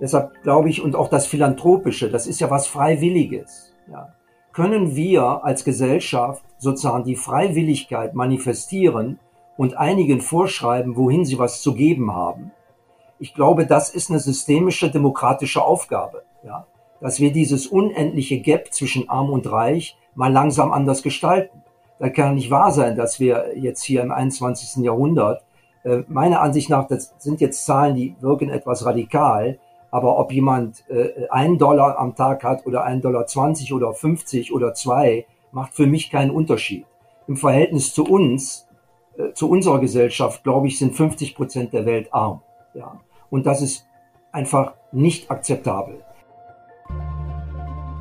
Deshalb 0.00 0.42
glaube 0.42 0.70
ich, 0.70 0.82
und 0.82 0.96
auch 0.96 1.08
das 1.08 1.26
Philanthropische, 1.26 2.10
das 2.10 2.26
ist 2.26 2.40
ja 2.40 2.50
was 2.50 2.66
Freiwilliges. 2.66 3.74
Ja. 3.90 4.14
Können 4.52 4.96
wir 4.96 5.44
als 5.44 5.64
Gesellschaft 5.64 6.42
sozusagen 6.58 7.04
die 7.04 7.16
Freiwilligkeit 7.16 8.14
manifestieren 8.14 9.18
und 9.56 9.76
einigen 9.76 10.20
vorschreiben, 10.20 10.96
wohin 10.96 11.24
sie 11.24 11.38
was 11.38 11.60
zu 11.62 11.74
geben 11.74 12.14
haben? 12.14 12.50
Ich 13.18 13.34
glaube, 13.34 13.66
das 13.66 13.90
ist 13.90 14.10
eine 14.10 14.18
systemische 14.18 14.90
demokratische 14.90 15.62
Aufgabe. 15.62 16.22
Ja. 16.42 16.66
Dass 17.00 17.20
wir 17.20 17.32
dieses 17.32 17.66
unendliche 17.66 18.40
Gap 18.40 18.72
zwischen 18.72 19.08
Arm 19.08 19.30
und 19.30 19.50
Reich 19.50 19.98
mal 20.14 20.32
langsam 20.32 20.72
anders 20.72 21.02
gestalten. 21.02 21.62
Da 21.98 22.08
kann 22.08 22.34
nicht 22.34 22.50
wahr 22.50 22.72
sein, 22.72 22.96
dass 22.96 23.20
wir 23.20 23.58
jetzt 23.58 23.82
hier 23.82 24.02
im 24.02 24.10
21. 24.10 24.82
Jahrhundert, 24.82 25.44
äh, 25.84 25.98
meiner 26.08 26.40
Ansicht 26.40 26.70
nach, 26.70 26.88
das 26.88 27.14
sind 27.18 27.42
jetzt 27.42 27.66
Zahlen, 27.66 27.94
die 27.94 28.16
wirken 28.20 28.48
etwas 28.48 28.86
radikal, 28.86 29.58
aber 29.90 30.18
ob 30.18 30.32
jemand 30.32 30.88
äh, 30.88 31.28
einen 31.30 31.58
Dollar 31.58 31.98
am 31.98 32.14
Tag 32.14 32.44
hat 32.44 32.66
oder 32.66 32.84
einen 32.84 33.00
Dollar 33.00 33.26
20 33.26 33.72
oder 33.72 33.92
50 33.92 34.52
oder 34.52 34.74
zwei, 34.74 35.26
macht 35.52 35.74
für 35.74 35.86
mich 35.86 36.10
keinen 36.10 36.30
Unterschied. 36.30 36.86
Im 37.26 37.36
Verhältnis 37.36 37.92
zu 37.92 38.04
uns, 38.04 38.68
äh, 39.16 39.32
zu 39.32 39.50
unserer 39.50 39.80
Gesellschaft, 39.80 40.44
glaube 40.44 40.68
ich, 40.68 40.78
sind 40.78 40.94
50 40.94 41.34
Prozent 41.34 41.72
der 41.72 41.86
Welt 41.86 42.12
arm. 42.12 42.42
Ja. 42.74 43.00
Und 43.30 43.46
das 43.46 43.62
ist 43.62 43.86
einfach 44.32 44.74
nicht 44.92 45.30
akzeptabel. 45.30 46.02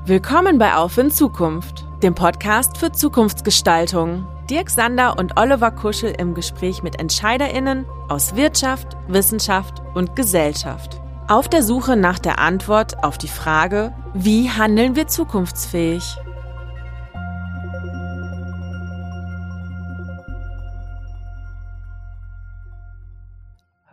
Willkommen 0.06 0.58
bei 0.58 0.76
Auf 0.76 0.98
in 0.98 1.12
Zukunft, 1.12 1.86
dem 2.02 2.16
Podcast 2.16 2.78
für 2.78 2.92
Zukunftsgestaltung. 2.92 4.28
Dirk 4.50 4.72
Sander 4.72 5.20
und 5.20 5.40
Oliver 5.40 5.70
Kuschel 5.70 6.16
im 6.18 6.34
Gespräch 6.34 6.82
mit 6.82 7.00
EntscheiderInnen 7.00 7.86
aus 8.08 8.36
Wirtschaft, 8.36 8.98
Wissenschaft 9.08 9.84
und 9.94 10.16
Gesellschaft. 10.16 11.00
Auf 11.30 11.48
der 11.48 11.62
Suche 11.62 11.96
nach 11.96 12.18
der 12.18 12.40
Antwort 12.40 13.04
auf 13.04 13.20
die 13.20 13.28
Frage, 13.28 13.94
wie 14.16 14.50
handeln 14.50 14.96
wir 14.96 15.08
zukunftsfähig? 15.08 16.18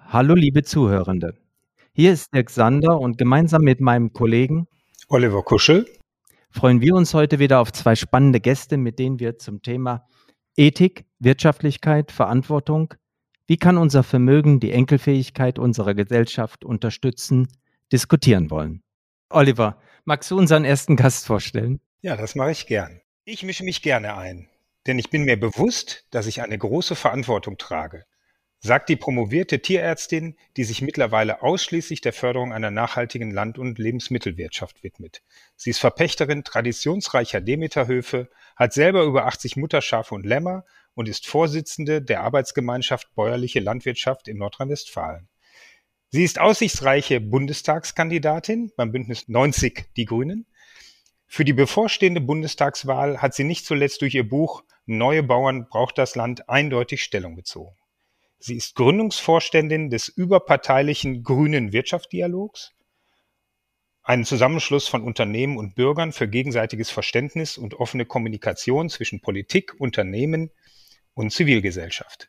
Hallo 0.08 0.34
liebe 0.34 0.62
Zuhörende. 0.62 1.34
Hier 1.92 2.14
ist 2.14 2.32
Dirk 2.32 2.48
Sander 2.48 2.98
und 2.98 3.18
gemeinsam 3.18 3.60
mit 3.60 3.82
meinem 3.82 4.14
Kollegen 4.14 4.66
Oliver 5.08 5.42
Kuschel 5.42 5.86
freuen 6.48 6.80
wir 6.80 6.94
uns 6.94 7.12
heute 7.12 7.38
wieder 7.38 7.60
auf 7.60 7.70
zwei 7.70 7.96
spannende 7.96 8.40
Gäste, 8.40 8.78
mit 8.78 8.98
denen 8.98 9.20
wir 9.20 9.36
zum 9.36 9.60
Thema 9.60 10.06
Ethik, 10.56 11.04
Wirtschaftlichkeit, 11.18 12.12
Verantwortung, 12.12 12.94
wie 13.46 13.56
kann 13.56 13.78
unser 13.78 14.02
Vermögen 14.02 14.60
die 14.60 14.72
Enkelfähigkeit 14.72 15.58
unserer 15.58 15.94
Gesellschaft 15.94 16.64
unterstützen, 16.64 17.48
diskutieren 17.92 18.50
wollen. 18.50 18.82
Oliver, 19.30 19.80
magst 20.04 20.30
du 20.30 20.38
unseren 20.38 20.64
ersten 20.64 20.96
Gast 20.96 21.26
vorstellen? 21.26 21.80
Ja, 22.00 22.16
das 22.16 22.34
mache 22.34 22.52
ich 22.52 22.66
gern. 22.66 23.00
Ich 23.24 23.42
mische 23.42 23.64
mich 23.64 23.82
gerne 23.82 24.16
ein, 24.16 24.48
denn 24.86 24.98
ich 24.98 25.10
bin 25.10 25.24
mir 25.24 25.38
bewusst, 25.38 26.06
dass 26.10 26.26
ich 26.26 26.42
eine 26.42 26.58
große 26.58 26.94
Verantwortung 26.94 27.58
trage 27.58 28.04
sagt 28.66 28.88
die 28.88 28.96
promovierte 28.96 29.60
Tierärztin, 29.60 30.36
die 30.56 30.64
sich 30.64 30.82
mittlerweile 30.82 31.42
ausschließlich 31.42 32.00
der 32.00 32.12
Förderung 32.12 32.52
einer 32.52 32.70
nachhaltigen 32.70 33.30
Land- 33.30 33.58
und 33.58 33.78
Lebensmittelwirtschaft 33.78 34.82
widmet. 34.82 35.22
Sie 35.56 35.70
ist 35.70 35.78
Verpächterin 35.78 36.44
traditionsreicher 36.44 37.40
Demeterhöfe, 37.40 38.28
hat 38.56 38.72
selber 38.72 39.04
über 39.04 39.26
80 39.26 39.56
Mutterschafe 39.56 40.14
und 40.14 40.26
Lämmer 40.26 40.64
und 40.96 41.08
ist 41.08 41.26
Vorsitzende 41.26 42.02
der 42.02 42.22
Arbeitsgemeinschaft 42.22 43.14
Bäuerliche 43.14 43.60
Landwirtschaft 43.60 44.26
in 44.26 44.38
Nordrhein-Westfalen. 44.38 45.28
Sie 46.08 46.24
ist 46.24 46.40
aussichtsreiche 46.40 47.20
Bundestagskandidatin 47.20 48.72
beim 48.76 48.92
Bündnis 48.92 49.28
90 49.28 49.90
Die 49.96 50.06
Grünen. 50.06 50.46
Für 51.26 51.44
die 51.44 51.52
bevorstehende 51.52 52.22
Bundestagswahl 52.22 53.20
hat 53.20 53.34
sie 53.34 53.44
nicht 53.44 53.66
zuletzt 53.66 54.00
durch 54.00 54.14
ihr 54.14 54.28
Buch 54.28 54.64
Neue 54.86 55.22
Bauern 55.22 55.68
braucht 55.68 55.98
das 55.98 56.14
Land 56.14 56.48
eindeutig 56.48 57.02
Stellung 57.02 57.34
bezogen. 57.36 57.76
Sie 58.38 58.56
ist 58.56 58.76
Gründungsvorständin 58.76 59.90
des 59.90 60.08
überparteilichen 60.08 61.24
Grünen 61.24 61.72
Wirtschaftsdialogs, 61.72 62.72
einen 64.02 64.24
Zusammenschluss 64.24 64.86
von 64.86 65.02
Unternehmen 65.02 65.58
und 65.58 65.74
Bürgern 65.74 66.12
für 66.12 66.28
gegenseitiges 66.28 66.90
Verständnis 66.90 67.58
und 67.58 67.74
offene 67.74 68.06
Kommunikation 68.06 68.88
zwischen 68.88 69.20
Politik, 69.20 69.74
Unternehmen 69.80 70.52
und 71.16 71.32
Zivilgesellschaft. 71.32 72.28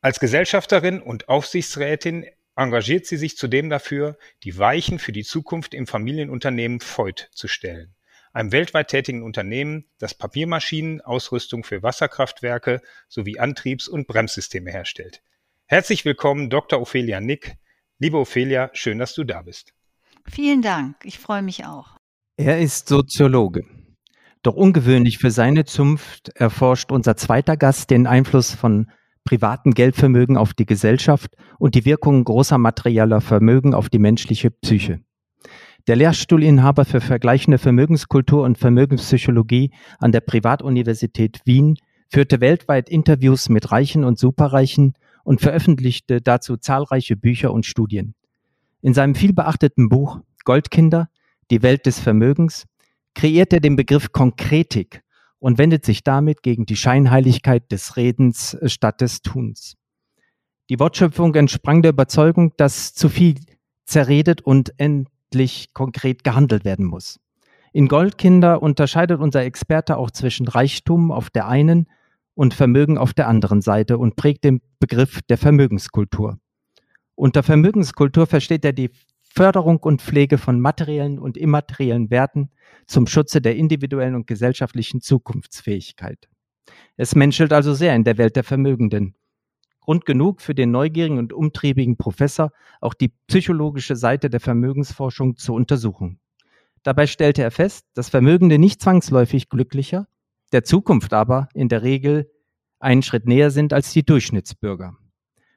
Als 0.00 0.20
Gesellschafterin 0.20 1.02
und 1.02 1.28
Aufsichtsrätin 1.28 2.26
engagiert 2.54 3.06
sie 3.06 3.16
sich 3.16 3.36
zudem 3.36 3.70
dafür, 3.70 4.16
die 4.44 4.56
Weichen 4.56 5.00
für 5.00 5.12
die 5.12 5.24
Zukunft 5.24 5.74
im 5.74 5.88
Familienunternehmen 5.88 6.80
Voigt 6.80 7.30
zu 7.32 7.48
stellen 7.48 7.96
einem 8.32 8.52
weltweit 8.52 8.88
tätigen 8.88 9.22
Unternehmen, 9.22 9.84
das 9.98 10.14
Papiermaschinen, 10.14 11.00
Ausrüstung 11.00 11.64
für 11.64 11.82
Wasserkraftwerke 11.82 12.80
sowie 13.08 13.38
Antriebs- 13.38 13.88
und 13.88 14.06
Bremssysteme 14.06 14.70
herstellt. 14.70 15.22
Herzlich 15.66 16.04
willkommen, 16.04 16.50
Dr. 16.50 16.80
Ophelia 16.80 17.20
Nick. 17.20 17.56
Liebe 17.98 18.18
Ophelia, 18.18 18.70
schön, 18.72 18.98
dass 18.98 19.14
du 19.14 19.24
da 19.24 19.42
bist. 19.42 19.74
Vielen 20.30 20.62
Dank, 20.62 20.96
ich 21.04 21.18
freue 21.18 21.42
mich 21.42 21.64
auch. 21.64 21.96
Er 22.36 22.60
ist 22.60 22.88
Soziologe. 22.88 23.64
Doch 24.42 24.54
ungewöhnlich 24.54 25.18
für 25.18 25.30
seine 25.30 25.64
Zunft 25.64 26.30
erforscht 26.34 26.90
unser 26.90 27.16
zweiter 27.16 27.56
Gast 27.56 27.90
den 27.90 28.06
Einfluss 28.06 28.52
von 28.52 28.90
privaten 29.24 29.72
Geldvermögen 29.72 30.36
auf 30.36 30.52
die 30.52 30.66
Gesellschaft 30.66 31.36
und 31.58 31.76
die 31.76 31.84
Wirkung 31.84 32.24
großer 32.24 32.58
materieller 32.58 33.20
Vermögen 33.20 33.72
auf 33.72 33.88
die 33.88 34.00
menschliche 34.00 34.50
Psyche. 34.50 35.00
Der 35.86 35.96
Lehrstuhlinhaber 35.96 36.84
für 36.84 37.00
vergleichende 37.00 37.58
Vermögenskultur 37.58 38.44
und 38.44 38.58
Vermögenspsychologie 38.58 39.72
an 39.98 40.12
der 40.12 40.20
Privatuniversität 40.20 41.40
Wien 41.44 41.76
führte 42.08 42.40
weltweit 42.40 42.88
Interviews 42.88 43.48
mit 43.48 43.70
Reichen 43.72 44.04
und 44.04 44.18
Superreichen 44.18 44.94
und 45.24 45.40
veröffentlichte 45.40 46.20
dazu 46.20 46.56
zahlreiche 46.56 47.16
Bücher 47.16 47.52
und 47.52 47.64
Studien. 47.64 48.14
In 48.80 48.94
seinem 48.94 49.14
vielbeachteten 49.14 49.88
Buch 49.88 50.20
Goldkinder, 50.44 51.08
die 51.50 51.62
Welt 51.62 51.86
des 51.86 52.00
Vermögens, 52.00 52.66
kreiert 53.14 53.52
er 53.52 53.60
den 53.60 53.76
Begriff 53.76 54.12
Konkretik 54.12 55.02
und 55.38 55.58
wendet 55.58 55.84
sich 55.84 56.04
damit 56.04 56.42
gegen 56.42 56.66
die 56.66 56.76
Scheinheiligkeit 56.76 57.70
des 57.72 57.96
Redens 57.96 58.56
statt 58.66 59.00
des 59.00 59.22
Tuns. 59.22 59.76
Die 60.70 60.78
Wortschöpfung 60.78 61.34
entsprang 61.34 61.82
der 61.82 61.90
Überzeugung, 61.90 62.52
dass 62.56 62.94
zu 62.94 63.08
viel 63.08 63.34
zerredet 63.84 64.40
und 64.40 64.72
endlich 64.78 65.74
konkret 65.74 66.24
gehandelt 66.24 66.64
werden 66.64 66.86
muss. 66.86 67.18
In 67.72 67.88
Goldkinder 67.88 68.62
unterscheidet 68.62 69.20
unser 69.20 69.42
Experte 69.42 69.96
auch 69.96 70.10
zwischen 70.10 70.46
Reichtum 70.46 71.10
auf 71.10 71.30
der 71.30 71.48
einen 71.48 71.88
und 72.34 72.54
Vermögen 72.54 72.98
auf 72.98 73.12
der 73.12 73.28
anderen 73.28 73.62
Seite 73.62 73.98
und 73.98 74.16
prägt 74.16 74.44
den 74.44 74.60
Begriff 74.78 75.20
der 75.28 75.38
Vermögenskultur. 75.38 76.38
Unter 77.14 77.42
Vermögenskultur 77.42 78.26
versteht 78.26 78.64
er 78.64 78.72
die 78.72 78.90
Förderung 79.34 79.78
und 79.78 80.02
Pflege 80.02 80.36
von 80.36 80.60
materiellen 80.60 81.18
und 81.18 81.38
immateriellen 81.38 82.10
Werten 82.10 82.50
zum 82.86 83.06
Schutze 83.06 83.40
der 83.40 83.56
individuellen 83.56 84.14
und 84.14 84.26
gesellschaftlichen 84.26 85.00
Zukunftsfähigkeit. 85.00 86.28
Es 86.98 87.14
menschelt 87.14 87.50
also 87.54 87.72
sehr 87.72 87.94
in 87.96 88.04
der 88.04 88.18
Welt 88.18 88.36
der 88.36 88.44
Vermögenden. 88.44 89.14
Grund 89.80 90.04
genug 90.04 90.42
für 90.42 90.54
den 90.54 90.70
neugierigen 90.70 91.18
und 91.18 91.32
umtriebigen 91.32 91.96
Professor, 91.96 92.52
auch 92.82 92.92
die 92.92 93.08
psychologische 93.26 93.96
Seite 93.96 94.28
der 94.28 94.40
Vermögensforschung 94.40 95.38
zu 95.38 95.54
untersuchen. 95.54 96.20
Dabei 96.82 97.06
stellte 97.06 97.40
er 97.40 97.50
fest, 97.50 97.86
dass 97.94 98.10
Vermögende 98.10 98.58
nicht 98.58 98.82
zwangsläufig 98.82 99.48
glücklicher, 99.48 100.08
der 100.52 100.62
Zukunft 100.62 101.14
aber 101.14 101.48
in 101.54 101.70
der 101.70 101.82
Regel 101.82 102.30
einen 102.80 103.02
Schritt 103.02 103.26
näher 103.26 103.50
sind 103.50 103.72
als 103.72 103.94
die 103.94 104.04
Durchschnittsbürger. 104.04 104.94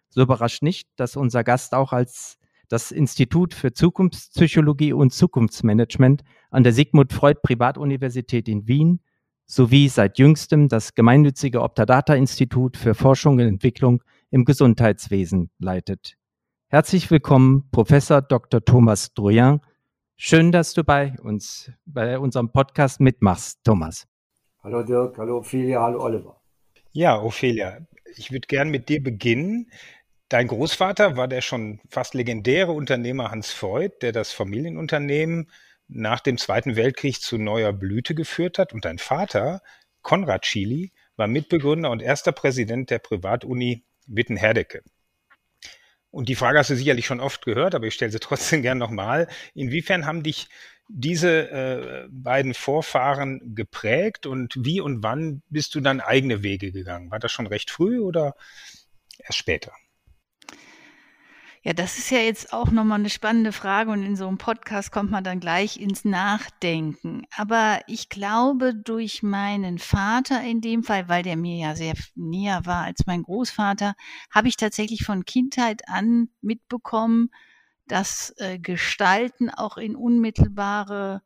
So 0.08 0.22
überrascht 0.22 0.64
nicht, 0.64 0.88
dass 0.96 1.18
unser 1.18 1.44
Gast 1.44 1.74
auch 1.74 1.91
als 1.91 2.38
das 2.70 2.92
Institut 2.92 3.53
für 3.53 3.74
Zukunftspsychologie 3.74 4.94
und 4.94 5.14
Zukunftsmanagement 5.14 6.23
an 6.50 6.64
der 6.64 6.73
Sigmund 6.73 7.14
Freud 7.14 7.40
Privatuniversität 7.44 8.47
in 8.47 8.67
Wien 8.67 9.00
sowie 9.46 9.90
seit 9.90 10.17
jüngstem 10.17 10.67
das 10.67 10.96
gemeinnützige 10.96 11.62
Optadata 11.62 12.16
Institut 12.16 12.78
für 12.78 12.96
Forschung 12.96 13.35
und 13.35 13.41
Entwicklung 13.41 14.02
im 14.32 14.46
Gesundheitswesen 14.46 15.52
leitet. 15.59 16.17
Herzlich 16.67 17.12
willkommen, 17.12 17.70
Professor 17.72 18.22
Dr. 18.22 18.64
Thomas 18.64 19.14
Drouin. 19.14 19.62
Schön, 20.17 20.52
dass 20.52 20.73
du 20.73 20.84
bei 20.84 21.14
uns, 21.22 21.72
bei 21.85 22.17
unserem 22.17 22.52
Podcast 22.52 23.00
mitmachst, 23.00 23.59
Thomas. 23.64 24.08
Hallo 24.64 24.82
Dirk, 24.82 25.17
hallo 25.17 25.38
Ophelia, 25.38 25.82
hallo 25.82 26.02
Oliver. 26.02 26.41
Ja, 26.91 27.22
Ophelia, 27.22 27.85
ich 28.16 28.32
würde 28.32 28.47
gern 28.47 28.70
mit 28.70 28.90
dir 28.90 29.03
beginnen. 29.03 29.70
Dein 30.30 30.48
Großvater 30.48 31.18
war 31.18 31.28
der 31.28 31.42
schon 31.42 31.82
fast 31.88 32.16
legendäre 32.16 32.72
Unternehmer 32.72 33.30
Hans 33.30 33.52
Freud, 33.52 33.98
der 34.02 34.12
das 34.12 34.32
Familienunternehmen 34.32 35.52
nach 35.88 36.20
dem 36.20 36.40
Zweiten 36.40 36.76
Weltkrieg 36.76 37.22
zu 37.22 37.38
neuer 37.38 37.74
Blüte 37.74 38.16
geführt 38.16 38.58
hat. 38.58 38.74
Und 38.74 38.86
dein 38.86 38.98
Vater, 38.98 39.62
Konrad 40.02 40.42
Chili, 40.42 40.92
war 41.16 41.28
Mitbegründer 41.28 41.92
und 41.92 42.02
erster 42.02 42.32
Präsident 42.32 42.90
der 42.90 43.00
Privatuni 43.00 43.84
Witten-Herdecke. 44.08 44.82
Und 46.10 46.28
die 46.28 46.36
Frage 46.36 46.58
hast 46.58 46.72
du 46.72 46.76
sicherlich 46.76 47.06
schon 47.06 47.20
oft 47.20 47.46
gehört, 47.46 47.76
aber 47.76 47.86
ich 47.86 47.94
stelle 47.94 48.12
sie 48.12 48.20
trotzdem 48.20 48.62
gern 48.64 48.80
nochmal. 48.80 49.28
Inwiefern 49.54 50.08
haben 50.08 50.24
dich 50.24 50.48
diese 50.88 51.50
äh, 51.52 52.08
beiden 52.10 52.56
Vorfahren 52.56 53.54
geprägt 53.54 54.26
und 54.26 54.54
wie 54.58 54.82
und 54.82 55.04
wann 55.04 55.44
bist 55.50 55.76
du 55.76 55.82
dann 55.82 56.00
eigene 56.02 56.42
Wege 56.42 56.72
gegangen? 56.72 57.12
War 57.12 57.20
das 57.20 57.32
schon 57.32 57.48
recht 57.48 57.70
früh 57.70 58.00
oder 58.00 58.36
erst 59.20 59.38
später? 59.38 59.72
Ja, 61.67 61.73
das 61.73 61.97
ist 61.97 62.12
ja 62.12 62.20
jetzt 62.20 62.53
auch 62.53 62.70
nochmal 62.70 63.00
eine 63.00 63.09
spannende 63.09 63.52
Frage 63.52 63.90
und 63.90 64.03
in 64.03 64.16
so 64.16 64.28
einem 64.28 64.38
Podcast 64.38 64.91
kommt 64.91 65.09
man 65.09 65.23
dann 65.23 65.40
gleich 65.40 65.79
ins 65.79 66.06
Nachdenken. 66.06 67.23
Aber 67.35 67.79
ich 67.88 68.08
glaube, 68.09 68.76
durch 68.76 69.23
meinen 69.23 69.79
Vater 69.79 70.44
in 70.44 70.62
dem 70.62 70.84
Fall, 70.84 71.09
weil 71.09 71.23
der 71.23 71.35
mir 71.38 71.58
ja 71.58 71.76
sehr 71.76 71.96
näher 72.14 72.67
war 72.67 72.84
als 72.84 73.08
mein 73.08 73.23
Großvater, 73.23 73.96
habe 74.29 74.47
ich 74.47 74.58
tatsächlich 74.58 75.06
von 75.06 75.26
Kindheit 75.26 75.90
an 75.90 76.29
mitbekommen, 76.41 77.32
dass 77.88 78.35
äh, 78.38 78.59
Gestalten 78.59 79.50
auch 79.50 79.78
in 79.78 79.96
unmittelbare 79.96 81.23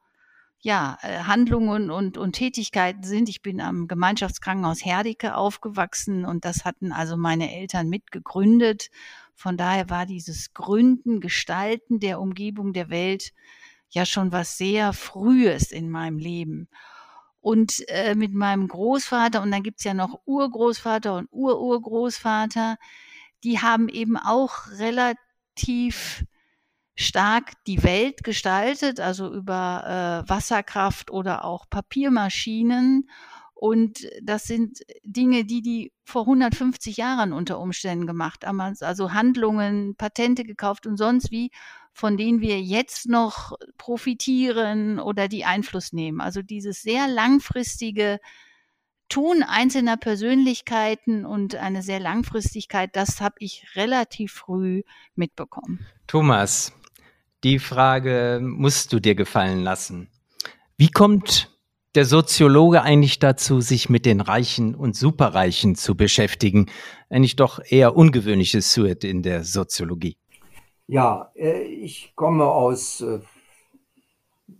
ja, 0.61 0.97
äh, 1.01 1.19
Handlungen 1.19 1.91
und, 1.91 2.17
und 2.17 2.31
Tätigkeiten 2.31 3.03
sind. 3.03 3.27
Ich 3.27 3.41
bin 3.41 3.59
am 3.59 3.89
Gemeinschaftskrankenhaus 3.89 4.85
Herdecke 4.85 5.35
aufgewachsen 5.35 6.23
und 6.23 6.45
das 6.45 6.63
hatten 6.63 6.93
also 6.93 7.17
meine 7.17 7.53
Eltern 7.53 7.89
mitgegründet. 7.89 8.89
Von 9.39 9.55
daher 9.55 9.89
war 9.89 10.05
dieses 10.05 10.53
Gründen, 10.53 11.21
Gestalten 11.21 12.01
der 12.01 12.19
Umgebung 12.19 12.73
der 12.73 12.89
Welt 12.89 13.31
ja 13.89 14.05
schon 14.05 14.33
was 14.33 14.57
sehr 14.57 14.91
Frühes 14.91 15.71
in 15.71 15.89
meinem 15.89 16.17
Leben. 16.17 16.67
Und 17.39 17.87
äh, 17.87 18.15
mit 18.15 18.33
meinem 18.33 18.67
Großvater, 18.67 19.41
und 19.41 19.51
dann 19.51 19.63
gibt's 19.63 19.85
ja 19.85 19.93
noch 19.93 20.19
Urgroßvater 20.25 21.15
und 21.15 21.29
Ururgroßvater, 21.31 22.75
die 23.45 23.59
haben 23.59 23.87
eben 23.87 24.17
auch 24.17 24.71
relativ 24.71 26.25
stark 26.95 27.53
die 27.65 27.81
Welt 27.83 28.25
gestaltet, 28.25 28.99
also 28.99 29.33
über 29.33 30.25
äh, 30.25 30.29
Wasserkraft 30.29 31.11
oder 31.11 31.45
auch 31.45 31.69
Papiermaschinen 31.69 33.09
und 33.61 34.07
das 34.23 34.45
sind 34.45 34.79
Dinge, 35.03 35.43
die 35.43 35.61
die 35.61 35.91
vor 36.05 36.21
150 36.21 36.95
Jahren 36.95 37.33
unter 37.33 37.59
Umständen 37.59 38.07
gemacht 38.07 38.45
haben, 38.45 38.61
also 38.61 39.11
Handlungen, 39.11 39.95
Patente 39.97 40.45
gekauft 40.45 40.87
und 40.87 40.95
sonst 40.95 41.29
wie, 41.29 41.51
von 41.91 42.15
denen 42.15 42.39
wir 42.39 42.61
jetzt 42.61 43.09
noch 43.09 43.57
profitieren 43.77 44.97
oder 44.97 45.27
die 45.27 45.43
Einfluss 45.43 45.91
nehmen. 45.91 46.21
Also 46.21 46.41
dieses 46.41 46.81
sehr 46.81 47.09
langfristige 47.09 48.21
Tun 49.09 49.43
einzelner 49.43 49.97
Persönlichkeiten 49.97 51.25
und 51.25 51.55
eine 51.55 51.81
sehr 51.81 51.99
Langfristigkeit, 51.99 52.95
das 52.95 53.19
habe 53.19 53.35
ich 53.39 53.65
relativ 53.75 54.31
früh 54.31 54.83
mitbekommen. 55.15 55.85
Thomas, 56.07 56.71
die 57.43 57.59
Frage 57.59 58.39
musst 58.41 58.93
du 58.93 59.01
dir 59.01 59.15
gefallen 59.15 59.63
lassen. 59.63 60.09
Wie 60.77 60.91
kommt 60.91 61.58
der 61.99 62.05
Soziologe 62.05 62.81
eigentlich 62.81 63.19
dazu, 63.19 63.59
sich 63.59 63.89
mit 63.89 64.05
den 64.05 64.21
Reichen 64.21 64.73
und 64.73 64.95
Superreichen 64.95 65.75
zu 65.75 65.97
beschäftigen? 65.97 66.67
Eigentlich 67.09 67.35
doch 67.35 67.59
eher 67.61 67.97
ungewöhnliches 67.97 68.71
Suet 68.71 69.03
in 69.03 69.21
der 69.21 69.43
Soziologie. 69.43 70.15
Ja, 70.87 71.29
äh, 71.35 71.63
ich 71.63 72.13
komme 72.15 72.45
aus 72.45 73.01
äh, 73.01 73.19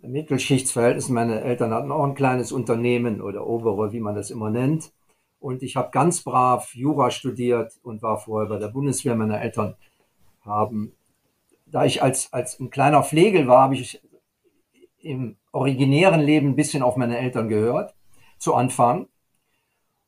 Mittelschichtsverhältnissen. 0.02 1.16
Meine 1.16 1.40
Eltern 1.40 1.74
hatten 1.74 1.94
auch 1.94 2.04
ein 2.04 2.14
kleines 2.14 2.52
Unternehmen 2.52 3.22
oder 3.22 3.48
obere, 3.48 3.94
wie 3.94 4.02
man 4.02 4.16
das 4.16 4.32
immer 4.32 4.50
nennt. 4.50 4.92
Und 5.40 5.64
ich 5.64 5.78
habe 5.78 5.92
ganz 5.92 6.22
brav 6.22 6.76
Jura 6.76 7.10
studiert 7.10 7.72
und 7.84 8.02
war 8.02 8.18
vorher 8.18 8.50
bei 8.50 8.60
der 8.60 8.68
Bundeswehr. 8.68 9.16
Meine 9.16 9.40
Eltern 9.40 9.78
haben, 10.42 10.92
da 11.68 11.86
ich 11.86 12.04
als, 12.04 12.34
als 12.34 12.60
ein 12.60 12.70
kleiner 12.70 13.02
Pflegel 13.02 13.48
war, 13.48 13.62
habe 13.62 13.76
ich 13.76 14.02
im 15.00 15.38
originären 15.52 16.22
Leben 16.22 16.50
ein 16.50 16.56
bisschen 16.56 16.84
auf 16.84 16.96
meine 16.96 17.18
Eltern 17.18 17.50
gehört, 17.50 17.96
zu 18.38 18.54
Anfang. 18.54 19.08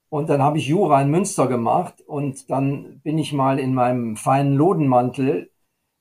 Und 0.09 0.29
dann 0.29 0.41
habe 0.41 0.57
ich 0.57 0.67
Jura 0.67 1.01
in 1.01 1.09
Münster 1.09 1.47
gemacht 1.47 2.01
und 2.05 2.49
dann 2.49 2.99
bin 2.99 3.17
ich 3.17 3.31
mal 3.31 3.59
in 3.59 3.73
meinem 3.73 4.17
feinen 4.17 4.55
Lodenmantel 4.55 5.51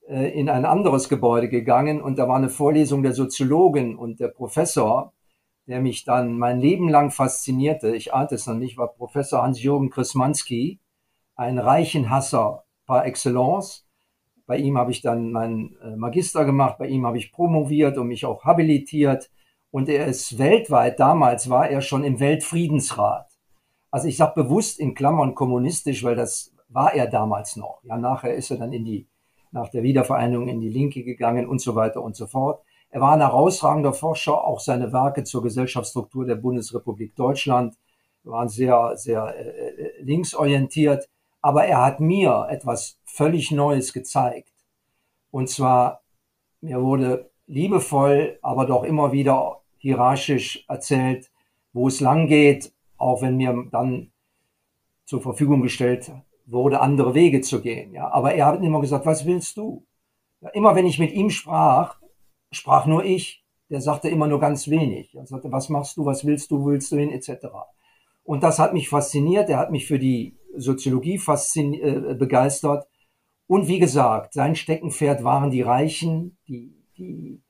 äh, 0.08 0.30
in 0.38 0.48
ein 0.48 0.64
anderes 0.64 1.08
Gebäude 1.08 1.48
gegangen 1.48 2.02
und 2.02 2.18
da 2.18 2.28
war 2.28 2.36
eine 2.36 2.48
Vorlesung 2.48 3.04
der 3.04 3.12
Soziologin 3.12 3.96
und 3.96 4.18
der 4.18 4.28
Professor, 4.28 5.12
der 5.66 5.80
mich 5.80 6.04
dann 6.04 6.36
mein 6.36 6.60
Leben 6.60 6.88
lang 6.88 7.12
faszinierte, 7.12 7.94
ich 7.94 8.12
ahnte 8.12 8.34
es 8.34 8.48
noch 8.48 8.56
nicht, 8.56 8.76
war 8.76 8.88
Professor 8.88 9.42
Hans-Jürgen 9.42 9.90
Krismanski, 9.90 10.80
ein 11.36 11.60
Reichenhasser 11.60 12.64
par 12.86 13.06
excellence, 13.06 13.86
bei 14.50 14.56
ihm 14.56 14.76
habe 14.76 14.90
ich 14.90 15.00
dann 15.00 15.30
meinen 15.30 15.76
äh, 15.80 15.94
Magister 15.94 16.44
gemacht, 16.44 16.76
bei 16.76 16.88
ihm 16.88 17.06
habe 17.06 17.18
ich 17.18 17.30
promoviert 17.30 17.96
und 17.98 18.08
mich 18.08 18.26
auch 18.26 18.44
habilitiert. 18.44 19.30
Und 19.70 19.88
er 19.88 20.08
ist 20.08 20.38
weltweit, 20.38 20.98
damals 20.98 21.48
war 21.48 21.68
er 21.68 21.80
schon 21.82 22.02
im 22.02 22.18
Weltfriedensrat. 22.18 23.28
Also 23.92 24.08
ich 24.08 24.16
sage 24.16 24.42
bewusst 24.42 24.80
in 24.80 24.96
Klammern 24.96 25.36
kommunistisch, 25.36 26.02
weil 26.02 26.16
das 26.16 26.52
war 26.68 26.92
er 26.92 27.06
damals 27.06 27.54
noch. 27.54 27.78
Ja, 27.84 27.96
nachher 27.96 28.34
ist 28.34 28.50
er 28.50 28.56
dann 28.56 28.72
in 28.72 28.84
die, 28.84 29.06
nach 29.52 29.68
der 29.68 29.84
Wiedervereinigung 29.84 30.48
in 30.48 30.58
die 30.58 30.68
Linke 30.68 31.04
gegangen 31.04 31.48
und 31.48 31.60
so 31.60 31.76
weiter 31.76 32.02
und 32.02 32.16
so 32.16 32.26
fort. 32.26 32.60
Er 32.88 33.00
war 33.00 33.12
ein 33.12 33.20
herausragender 33.20 33.92
Forscher, 33.92 34.44
auch 34.44 34.58
seine 34.58 34.92
Werke 34.92 35.22
zur 35.22 35.44
Gesellschaftsstruktur 35.44 36.26
der 36.26 36.34
Bundesrepublik 36.34 37.14
Deutschland 37.14 37.76
waren 38.24 38.48
sehr, 38.48 38.96
sehr 38.96 39.32
äh, 39.32 39.42
äh 39.42 40.02
linksorientiert. 40.02 41.08
Aber 41.40 41.66
er 41.66 41.84
hat 41.84 42.00
mir 42.00 42.48
etwas 42.50 42.99
völlig 43.12 43.50
Neues 43.50 43.92
gezeigt. 43.92 44.52
Und 45.30 45.48
zwar, 45.48 46.02
mir 46.60 46.82
wurde 46.82 47.30
liebevoll, 47.46 48.38
aber 48.42 48.66
doch 48.66 48.84
immer 48.84 49.12
wieder 49.12 49.60
hierarchisch 49.78 50.64
erzählt, 50.68 51.30
wo 51.72 51.88
es 51.88 52.00
lang 52.00 52.26
geht, 52.26 52.72
auch 52.96 53.22
wenn 53.22 53.36
mir 53.36 53.68
dann 53.70 54.10
zur 55.04 55.22
Verfügung 55.22 55.62
gestellt 55.62 56.12
wurde, 56.46 56.80
andere 56.80 57.14
Wege 57.14 57.40
zu 57.40 57.60
gehen. 57.60 57.92
Ja, 57.92 58.10
aber 58.10 58.34
er 58.34 58.46
hat 58.46 58.62
immer 58.62 58.80
gesagt, 58.80 59.06
was 59.06 59.24
willst 59.24 59.56
du? 59.56 59.84
Ja, 60.40 60.50
immer 60.50 60.74
wenn 60.74 60.86
ich 60.86 60.98
mit 60.98 61.12
ihm 61.12 61.30
sprach, 61.30 61.98
sprach 62.52 62.86
nur 62.86 63.04
ich. 63.04 63.44
Der 63.70 63.80
sagte 63.80 64.08
immer 64.08 64.26
nur 64.26 64.40
ganz 64.40 64.68
wenig. 64.68 65.14
Er 65.14 65.26
sagte, 65.26 65.52
was 65.52 65.68
machst 65.68 65.96
du, 65.96 66.04
was 66.04 66.24
willst 66.24 66.50
du, 66.50 66.66
willst 66.66 66.90
du 66.90 66.96
hin, 66.96 67.10
etc. 67.10 67.46
Und 68.24 68.42
das 68.42 68.58
hat 68.58 68.72
mich 68.72 68.88
fasziniert. 68.88 69.48
Er 69.48 69.58
hat 69.58 69.70
mich 69.70 69.86
für 69.86 69.98
die 69.98 70.36
Soziologie 70.56 71.20
äh, 71.24 72.14
begeistert. 72.14 72.86
Und 73.50 73.66
wie 73.66 73.80
gesagt, 73.80 74.34
sein 74.34 74.54
Steckenpferd 74.54 75.24
waren 75.24 75.50
die 75.50 75.62
Reichen, 75.62 76.38
die, 76.46 76.72
die 76.96 77.42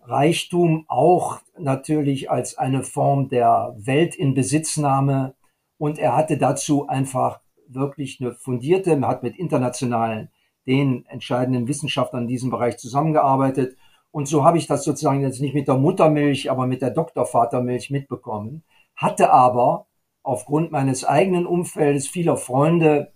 Reichtum 0.00 0.86
auch 0.88 1.40
natürlich 1.58 2.30
als 2.30 2.56
eine 2.56 2.82
Form 2.82 3.28
der 3.28 3.74
Weltinbesitznahme. 3.76 5.34
Und 5.76 5.98
er 5.98 6.16
hatte 6.16 6.38
dazu 6.38 6.88
einfach 6.88 7.40
wirklich 7.68 8.18
eine 8.18 8.32
fundierte, 8.32 8.92
er 8.92 9.08
hat 9.08 9.22
mit 9.22 9.36
internationalen, 9.36 10.30
den 10.66 11.04
entscheidenden 11.04 11.68
Wissenschaftlern 11.68 12.22
in 12.22 12.28
diesem 12.28 12.48
Bereich 12.48 12.78
zusammengearbeitet. 12.78 13.76
Und 14.10 14.26
so 14.26 14.42
habe 14.42 14.56
ich 14.56 14.68
das 14.68 14.84
sozusagen 14.84 15.20
jetzt 15.20 15.42
nicht 15.42 15.52
mit 15.52 15.68
der 15.68 15.76
Muttermilch, 15.76 16.50
aber 16.50 16.66
mit 16.66 16.80
der 16.80 16.92
Doktorvatermilch 16.92 17.90
mitbekommen, 17.90 18.62
hatte 18.96 19.30
aber 19.30 19.86
aufgrund 20.22 20.72
meines 20.72 21.04
eigenen 21.04 21.44
Umfeldes, 21.44 22.08
vieler 22.08 22.38
Freunde, 22.38 23.12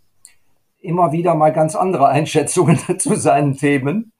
immer 0.85 1.13
wieder 1.13 1.35
mal 1.35 1.53
ganz 1.53 1.75
andere 1.75 2.09
Einschätzungen 2.19 2.79
zu 2.99 3.17
seinen 3.17 3.57
Themen. 3.57 4.13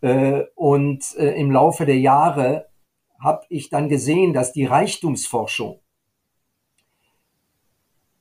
Äh, 0.00 0.44
und 0.54 1.16
äh, 1.16 1.32
im 1.40 1.50
Laufe 1.50 1.86
der 1.86 1.98
Jahre 1.98 2.68
habe 3.18 3.46
ich 3.48 3.70
dann 3.70 3.88
gesehen, 3.88 4.32
dass 4.34 4.52
die 4.52 4.66
Reichtumsforschung, 4.66 5.80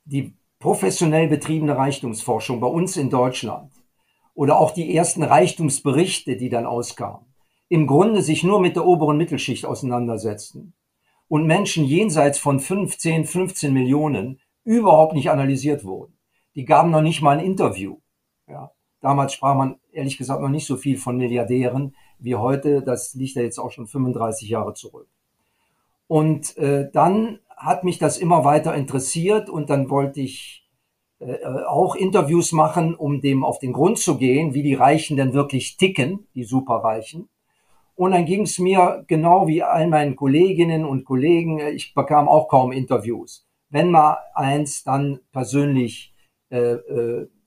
die 0.05 0.33
professionell 0.59 1.27
betriebene 1.27 1.77
Reichtumsforschung 1.77 2.61
bei 2.61 2.67
uns 2.67 2.95
in 2.95 3.09
Deutschland 3.09 3.71
oder 4.33 4.57
auch 4.57 4.71
die 4.71 4.95
ersten 4.95 5.21
Reichtumsberichte, 5.21 6.37
die 6.37 6.49
dann 6.49 6.65
auskamen, 6.65 7.25
im 7.67 7.87
Grunde 7.87 8.21
sich 8.21 8.43
nur 8.43 8.61
mit 8.61 8.77
der 8.77 8.85
oberen 8.85 9.17
Mittelschicht 9.17 9.65
auseinandersetzten 9.65 10.73
und 11.27 11.45
Menschen 11.45 11.85
jenseits 11.85 12.39
von 12.39 12.59
15, 12.59 13.25
15 13.25 13.73
Millionen 13.73 14.39
überhaupt 14.63 15.13
nicht 15.13 15.29
analysiert 15.29 15.83
wurden. 15.83 16.14
Die 16.55 16.65
gaben 16.65 16.91
noch 16.91 17.01
nicht 17.01 17.21
mal 17.21 17.37
ein 17.37 17.45
Interview. 17.45 17.97
Ja. 18.47 18.71
Damals 19.01 19.33
sprach 19.33 19.55
man 19.55 19.79
ehrlich 19.91 20.17
gesagt 20.17 20.41
noch 20.41 20.49
nicht 20.49 20.65
so 20.65 20.77
viel 20.77 20.97
von 20.97 21.17
Milliardären 21.17 21.95
wie 22.17 22.35
heute. 22.35 22.81
Das 22.81 23.13
liegt 23.13 23.35
ja 23.35 23.43
jetzt 23.43 23.59
auch 23.59 23.71
schon 23.71 23.87
35 23.87 24.49
Jahre 24.49 24.73
zurück. 24.73 25.07
Und 26.07 26.57
äh, 26.57 26.89
dann 26.91 27.39
hat 27.55 27.83
mich 27.83 27.97
das 27.97 28.17
immer 28.17 28.43
weiter 28.43 28.75
interessiert 28.75 29.49
und 29.49 29.69
dann 29.69 29.89
wollte 29.89 30.21
ich 30.21 30.67
äh, 31.19 31.45
auch 31.67 31.95
Interviews 31.95 32.51
machen, 32.51 32.95
um 32.95 33.21
dem 33.21 33.43
auf 33.43 33.59
den 33.59 33.73
Grund 33.73 33.99
zu 33.99 34.17
gehen, 34.17 34.53
wie 34.53 34.63
die 34.63 34.73
Reichen 34.73 35.17
denn 35.17 35.33
wirklich 35.33 35.77
ticken, 35.77 36.27
die 36.35 36.43
Superreichen. 36.43 37.29
Und 37.95 38.11
dann 38.11 38.25
ging 38.25 38.41
es 38.41 38.59
mir 38.59 39.05
genau 39.07 39.47
wie 39.47 39.63
all 39.63 39.87
meinen 39.87 40.15
Kolleginnen 40.15 40.83
und 40.83 41.05
Kollegen, 41.05 41.59
äh, 41.59 41.71
ich 41.71 41.93
bekam 41.93 42.27
auch 42.27 42.47
kaum 42.49 42.71
Interviews. 42.71 43.47
Wenn 43.69 43.91
mal 43.91 44.17
eins, 44.33 44.83
dann 44.83 45.19
persönlich, 45.31 46.13
äh, 46.13 46.13
äh, 46.13 46.14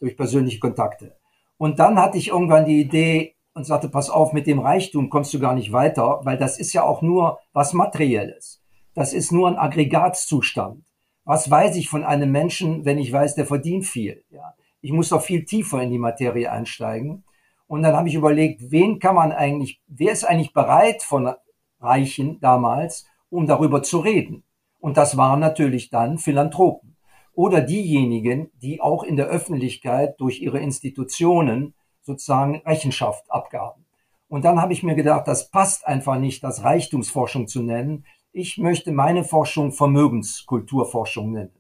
durch 0.01 0.17
persönliche 0.17 0.61
Kontakte. 0.61 1.17
Und 1.57 1.79
dann 1.79 1.99
hatte 2.01 2.19
ich 2.19 2.29
irgendwann 2.29 2.65
die 2.65 2.81
Idee 2.81 3.35
und 3.55 3.65
sagte, 3.65 3.89
pass 3.89 4.11
auf, 4.11 4.33
mit 4.33 4.47
dem 4.47 4.61
Reichtum 4.61 5.11
kommst 5.11 5.35
du 5.35 5.41
gar 5.41 5.55
nicht 5.55 5.73
weiter, 5.73 6.21
weil 6.23 6.39
das 6.39 6.59
ist 6.59 6.73
ja 6.73 6.85
auch 6.85 7.03
nur 7.03 7.41
was 7.53 7.73
Materielles. 7.73 8.63
Das 8.95 9.13
ist 9.13 9.33
nur 9.33 9.49
ein 9.49 9.59
Aggregatzustand. 9.59 10.85
Was 11.25 11.51
weiß 11.51 11.77
ich 11.77 11.89
von 11.89 12.05
einem 12.05 12.31
Menschen, 12.31 12.85
wenn 12.85 12.99
ich 12.99 13.13
weiß, 13.13 13.35
der 13.35 13.47
verdient 13.47 13.85
viel? 13.85 14.25
Ja. 14.31 14.55
Ich 14.81 14.93
muss 14.93 15.09
doch 15.09 15.21
viel 15.21 15.45
tiefer 15.45 15.83
in 15.83 15.91
die 15.91 15.99
Materie 15.99 16.51
einsteigen. 16.51 17.25
Und 17.67 17.83
dann 17.83 17.97
habe 17.97 18.09
ich 18.09 18.15
überlegt, 18.15 18.71
wen 18.71 18.99
kann 18.99 19.17
man 19.17 19.33
eigentlich, 19.33 19.83
wer 19.89 20.13
ist 20.13 20.25
eigentlich 20.25 20.53
bereit 20.53 21.03
von 21.03 21.35
Reichen 21.81 22.41
damals, 22.41 23.07
um 23.29 23.47
darüber 23.47 23.83
zu 23.83 23.99
reden? 23.99 24.45
Und 24.81 24.97
das 24.97 25.17
waren 25.17 25.41
natürlich 25.41 25.91
dann 25.91 26.19
Philanthropen 26.19 26.97
oder 27.39 27.61
diejenigen, 27.61 28.51
die 28.61 28.81
auch 28.81 29.05
in 29.05 29.15
der 29.15 29.29
Öffentlichkeit 29.29 30.19
durch 30.19 30.41
ihre 30.41 30.59
Institutionen 30.59 31.73
sozusagen 32.03 32.57
Rechenschaft 32.67 33.31
abgaben. 33.31 33.87
Und 34.27 34.45
dann 34.45 34.61
habe 34.61 34.73
ich 34.73 34.83
mir 34.83 34.97
gedacht, 34.97 35.29
das 35.29 35.49
passt 35.49 35.87
einfach 35.87 36.19
nicht, 36.19 36.43
das 36.43 36.65
Reichtumsforschung 36.65 37.47
zu 37.47 37.63
nennen. 37.63 38.05
Ich 38.33 38.59
möchte 38.59 38.91
meine 38.91 39.23
Forschung 39.23 39.71
Vermögenskulturforschung 39.71 41.31
nennen. 41.31 41.55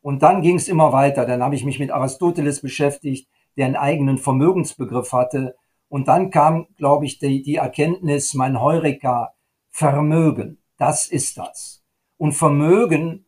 Und 0.00 0.24
dann 0.24 0.42
ging 0.42 0.56
es 0.56 0.66
immer 0.66 0.92
weiter. 0.92 1.24
Dann 1.24 1.40
habe 1.40 1.54
ich 1.54 1.64
mich 1.64 1.78
mit 1.78 1.92
Aristoteles 1.92 2.60
beschäftigt, 2.60 3.28
der 3.56 3.66
einen 3.66 3.76
eigenen 3.76 4.18
Vermögensbegriff 4.18 5.12
hatte. 5.12 5.54
Und 5.88 6.08
dann 6.08 6.30
kam, 6.30 6.66
glaube 6.76 7.06
ich, 7.06 7.20
die, 7.20 7.44
die 7.44 7.56
Erkenntnis, 7.56 8.34
mein 8.34 8.60
Heureka, 8.60 9.34
Vermögen, 9.70 10.58
das 10.78 11.06
ist 11.06 11.38
das. 11.38 11.84
Und 12.16 12.32
Vermögen 12.32 13.24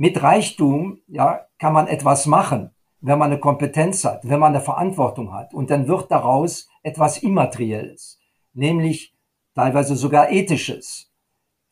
mit 0.00 0.22
Reichtum, 0.22 1.02
ja, 1.08 1.44
kann 1.58 1.74
man 1.74 1.86
etwas 1.86 2.24
machen, 2.24 2.70
wenn 3.02 3.18
man 3.18 3.30
eine 3.30 3.38
Kompetenz 3.38 4.02
hat, 4.02 4.26
wenn 4.26 4.40
man 4.40 4.54
eine 4.54 4.64
Verantwortung 4.64 5.34
hat. 5.34 5.52
Und 5.52 5.68
dann 5.68 5.88
wird 5.88 6.10
daraus 6.10 6.70
etwas 6.82 7.18
Immaterielles, 7.18 8.18
nämlich 8.54 9.14
teilweise 9.54 9.96
sogar 9.96 10.30
ethisches. 10.30 11.12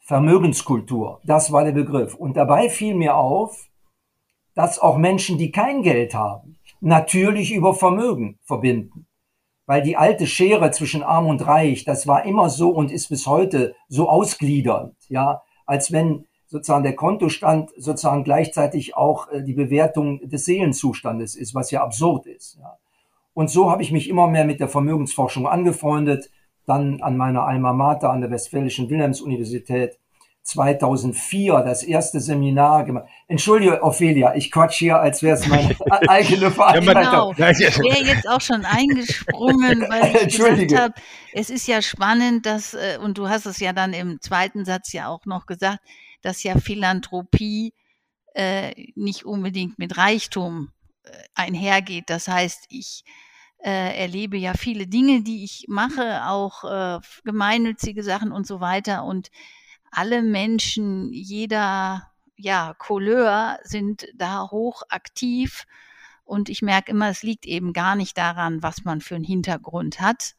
Vermögenskultur, 0.01 1.23
das 1.25 1.53
war 1.53 1.65
der 1.65 1.73
Begriff. 1.73 2.15
Und 2.15 2.37
dabei 2.37 2.69
fiel 2.69 2.95
mir 2.95 3.17
auf, 3.17 3.71
dass 4.55 4.79
auch 4.79 4.99
Menschen, 4.99 5.39
die 5.39 5.51
kein 5.51 5.81
Geld 5.81 6.13
haben, 6.13 6.59
natürlich 6.81 7.55
über 7.55 7.73
Vermögen 7.73 8.39
verbinden. 8.43 9.07
Weil 9.65 9.81
die 9.81 9.97
alte 9.97 10.27
Schere 10.27 10.71
zwischen 10.71 11.03
Arm 11.03 11.29
und 11.29 11.47
Reich, 11.47 11.85
das 11.85 12.07
war 12.07 12.27
immer 12.27 12.51
so 12.51 12.69
und 12.69 12.93
ist 12.93 13.09
bis 13.09 13.27
heute 13.27 13.75
so 13.89 14.07
ausgliedernd, 14.07 14.97
ja, 15.09 15.41
als 15.65 15.93
wenn 15.93 16.28
sozusagen 16.49 16.83
der 16.83 16.97
Kontostand 16.97 17.71
sozusagen 17.77 18.25
gleichzeitig 18.25 18.97
auch 18.97 19.31
äh, 19.31 19.43
die 19.43 19.53
Bewertung 19.53 20.29
des 20.29 20.47
Seelenzustandes 20.47 21.37
ist, 21.37 21.55
was 21.55 21.71
ja 21.71 21.83
absurd 21.83 22.27
ist. 22.27 22.59
Ja. 22.61 22.79
Und 23.35 23.51
so 23.51 23.71
habe 23.71 23.83
ich 23.83 23.93
mich 23.93 24.09
immer 24.09 24.27
mehr 24.27 24.45
mit 24.45 24.59
der 24.59 24.69
Vermögensforschung 24.69 25.47
angefreundet, 25.47 26.31
dann 26.67 27.01
an 27.03 27.17
meiner 27.17 27.45
Alma 27.45 27.73
Mater 27.73 28.11
an 28.11 28.21
der 28.21 28.31
Westfälischen 28.31 28.91
Wilhelms-Universität 28.91 29.99
2004 30.49 31.61
das 31.61 31.83
erste 31.83 32.21
Seminar 32.21 32.85
gemacht. 32.85 33.05
Entschuldige, 33.27 33.83
Ophelia, 33.83 34.35
ich 34.35 34.51
quatsch 34.51 34.79
hier, 34.79 34.99
als 34.99 35.23
wäre 35.23 35.37
es 35.37 35.47
meine 35.47 35.77
eigene 36.09 36.51
Veranstaltung. 36.51 37.35
Genau. 37.37 37.51
Ich 37.51 37.79
wäre 37.79 38.05
jetzt 38.05 38.29
auch 38.29 38.41
schon 38.41 38.65
eingesprungen, 38.65 39.83
weil 39.89 40.17
ich 40.27 40.39
gesagt 40.39 40.75
habe, 40.75 40.95
es 41.35 41.51
ist 41.51 41.69
ja 41.69 41.83
spannend, 41.83 42.47
dass, 42.47 42.73
äh, 42.73 42.99
und 43.03 43.19
du 43.19 43.29
hast 43.29 43.45
es 43.45 43.61
ja 43.61 43.75
dann 43.75 43.93
im 43.93 44.21
zweiten 44.23 44.65
Satz 44.65 44.93
ja 44.93 45.09
auch 45.09 45.27
noch 45.27 45.45
gesagt, 45.45 45.81
dass 46.23 46.43
ja 46.43 46.59
Philanthropie 46.59 47.75
äh, 48.35 48.93
nicht 48.95 49.25
unbedingt 49.25 49.79
mit 49.79 49.97
Reichtum 49.97 50.73
äh, 51.05 51.11
einhergeht. 51.35 52.11
Das 52.11 52.29
heißt, 52.29 52.67
ich 52.69 53.05
äh, 53.59 53.99
erlebe 54.01 54.37
ja 54.37 54.55
viele 54.55 54.87
Dinge, 54.87 55.23
die 55.23 55.45
ich 55.45 55.67
mache, 55.69 56.27
auch 56.27 56.65
äh, 56.65 57.01
gemeinnützige 57.25 58.03
Sachen 58.03 58.33
und 58.33 58.47
so 58.47 58.61
weiter. 58.61 59.05
Und 59.05 59.31
alle 59.91 60.23
Menschen 60.23 61.13
jeder 61.13 62.11
ja, 62.39 62.75
Couleur 62.79 63.59
sind 63.65 64.07
da 64.15 64.49
hoch 64.51 64.83
aktiv. 64.89 65.67
Und 66.25 66.49
ich 66.49 66.63
merke 66.63 66.93
immer, 66.93 67.09
es 67.09 67.23
liegt 67.23 67.47
eben 67.47 67.73
gar 67.73 67.97
nicht 67.97 68.17
daran, 68.17 68.63
was 68.63 68.85
man 68.85 69.01
für 69.01 69.17
einen 69.17 69.25
Hintergrund 69.25 70.01
hat, 70.01 70.35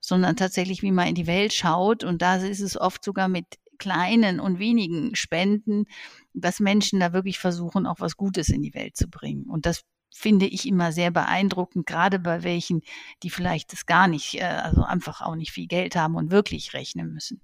sondern 0.00 0.36
tatsächlich, 0.36 0.82
wie 0.82 0.92
man 0.92 1.08
in 1.08 1.14
die 1.14 1.26
Welt 1.26 1.52
schaut. 1.52 2.04
Und 2.04 2.20
da 2.20 2.36
ist 2.36 2.60
es 2.60 2.78
oft 2.78 3.02
sogar 3.04 3.28
mit 3.28 3.58
kleinen 3.80 4.38
und 4.38 4.60
wenigen 4.60 5.16
Spenden, 5.16 5.86
dass 6.32 6.60
Menschen 6.60 7.00
da 7.00 7.12
wirklich 7.12 7.40
versuchen, 7.40 7.86
auch 7.86 7.98
was 7.98 8.16
Gutes 8.16 8.48
in 8.48 8.62
die 8.62 8.74
Welt 8.74 8.96
zu 8.96 9.08
bringen. 9.08 9.46
Und 9.48 9.66
das 9.66 9.82
finde 10.14 10.46
ich 10.46 10.68
immer 10.68 10.92
sehr 10.92 11.10
beeindruckend, 11.10 11.86
gerade 11.86 12.18
bei 12.18 12.44
welchen, 12.44 12.82
die 13.22 13.30
vielleicht 13.30 13.72
das 13.72 13.86
gar 13.86 14.06
nicht, 14.06 14.34
äh, 14.34 14.44
also 14.44 14.82
einfach 14.82 15.22
auch 15.22 15.34
nicht 15.34 15.50
viel 15.50 15.66
Geld 15.66 15.96
haben 15.96 16.14
und 16.14 16.30
wirklich 16.30 16.74
rechnen 16.74 17.12
müssen. 17.12 17.40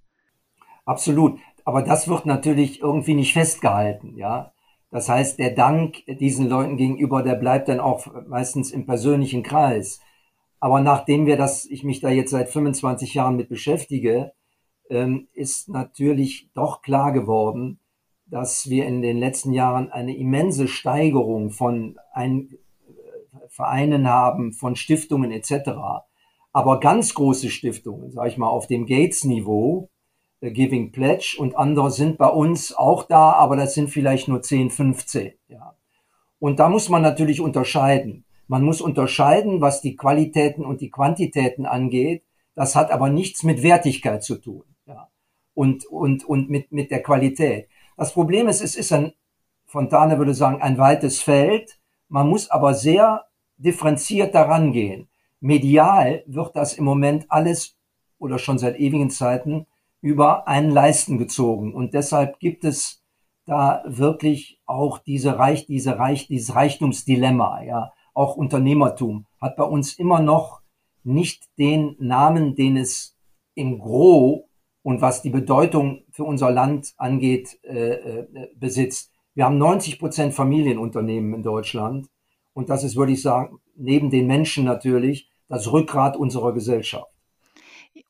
Absolut. 0.85 1.41
Aber 1.65 1.83
das 1.83 2.07
wird 2.07 2.27
natürlich 2.27 2.81
irgendwie 2.81 3.15
nicht 3.15 3.33
festgehalten, 3.33 4.17
ja. 4.17 4.53
Das 4.91 5.09
heißt, 5.09 5.39
der 5.41 5.51
Dank 5.51 5.97
diesen 6.07 6.49
Leuten 6.49 6.77
gegenüber, 6.77 7.23
der 7.23 7.35
bleibt 7.35 7.69
dann 7.69 7.81
auch 7.81 8.07
meistens 8.29 8.71
im 8.71 8.87
persönlichen 8.87 9.43
Kreis. 9.43 10.01
Aber 10.61 10.81
nachdem 10.81 11.27
wir 11.27 11.37
das, 11.37 11.65
ich 11.65 11.83
mich 11.83 12.01
da 12.01 12.09
jetzt 12.09 12.31
seit 12.31 12.49
25 12.51 13.15
Jahren 13.15 13.37
mit 13.37 13.49
beschäftige, 13.49 14.33
ähm, 14.91 15.29
ist 15.33 15.69
natürlich 15.69 16.51
doch 16.55 16.83
klar 16.83 17.13
geworden, 17.13 17.81
dass 18.27 18.69
wir 18.69 18.87
in 18.87 19.03
den 19.03 19.19
letzten 19.19 19.53
Jahren 19.53 19.91
eine 19.91 20.17
immense 20.17 20.69
Steigerung 20.69 21.51
von 21.51 21.99
ein, 22.13 22.49
äh, 22.51 23.49
Vereinen 23.49 24.09
haben, 24.09 24.53
von 24.53 24.77
Stiftungen 24.77 25.31
etc. 25.31 25.71
Aber 26.53 26.81
ganz 26.81 27.15
große 27.15 27.51
Stiftungen, 27.51 28.11
sage 28.11 28.31
ich 28.31 28.39
mal, 28.39 28.49
auf 28.49 28.67
dem 28.67 28.87
Gates-Niveau, 28.87 29.91
äh, 30.41 30.51
Giving 30.51 30.91
Pledge 30.93 31.37
und 31.39 31.57
andere 31.57 31.91
sind 31.91 32.19
bei 32.19 32.29
uns 32.29 32.75
auch 32.75 33.05
da, 33.05 33.33
aber 33.33 33.57
das 33.57 33.75
sind 33.75 33.91
vielleicht 33.91 34.29
nur 34.29 34.43
10, 34.43 34.71
15. 34.71 35.33
Ja. 35.49 35.77
Und 36.39 36.59
da 36.59 36.69
muss 36.69 36.89
man 36.89 37.03
natürlich 37.03 37.41
unterscheiden. 37.41 38.25
Man 38.49 38.63
muss 38.63 38.81
unterscheiden, 38.81 39.61
was 39.61 39.81
die 39.81 39.97
Qualitäten 39.97 40.65
und 40.65 40.81
die 40.81 40.91
Quantitäten 40.91 41.67
angeht. 41.67 42.23
Das 42.55 42.77
hat 42.77 42.91
aber 42.91 43.09
nichts 43.09 43.43
mit 43.43 43.63
Wertigkeit 43.63 44.23
zu 44.23 44.37
tun 44.37 44.65
und, 45.57 45.87
und, 45.87 46.25
und 46.25 46.51
mit, 46.51 46.71
mit 46.71 46.91
der 46.91 47.03
Qualität. 47.03 47.69
Das 47.97 48.13
Problem 48.13 48.47
ist, 48.47 48.61
es 48.61 48.77
ist 48.77 48.93
ein, 48.93 49.13
Fontane 49.65 50.19
würde 50.19 50.35
sagen, 50.35 50.61
ein 50.61 50.79
weites 50.79 51.23
Feld. 51.23 51.79
Man 52.09 52.29
muss 52.29 52.51
aber 52.51 52.75
sehr 52.75 53.25
differenziert 53.57 54.35
daran 54.35 54.73
gehen. 54.73 55.09
Medial 55.41 56.23
wird 56.27 56.55
das 56.55 56.75
im 56.75 56.85
Moment 56.85 57.27
alles 57.31 57.75
oder 58.19 58.39
schon 58.39 58.59
seit 58.59 58.79
ewigen 58.79 59.11
Zeiten 59.11 59.67
über 60.03 60.47
einen 60.47 60.71
Leisten 60.71 61.17
gezogen. 61.17 61.75
Und 61.75 61.95
deshalb 61.95 62.39
gibt 62.39 62.65
es 62.65 63.03
da 63.47 63.83
wirklich 63.87 64.61
auch 64.67 64.99
diese 64.99 65.39
Reich, 65.39 65.67
diese 65.67 65.99
Reich, 65.99 66.27
dieses 66.27 66.55
Reichtumsdilemma, 66.55 67.63
ja. 67.63 67.93
Auch 68.13 68.37
Unternehmertum 68.37 69.27
hat 69.41 69.57
bei 69.57 69.65
uns 69.65 69.95
immer 69.95 70.21
noch 70.21 70.61
nicht 71.03 71.45
den 71.59 71.97
Namen, 71.99 72.55
den 72.55 72.77
es 72.77 73.15
im 73.55 73.79
Gros 73.79 74.47
und 74.87 75.01
was 75.01 75.21
die 75.21 75.31
Bedeutung 75.31 76.05
für 76.13 76.23
unser 76.23 76.53
Land 76.53 76.95
angeht, 76.97 77.59
äh, 77.65 77.95
äh, 77.95 78.27
besitzt. 78.55 79.11
Wir 79.35 79.45
haben 79.45 79.59
90 79.59 79.99
Prozent 79.99 80.33
Familienunternehmen 80.33 81.35
in 81.35 81.43
Deutschland 81.43 82.07
und 82.53 82.71
das 82.71 82.85
ist, 82.85 82.95
würde 82.95 83.11
ich 83.11 83.21
sagen, 83.21 83.59
neben 83.75 84.11
den 84.11 84.29
Menschen 84.29 84.65
natürlich 84.65 85.29
das 85.49 85.73
Rückgrat 85.73 86.17
unserer 86.17 86.53
Gesellschaft. 86.53 87.11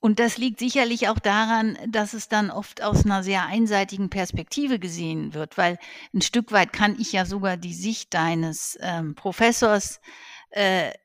Und 0.01 0.21
das 0.21 0.37
liegt 0.37 0.59
sicherlich 0.59 1.09
auch 1.09 1.19
daran, 1.19 1.79
dass 1.89 2.13
es 2.13 2.29
dann 2.29 2.51
oft 2.51 2.83
aus 2.83 3.07
einer 3.07 3.23
sehr 3.23 3.47
einseitigen 3.47 4.11
Perspektive 4.11 4.79
gesehen 4.79 5.33
wird, 5.33 5.57
weil 5.57 5.79
ein 6.13 6.21
Stück 6.21 6.53
weit 6.53 6.75
kann 6.75 6.97
ich 7.01 7.11
ja 7.11 7.25
sogar 7.25 7.57
die 7.57 7.73
Sicht 7.73 8.13
deines 8.13 8.79
ähm, 8.83 9.15
Professors 9.15 9.97
äh, 9.97 10.01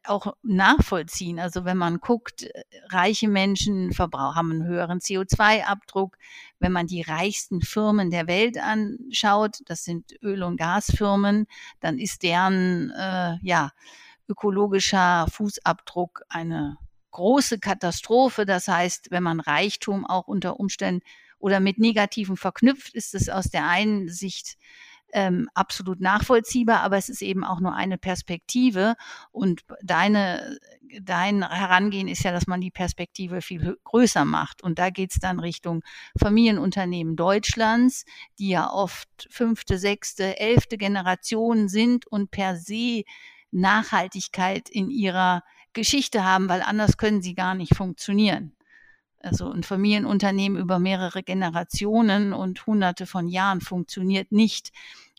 auch 0.06 0.36
nachvollziehen. 0.44 1.38
Also 1.38 1.66
wenn 1.66 1.78
man 1.78 2.00
guckt, 2.00 2.44
äh, 2.44 2.64
reiche 2.90 3.28
Menschen 3.28 3.92
haben 3.98 4.52
einen 4.52 4.66
höheren 4.66 5.00
CO2-Abdruck. 5.00 6.18
Wenn 6.60 6.72
man 6.72 6.88
die 6.88 7.02
reichsten 7.02 7.62
Firmen 7.62 8.12
der 8.12 8.28
Welt 8.28 8.58
anschaut, 8.58 9.60
das 9.66 9.84
sind 9.84 10.14
Öl- 10.22 10.44
und 10.44 10.56
Gasfirmen, 10.56 11.48
dann 11.82 12.00
ist 12.00 12.24
deren 12.24 12.92
äh, 12.92 13.38
ja, 13.42 13.72
ökologischer 14.30 15.28
Fußabdruck 15.30 16.22
eine 16.30 16.78
große 17.12 17.60
Katastrophe. 17.60 18.46
Das 18.46 18.70
heißt, 18.70 19.12
wenn 19.12 19.24
man 19.24 19.42
Reichtum 19.42 20.06
auch 20.06 20.28
unter 20.28 20.62
Umständen 20.62 21.04
oder 21.40 21.60
mit 21.60 21.78
Negativen 21.78 22.38
verknüpft, 22.38 22.94
ist 22.94 23.14
es 23.16 23.28
aus 23.28 23.50
der 23.50 23.68
einen 23.68 24.08
Sicht 24.08 24.58
ähm, 25.14 25.50
absolut 25.54 26.00
nachvollziehbar, 26.00 26.82
aber 26.82 26.98
es 26.98 27.10
ist 27.10 27.22
eben 27.22 27.44
auch 27.44 27.60
nur 27.60 27.74
eine 27.74 27.98
Perspektive 27.98 28.96
und 29.32 29.62
deine, 29.82 30.58
dein 31.02 31.48
Herangehen 31.48 32.08
ist 32.08 32.24
ja, 32.24 32.32
dass 32.32 32.48
man 32.48 32.62
die 32.62 32.72
Perspektive 32.72 33.42
viel 33.42 33.78
größer 33.84 34.26
macht 34.26 34.64
und 34.64 34.80
da 34.80 34.90
geht 34.90 35.12
es 35.12 35.20
dann 35.20 35.40
Richtung 35.40 35.84
Familienunternehmen 36.20 37.16
Deutschlands, 37.16 38.06
die 38.40 38.50
ja 38.50 38.72
oft 38.72 39.28
fünfte, 39.30 39.78
sechste, 39.78 40.40
elfte 40.40 40.78
Generation 40.78 41.68
sind 41.68 42.08
und 42.08 42.32
per 42.32 42.56
se 42.56 43.04
Nachhaltigkeit 43.52 44.70
in 44.70 44.90
ihrer 44.90 45.44
Geschichte 45.74 46.24
haben, 46.24 46.50
weil 46.50 46.62
anders 46.62 46.98
können 46.98 47.22
sie 47.22 47.36
gar 47.36 47.56
nicht 47.56 47.76
funktionieren. 47.76 48.56
Also 49.24 49.52
ein 49.52 49.64
Familienunternehmen 49.64 50.60
über 50.60 50.80
mehrere 50.80 51.22
Generationen 51.22 52.34
und 52.34 52.66
hunderte 52.66 53.06
von 53.06 53.28
Jahren 53.28 53.62
funktioniert 53.62 54.32
nicht, 54.32 54.72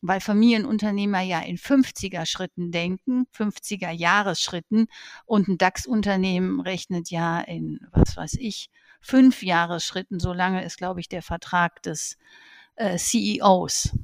weil 0.02 0.20
Familienunternehmer 0.20 1.20
ja 1.20 1.38
in 1.40 1.56
50er 1.56 2.26
Schritten 2.26 2.72
denken, 2.72 3.26
50er 3.36 3.90
Jahresschritten 3.90 4.88
und 5.24 5.46
ein 5.46 5.58
DAX-Unternehmen 5.58 6.60
rechnet 6.60 7.10
ja 7.10 7.40
in, 7.40 7.78
was 7.92 8.16
weiß 8.16 8.34
ich, 8.40 8.70
fünf 9.00 9.44
Jahresschritten. 9.44 10.18
So 10.18 10.32
lange 10.32 10.64
ist, 10.64 10.78
glaube 10.78 10.98
ich, 10.98 11.08
der 11.08 11.22
Vertrag 11.22 11.82
des 11.82 12.18
äh, 12.74 12.96
CEOs. 12.96 13.96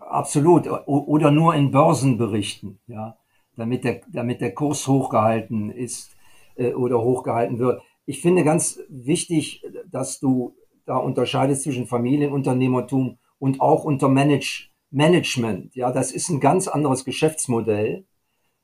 Absolut. 0.00 0.66
Oder 0.86 1.30
nur 1.30 1.54
in 1.54 1.70
Börsenberichten, 1.70 2.80
ja, 2.88 3.16
damit 3.54 3.84
der, 3.84 4.00
damit 4.08 4.40
der 4.40 4.54
Kurs 4.54 4.88
hochgehalten 4.88 5.70
ist 5.70 6.16
äh, 6.56 6.72
oder 6.72 7.00
hochgehalten 7.00 7.60
wird 7.60 7.80
ich 8.10 8.22
finde 8.22 8.42
ganz 8.42 8.80
wichtig, 8.88 9.64
dass 9.88 10.18
du 10.18 10.56
da 10.84 10.96
unterscheidest 10.96 11.62
zwischen 11.62 11.86
Familienunternehmertum 11.86 13.18
und 13.38 13.60
auch 13.60 13.84
unter 13.84 14.08
Manage 14.08 14.70
Management. 14.90 15.76
Ja, 15.76 15.92
das 15.92 16.10
ist 16.10 16.28
ein 16.28 16.40
ganz 16.40 16.66
anderes 16.66 17.04
Geschäftsmodell. 17.04 18.04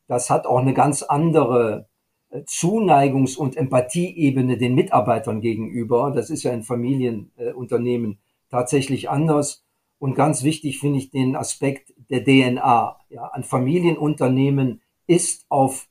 Das 0.09 0.31
hat 0.31 0.49
auch 0.49 0.59
eine 0.59 0.75
ganz 0.75 1.05
andere 1.05 1.89
äh, 2.31 2.41
Zuneigungs- 2.41 3.37
und 3.37 3.57
Empathieebene 3.57 4.59
den 4.59 4.75
Mitarbeitern 4.75 5.41
gegenüber. 5.41 6.11
Das 6.11 6.29
ist 6.29 6.43
ja 6.43 6.53
in 6.53 6.65
Familienunternehmen 6.65 8.19
tatsächlich 8.51 9.09
anders. 9.09 9.65
Und 10.01 10.17
ganz 10.17 10.43
wichtig 10.43 10.81
finde 10.81 10.99
ich 10.99 11.11
den 11.11 11.37
Aspekt 11.37 11.95
der 12.11 12.25
DNA. 12.25 12.97
Ja, 13.11 13.31
ein 13.33 13.45
Familienunternehmen 13.45 14.83
ist 15.07 15.47
auf 15.49 15.87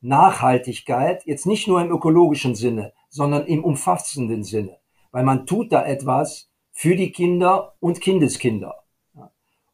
Nachhaltigkeit, 0.00 1.26
jetzt 1.26 1.46
nicht 1.46 1.68
nur 1.68 1.80
im 1.80 1.90
ökologischen 1.90 2.54
Sinne, 2.54 2.92
sondern 3.08 3.46
im 3.46 3.64
umfassenden 3.64 4.44
Sinne. 4.44 4.78
Weil 5.12 5.24
man 5.24 5.46
tut 5.46 5.72
da 5.72 5.84
etwas 5.84 6.50
für 6.72 6.96
die 6.96 7.12
Kinder 7.12 7.74
und 7.80 8.00
Kindeskinder. 8.00 8.84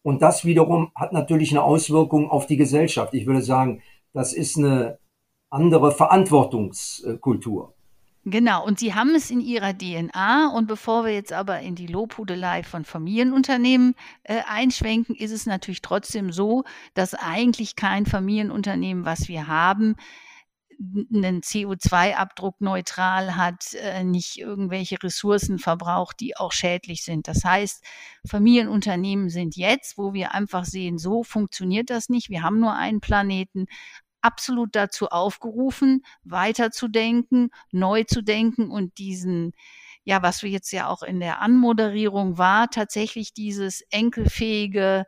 Und 0.02 0.22
das 0.22 0.44
wiederum 0.44 0.92
hat 0.94 1.12
natürlich 1.12 1.50
eine 1.50 1.62
Auswirkung 1.62 2.30
auf 2.30 2.46
die 2.46 2.56
Gesellschaft. 2.56 3.12
Ich 3.14 3.26
würde 3.26 3.42
sagen, 3.42 3.82
das 4.12 4.32
ist 4.32 4.56
eine 4.56 4.98
andere 5.50 5.92
Verantwortungskultur. 5.92 7.75
Genau, 8.28 8.66
und 8.66 8.80
Sie 8.80 8.92
haben 8.92 9.14
es 9.14 9.30
in 9.30 9.40
Ihrer 9.40 9.72
DNA. 9.72 10.48
Und 10.48 10.66
bevor 10.66 11.04
wir 11.04 11.12
jetzt 11.12 11.32
aber 11.32 11.60
in 11.60 11.76
die 11.76 11.86
Lobhudelei 11.86 12.64
von 12.64 12.84
Familienunternehmen 12.84 13.94
äh, 14.24 14.40
einschwenken, 14.48 15.14
ist 15.14 15.30
es 15.30 15.46
natürlich 15.46 15.80
trotzdem 15.80 16.32
so, 16.32 16.64
dass 16.94 17.14
eigentlich 17.14 17.76
kein 17.76 18.04
Familienunternehmen, 18.04 19.04
was 19.04 19.28
wir 19.28 19.46
haben, 19.46 19.94
einen 21.14 21.40
CO2-Abdruck 21.40 22.60
neutral 22.60 23.36
hat, 23.36 23.74
äh, 23.74 24.02
nicht 24.02 24.38
irgendwelche 24.38 25.00
Ressourcen 25.00 25.60
verbraucht, 25.60 26.18
die 26.18 26.36
auch 26.36 26.50
schädlich 26.50 27.04
sind. 27.04 27.28
Das 27.28 27.44
heißt, 27.44 27.84
Familienunternehmen 28.28 29.30
sind 29.30 29.54
jetzt, 29.56 29.98
wo 29.98 30.14
wir 30.14 30.34
einfach 30.34 30.64
sehen, 30.64 30.98
so 30.98 31.22
funktioniert 31.22 31.90
das 31.90 32.08
nicht. 32.08 32.28
Wir 32.28 32.42
haben 32.42 32.58
nur 32.58 32.74
einen 32.74 33.00
Planeten, 33.00 33.66
absolut 34.26 34.74
dazu 34.74 35.08
aufgerufen, 35.08 36.04
weiterzudenken, 36.24 37.50
neu 37.70 38.04
zu 38.04 38.22
denken 38.22 38.70
und 38.70 38.98
diesen 38.98 39.52
ja, 40.06 40.22
was 40.22 40.44
wir 40.44 40.50
jetzt 40.50 40.70
ja 40.70 40.86
auch 40.86 41.02
in 41.02 41.18
der 41.18 41.42
Anmoderierung 41.42 42.38
war, 42.38 42.70
tatsächlich 42.70 43.34
dieses 43.34 43.80
enkelfähige 43.90 45.04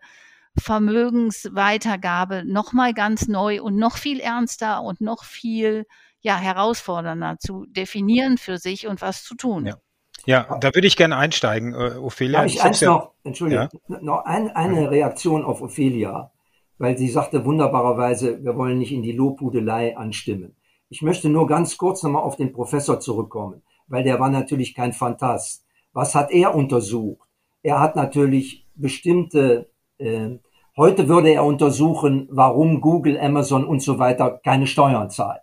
Vermögensweitergabe 0.58 2.42
nochmal 2.44 2.92
ganz 2.94 3.28
neu 3.28 3.62
und 3.62 3.76
noch 3.76 3.96
viel 3.96 4.18
ernster 4.18 4.82
und 4.82 5.00
noch 5.00 5.22
viel 5.22 5.86
ja, 6.20 6.36
herausfordernder 6.36 7.36
zu 7.38 7.64
definieren 7.66 8.38
für 8.38 8.58
sich 8.58 8.88
und 8.88 9.00
was 9.00 9.22
zu 9.22 9.36
tun. 9.36 9.66
Ja. 9.66 9.76
Ja, 10.26 10.58
da 10.58 10.74
würde 10.74 10.88
ich 10.88 10.96
gerne 10.96 11.16
einsteigen, 11.16 11.72
äh, 11.74 11.94
Ophelia. 11.96 12.40
Darf 12.40 12.46
ich, 12.48 12.56
ich 12.56 12.62
eins 12.62 12.80
ja, 12.80 12.90
noch, 12.90 13.12
Entschuldigung, 13.22 13.68
ja? 13.86 13.98
noch 14.00 14.24
ein, 14.24 14.50
eine 14.50 14.90
Reaktion 14.90 15.44
auf 15.44 15.62
Ophelia, 15.62 16.32
weil 16.78 16.96
sie 16.96 17.08
sagte 17.08 17.44
wunderbarerweise, 17.44 18.42
wir 18.42 18.56
wollen 18.56 18.78
nicht 18.78 18.92
in 18.92 19.02
die 19.02 19.12
Lobhudelei 19.12 19.96
anstimmen. 19.96 20.56
Ich 20.88 21.02
möchte 21.02 21.28
nur 21.28 21.46
ganz 21.46 21.76
kurz 21.76 22.02
nochmal 22.02 22.22
auf 22.22 22.36
den 22.36 22.52
Professor 22.52 23.00
zurückkommen, 23.00 23.62
weil 23.88 24.04
der 24.04 24.20
war 24.20 24.30
natürlich 24.30 24.74
kein 24.74 24.92
Fantast. 24.92 25.64
Was 25.92 26.14
hat 26.14 26.30
er 26.30 26.54
untersucht? 26.54 27.28
Er 27.62 27.80
hat 27.80 27.96
natürlich 27.96 28.66
bestimmte 28.74 29.68
äh, 29.98 30.38
Heute 30.78 31.08
würde 31.08 31.30
er 31.30 31.44
untersuchen, 31.44 32.28
warum 32.30 32.80
Google, 32.80 33.18
Amazon 33.18 33.66
und 33.66 33.82
so 33.82 33.98
weiter 33.98 34.40
keine 34.44 34.68
Steuern 34.68 35.10
zahlt. 35.10 35.40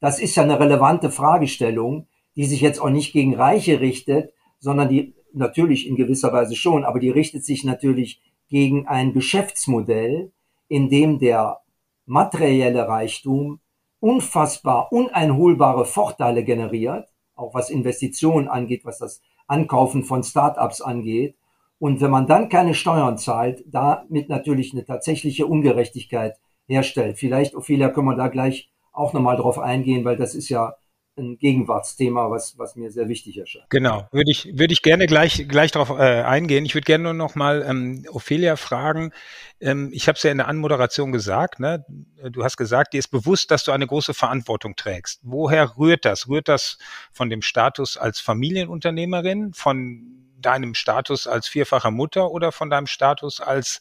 Das 0.00 0.18
ist 0.18 0.34
ja 0.34 0.42
eine 0.42 0.58
relevante 0.58 1.08
Fragestellung, 1.12 2.08
die 2.34 2.46
sich 2.46 2.60
jetzt 2.62 2.80
auch 2.80 2.90
nicht 2.90 3.12
gegen 3.12 3.36
Reiche 3.36 3.78
richtet, 3.78 4.32
sondern 4.58 4.88
die 4.88 5.14
natürlich 5.32 5.86
in 5.86 5.94
gewisser 5.94 6.32
Weise 6.32 6.56
schon, 6.56 6.82
aber 6.82 6.98
die 6.98 7.10
richtet 7.10 7.44
sich 7.44 7.62
natürlich 7.62 8.20
gegen 8.48 8.88
ein 8.88 9.12
Geschäftsmodell, 9.12 10.32
in 10.72 10.88
dem 10.88 11.18
der 11.18 11.60
materielle 12.06 12.88
Reichtum 12.88 13.60
unfassbar 14.00 14.90
uneinholbare 14.90 15.84
Vorteile 15.84 16.44
generiert, 16.44 17.10
auch 17.34 17.52
was 17.52 17.68
Investitionen 17.68 18.48
angeht, 18.48 18.86
was 18.86 18.96
das 18.96 19.20
Ankaufen 19.46 20.02
von 20.02 20.22
Startups 20.22 20.80
angeht, 20.80 21.36
und 21.78 22.00
wenn 22.00 22.10
man 22.10 22.26
dann 22.26 22.48
keine 22.48 22.72
Steuern 22.72 23.18
zahlt, 23.18 23.64
damit 23.66 24.30
natürlich 24.30 24.72
eine 24.72 24.86
tatsächliche 24.86 25.46
Ungerechtigkeit 25.46 26.36
herstellt. 26.66 27.18
Vielleicht, 27.18 27.54
Ophelia, 27.54 27.90
können 27.90 28.06
wir 28.06 28.16
da 28.16 28.28
gleich 28.28 28.70
auch 28.92 29.12
nochmal 29.12 29.36
drauf 29.36 29.58
eingehen, 29.58 30.06
weil 30.06 30.16
das 30.16 30.34
ist 30.34 30.48
ja 30.48 30.74
ein 31.16 31.36
Gegenwartsthema, 31.36 32.30
was, 32.30 32.58
was 32.58 32.74
mir 32.76 32.90
sehr 32.90 33.08
wichtig 33.08 33.36
erscheint. 33.38 33.68
Genau, 33.68 34.08
würde 34.12 34.30
ich, 34.30 34.46
würde 34.56 34.72
ich 34.72 34.82
gerne 34.82 35.06
gleich, 35.06 35.46
gleich 35.46 35.70
darauf 35.70 35.90
äh, 35.90 36.22
eingehen. 36.22 36.64
Ich 36.64 36.74
würde 36.74 36.86
gerne 36.86 37.04
nur 37.04 37.14
noch 37.14 37.34
mal 37.34 37.64
ähm, 37.68 38.06
Ophelia 38.10 38.56
fragen. 38.56 39.12
Ähm, 39.60 39.90
ich 39.92 40.08
habe 40.08 40.16
es 40.16 40.22
ja 40.22 40.30
in 40.30 40.38
der 40.38 40.48
Anmoderation 40.48 41.12
gesagt, 41.12 41.60
ne? 41.60 41.84
du 42.30 42.44
hast 42.44 42.56
gesagt, 42.56 42.94
dir 42.94 42.98
ist 42.98 43.08
bewusst, 43.08 43.50
dass 43.50 43.64
du 43.64 43.72
eine 43.72 43.86
große 43.86 44.14
Verantwortung 44.14 44.74
trägst. 44.74 45.20
Woher 45.22 45.76
rührt 45.76 46.04
das? 46.06 46.28
Rührt 46.28 46.48
das 46.48 46.78
von 47.12 47.28
dem 47.28 47.42
Status 47.42 47.96
als 47.98 48.20
Familienunternehmerin, 48.20 49.52
von 49.52 50.22
deinem 50.38 50.74
Status 50.74 51.26
als 51.26 51.46
vierfacher 51.46 51.90
Mutter 51.90 52.30
oder 52.30 52.52
von 52.52 52.70
deinem 52.70 52.86
Status 52.86 53.40
als, 53.40 53.80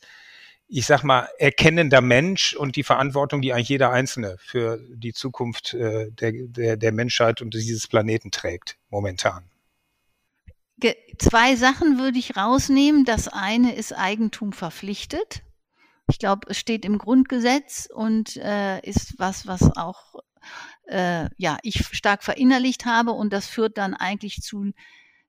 ich 0.74 0.86
sag 0.86 1.04
mal, 1.04 1.28
erkennender 1.38 2.00
Mensch 2.00 2.54
und 2.54 2.78
die 2.78 2.84
Verantwortung, 2.84 3.42
die 3.42 3.52
eigentlich 3.52 3.68
jeder 3.68 3.92
Einzelne 3.92 4.38
für 4.40 4.80
die 4.90 5.12
Zukunft 5.12 5.74
äh, 5.74 6.10
der, 6.12 6.32
der, 6.32 6.78
der 6.78 6.92
Menschheit 6.94 7.42
und 7.42 7.54
dieses 7.54 7.88
Planeten 7.88 8.32
trägt, 8.32 8.78
momentan? 8.90 9.44
Zwei 11.20 11.56
Sachen 11.58 12.00
würde 12.00 12.18
ich 12.18 12.38
rausnehmen. 12.38 13.04
Das 13.04 13.28
eine 13.28 13.76
ist 13.76 13.92
Eigentum 13.92 14.54
verpflichtet. 14.54 15.44
Ich 16.10 16.20
glaube, 16.20 16.48
es 16.50 16.58
steht 16.58 16.86
im 16.86 16.98
Grundgesetz 16.98 17.90
und 17.94 18.38
äh, 18.38 18.80
ist 18.80 19.20
was, 19.20 19.46
was 19.46 19.76
auch 19.76 20.16
äh, 20.88 21.30
ja 21.38 21.58
ich 21.64 21.86
stark 21.92 22.24
verinnerlicht 22.24 22.86
habe 22.86 23.12
und 23.12 23.32
das 23.34 23.46
führt 23.46 23.78
dann 23.78 23.94
eigentlich 23.94 24.42
zu 24.42 24.72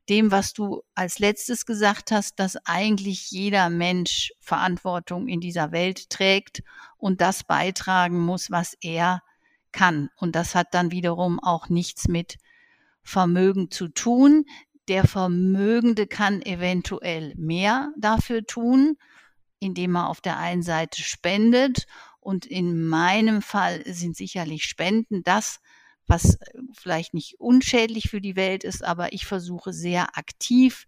dem, 0.08 0.30
was 0.30 0.52
du 0.52 0.82
als 0.94 1.18
letztes 1.18 1.64
gesagt 1.66 2.10
hast, 2.10 2.38
dass 2.38 2.56
eigentlich 2.64 3.30
jeder 3.30 3.70
Mensch 3.70 4.32
Verantwortung 4.40 5.28
in 5.28 5.40
dieser 5.40 5.72
Welt 5.72 6.10
trägt 6.10 6.62
und 6.96 7.20
das 7.20 7.44
beitragen 7.44 8.20
muss, 8.20 8.50
was 8.50 8.76
er 8.80 9.22
kann. 9.70 10.10
Und 10.16 10.36
das 10.36 10.54
hat 10.54 10.74
dann 10.74 10.90
wiederum 10.90 11.40
auch 11.40 11.68
nichts 11.68 12.08
mit 12.08 12.36
Vermögen 13.02 13.70
zu 13.70 13.88
tun. 13.88 14.44
Der 14.88 15.06
Vermögende 15.06 16.06
kann 16.06 16.42
eventuell 16.42 17.34
mehr 17.36 17.92
dafür 17.98 18.44
tun, 18.44 18.96
indem 19.60 19.96
er 19.96 20.08
auf 20.08 20.20
der 20.20 20.38
einen 20.38 20.62
Seite 20.62 21.02
spendet. 21.02 21.86
Und 22.20 22.46
in 22.46 22.86
meinem 22.86 23.42
Fall 23.42 23.82
sind 23.86 24.16
sicherlich 24.16 24.64
Spenden 24.64 25.22
das, 25.22 25.60
was 26.12 26.34
äh, 26.36 26.58
vielleicht 26.74 27.14
nicht 27.14 27.40
unschädlich 27.40 28.10
für 28.10 28.20
die 28.20 28.36
Welt 28.36 28.62
ist, 28.62 28.84
aber 28.84 29.12
ich 29.12 29.26
versuche 29.26 29.72
sehr 29.72 30.16
aktiv 30.16 30.86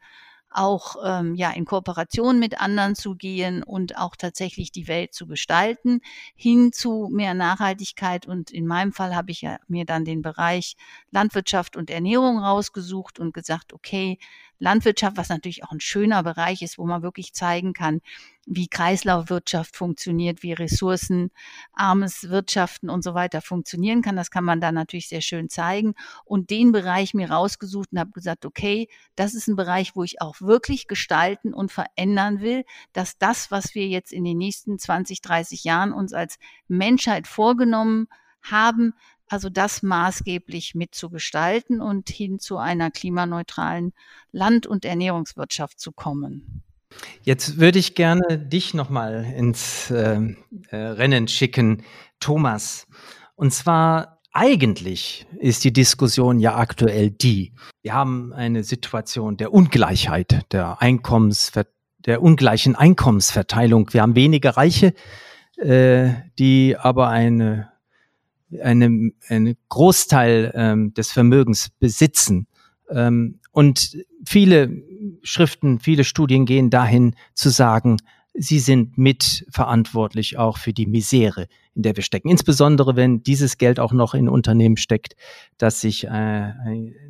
auch 0.56 0.96
ähm, 1.04 1.34
ja 1.34 1.50
in 1.50 1.64
Kooperation 1.64 2.38
mit 2.38 2.60
anderen 2.60 2.94
zu 2.94 3.16
gehen 3.16 3.62
und 3.64 3.98
auch 3.98 4.14
tatsächlich 4.14 4.70
die 4.70 4.86
Welt 4.86 5.12
zu 5.12 5.26
gestalten, 5.26 6.00
hin 6.36 6.72
zu 6.72 7.08
mehr 7.12 7.34
Nachhaltigkeit. 7.34 8.26
Und 8.26 8.52
in 8.52 8.66
meinem 8.66 8.92
Fall 8.92 9.16
habe 9.16 9.32
ich 9.32 9.40
ja 9.40 9.58
mir 9.66 9.84
dann 9.84 10.04
den 10.04 10.22
Bereich 10.22 10.76
Landwirtschaft 11.10 11.76
und 11.76 11.90
Ernährung 11.90 12.38
rausgesucht 12.38 13.18
und 13.18 13.34
gesagt, 13.34 13.72
okay, 13.72 14.18
Landwirtschaft, 14.64 15.16
was 15.16 15.28
natürlich 15.28 15.62
auch 15.62 15.70
ein 15.70 15.80
schöner 15.80 16.22
Bereich 16.22 16.62
ist, 16.62 16.78
wo 16.78 16.86
man 16.86 17.02
wirklich 17.02 17.34
zeigen 17.34 17.74
kann, 17.74 18.00
wie 18.46 18.66
Kreislaufwirtschaft 18.66 19.76
funktioniert, 19.76 20.42
wie 20.42 20.54
ressourcenarmes 20.54 22.30
Wirtschaften 22.30 22.90
und 22.90 23.04
so 23.04 23.14
weiter 23.14 23.40
funktionieren 23.42 24.02
kann. 24.02 24.16
Das 24.16 24.30
kann 24.30 24.44
man 24.44 24.60
da 24.60 24.72
natürlich 24.72 25.08
sehr 25.08 25.20
schön 25.20 25.48
zeigen. 25.48 25.94
Und 26.24 26.50
den 26.50 26.72
Bereich 26.72 27.14
mir 27.14 27.30
rausgesucht 27.30 27.92
und 27.92 27.98
habe 27.98 28.10
gesagt, 28.10 28.46
okay, 28.46 28.88
das 29.16 29.34
ist 29.34 29.48
ein 29.48 29.56
Bereich, 29.56 29.94
wo 29.94 30.02
ich 30.02 30.20
auch 30.20 30.40
wirklich 30.40 30.88
gestalten 30.88 31.54
und 31.54 31.70
verändern 31.70 32.40
will, 32.40 32.64
dass 32.92 33.18
das, 33.18 33.50
was 33.50 33.74
wir 33.74 33.86
jetzt 33.86 34.12
in 34.12 34.24
den 34.24 34.38
nächsten 34.38 34.78
20, 34.78 35.20
30 35.20 35.64
Jahren 35.64 35.92
uns 35.92 36.12
als 36.12 36.38
Menschheit 36.68 37.26
vorgenommen 37.26 38.08
haben, 38.42 38.94
also 39.34 39.50
das 39.50 39.82
maßgeblich 39.82 40.76
mitzugestalten 40.76 41.80
und 41.80 42.08
hin 42.08 42.38
zu 42.38 42.56
einer 42.56 42.92
klimaneutralen 42.92 43.92
Land- 44.30 44.68
und 44.68 44.84
Ernährungswirtschaft 44.84 45.80
zu 45.80 45.90
kommen. 45.90 46.62
Jetzt 47.22 47.58
würde 47.58 47.80
ich 47.80 47.96
gerne 47.96 48.38
dich 48.38 48.74
nochmal 48.74 49.24
ins 49.36 49.90
äh, 49.90 50.20
äh, 50.68 50.76
Rennen 50.76 51.26
schicken, 51.26 51.82
Thomas. 52.20 52.86
Und 53.34 53.52
zwar 53.52 54.20
eigentlich 54.32 55.26
ist 55.40 55.64
die 55.64 55.72
Diskussion 55.72 56.38
ja 56.38 56.56
aktuell 56.56 57.10
die, 57.10 57.54
wir 57.82 57.94
haben 57.94 58.32
eine 58.32 58.62
Situation 58.62 59.36
der 59.36 59.52
Ungleichheit, 59.52 60.46
der 60.52 60.80
Einkommensver 60.80 61.64
der 62.06 62.22
ungleichen 62.22 62.76
Einkommensverteilung. 62.76 63.92
Wir 63.92 64.02
haben 64.02 64.14
wenige 64.14 64.56
Reiche, 64.56 64.92
äh, 65.56 66.10
die 66.38 66.76
aber 66.78 67.08
eine, 67.08 67.70
eine, 68.62 69.10
einen 69.28 69.56
Großteil 69.68 70.52
ähm, 70.54 70.94
des 70.94 71.12
Vermögens 71.12 71.70
besitzen. 71.78 72.46
Ähm, 72.90 73.40
und 73.52 73.96
viele 74.26 74.82
Schriften, 75.22 75.78
viele 75.80 76.04
Studien 76.04 76.44
gehen 76.44 76.70
dahin 76.70 77.14
zu 77.34 77.50
sagen, 77.50 77.98
sie 78.34 78.58
sind 78.58 78.98
mitverantwortlich 78.98 80.38
auch 80.38 80.58
für 80.58 80.72
die 80.72 80.86
Misere, 80.86 81.46
in 81.74 81.82
der 81.82 81.96
wir 81.96 82.02
stecken. 82.02 82.28
Insbesondere 82.28 82.96
wenn 82.96 83.22
dieses 83.22 83.58
Geld 83.58 83.78
auch 83.78 83.92
noch 83.92 84.14
in 84.14 84.28
Unternehmen 84.28 84.76
steckt, 84.76 85.14
das 85.56 85.80
sich 85.80 86.04
äh, 86.04 86.52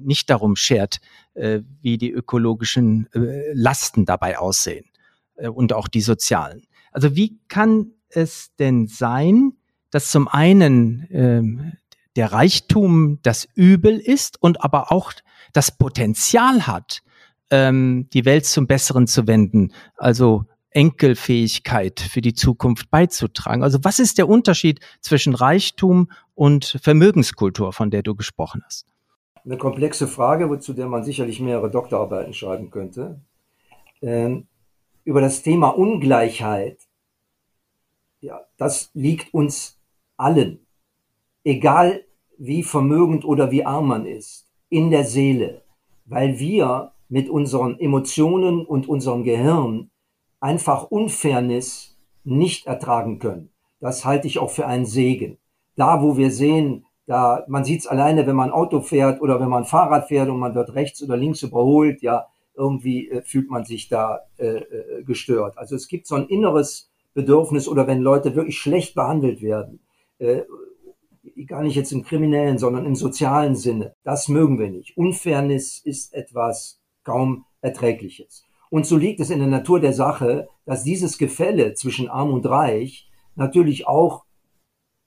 nicht 0.01 0.29
darum 0.29 0.55
schert, 0.55 0.99
äh, 1.33 1.61
wie 1.81 1.97
die 1.97 2.11
ökologischen 2.11 3.09
äh, 3.15 3.53
Lasten 3.55 4.05
dabei 4.05 4.39
aussehen 4.39 4.85
äh, 5.37 5.49
und 5.49 5.73
auch 5.73 5.89
die 5.89 6.03
sozialen. 6.03 6.63
Also 6.93 7.17
wie 7.17 7.39
kann 7.49 7.93
es 8.11 8.55
denn 8.59 8.87
sein, 8.87 9.53
dass 9.95 10.11
zum 10.11 10.27
einen 10.27 11.07
ähm, 11.13 11.73
der 12.17 12.33
Reichtum 12.33 13.21
das 13.23 13.47
Übel 13.55 13.97
ist 13.97 14.43
und 14.43 14.65
aber 14.65 14.91
auch 14.91 15.13
das 15.53 15.71
Potenzial 15.71 16.67
hat, 16.67 17.05
ähm, 17.51 18.09
die 18.13 18.25
Welt 18.25 18.45
zum 18.45 18.67
Besseren 18.67 19.07
zu 19.07 19.29
wenden, 19.29 19.73
also 19.97 20.47
Enkelfähigkeit 20.71 22.01
für 22.01 22.21
die 22.23 22.35
Zukunft 22.35 22.91
beizutragen. 22.91 23.63
Also 23.63 23.79
was 23.85 24.01
ist 24.01 24.19
der 24.19 24.29
Unterschied 24.29 24.81
zwischen 25.01 25.33
Reichtum 25.33 26.11
und 26.35 26.77
Vermögenskultur, 26.83 27.73
von 27.73 27.93
der 27.93 28.03
du 28.03 28.17
gesprochen 28.17 28.63
hast? 28.67 28.87
Eine 29.45 29.59
komplexe 29.59 30.09
Frage, 30.09 30.59
zu 30.59 30.73
der 30.73 30.89
man 30.89 31.05
sicherlich 31.05 31.39
mehrere 31.39 31.71
Doktorarbeiten 31.71 32.35
schreiben 32.35 32.73
könnte. 32.73 33.21
Ähm, 34.03 34.49
über 35.05 35.21
das 35.21 35.43
Thema 35.43 35.69
Ungleichheit, 35.69 36.79
ja, 38.21 38.41
das 38.57 38.91
liegt 38.95 39.33
uns 39.33 39.74
allen, 40.17 40.67
egal 41.45 42.05
wie 42.39 42.63
vermögend 42.63 43.25
oder 43.25 43.51
wie 43.51 43.65
arm 43.65 43.89
man 43.89 44.07
ist, 44.07 44.47
in 44.69 44.91
der 44.91 45.05
Seele, 45.05 45.63
weil 46.05 46.39
wir 46.39 46.93
mit 47.09 47.29
unseren 47.29 47.79
Emotionen 47.79 48.65
und 48.65 48.89
unserem 48.89 49.25
Gehirn 49.25 49.91
einfach 50.41 50.91
Unfairness 50.91 51.97
nicht 52.25 52.67
ertragen 52.67 53.19
können. 53.19 53.51
Das 53.81 54.05
halte 54.05 54.27
ich 54.27 54.39
auch 54.39 54.51
für 54.51 54.67
einen 54.67 54.87
Segen. 54.87 55.39
Da, 55.77 56.03
wo 56.03 56.17
wir 56.17 56.31
sehen, 56.31 56.87
da, 57.07 57.45
man 57.49 57.65
sieht 57.65 57.81
es 57.81 57.87
alleine, 57.87 58.27
wenn 58.27 58.37
man 58.37 58.51
Auto 58.51 58.81
fährt 58.81 59.21
oder 59.21 59.41
wenn 59.41 59.49
man 59.49 59.65
Fahrrad 59.65 60.09
fährt 60.09 60.29
und 60.29 60.39
man 60.39 60.55
wird 60.55 60.75
rechts 60.75 61.03
oder 61.03 61.17
links 61.17 61.43
überholt, 61.43 62.03
ja, 62.03 62.27
irgendwie 62.55 63.11
äh, 63.11 63.23
fühlt 63.23 63.51
man 63.51 63.65
sich 63.65 63.89
da 63.89 64.21
äh, 64.39 64.47
äh, 64.47 65.03
gestört. 65.05 65.59
Also 65.59 65.75
es 65.77 65.89
gibt 65.89 66.07
so 66.07 66.15
ein 66.15 66.29
inneres 66.29 66.91
Bedürfnis 67.13 67.69
oder 67.69 67.87
wenn 67.87 68.01
Leute 68.01 68.35
wirklich 68.35 68.59
schlecht 68.59 68.95
behandelt 68.95 69.43
werden, 69.43 69.81
äh, 70.19 70.43
gar 71.47 71.63
nicht 71.63 71.77
jetzt 71.77 71.93
im 71.93 72.05
kriminellen, 72.05 72.59
sondern 72.59 72.87
im 72.87 72.95
sozialen 72.95 73.55
Sinne, 73.55 73.95
das 74.05 74.29
mögen 74.29 74.59
wir 74.59 74.71
nicht. 74.71 74.97
Unfairness 74.97 75.81
ist 75.85 76.15
etwas 76.15 76.81
kaum 77.03 77.45
Erträgliches. 77.61 78.45
Und 78.71 78.87
so 78.87 78.97
liegt 78.97 79.21
es 79.21 79.31
in 79.31 79.39
der 79.39 79.49
Natur 79.49 79.81
der 79.81 79.93
Sache, 79.93 80.49
dass 80.65 80.85
dieses 80.85 81.19
Gefälle 81.19 81.75
zwischen 81.75 82.09
Arm 82.09 82.33
und 82.33 82.47
Reich 82.47 83.09
natürlich 83.37 83.87
auch 83.87 84.25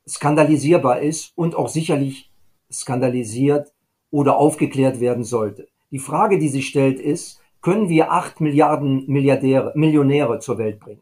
skandalisierbar 0.07 1.01
ist 1.01 1.33
und 1.35 1.55
auch 1.55 1.67
sicherlich 1.67 2.31
skandalisiert 2.71 3.73
oder 4.09 4.37
aufgeklärt 4.37 4.99
werden 4.99 5.23
sollte. 5.23 5.67
Die 5.91 5.99
Frage, 5.99 6.39
die 6.39 6.49
sich 6.49 6.67
stellt, 6.67 6.99
ist, 6.99 7.41
können 7.61 7.89
wir 7.89 8.11
acht 8.11 8.39
Milliarden 8.39 9.05
Milliardäre, 9.07 9.73
Millionäre 9.75 10.39
zur 10.39 10.57
Welt 10.57 10.79
bringen? 10.79 11.01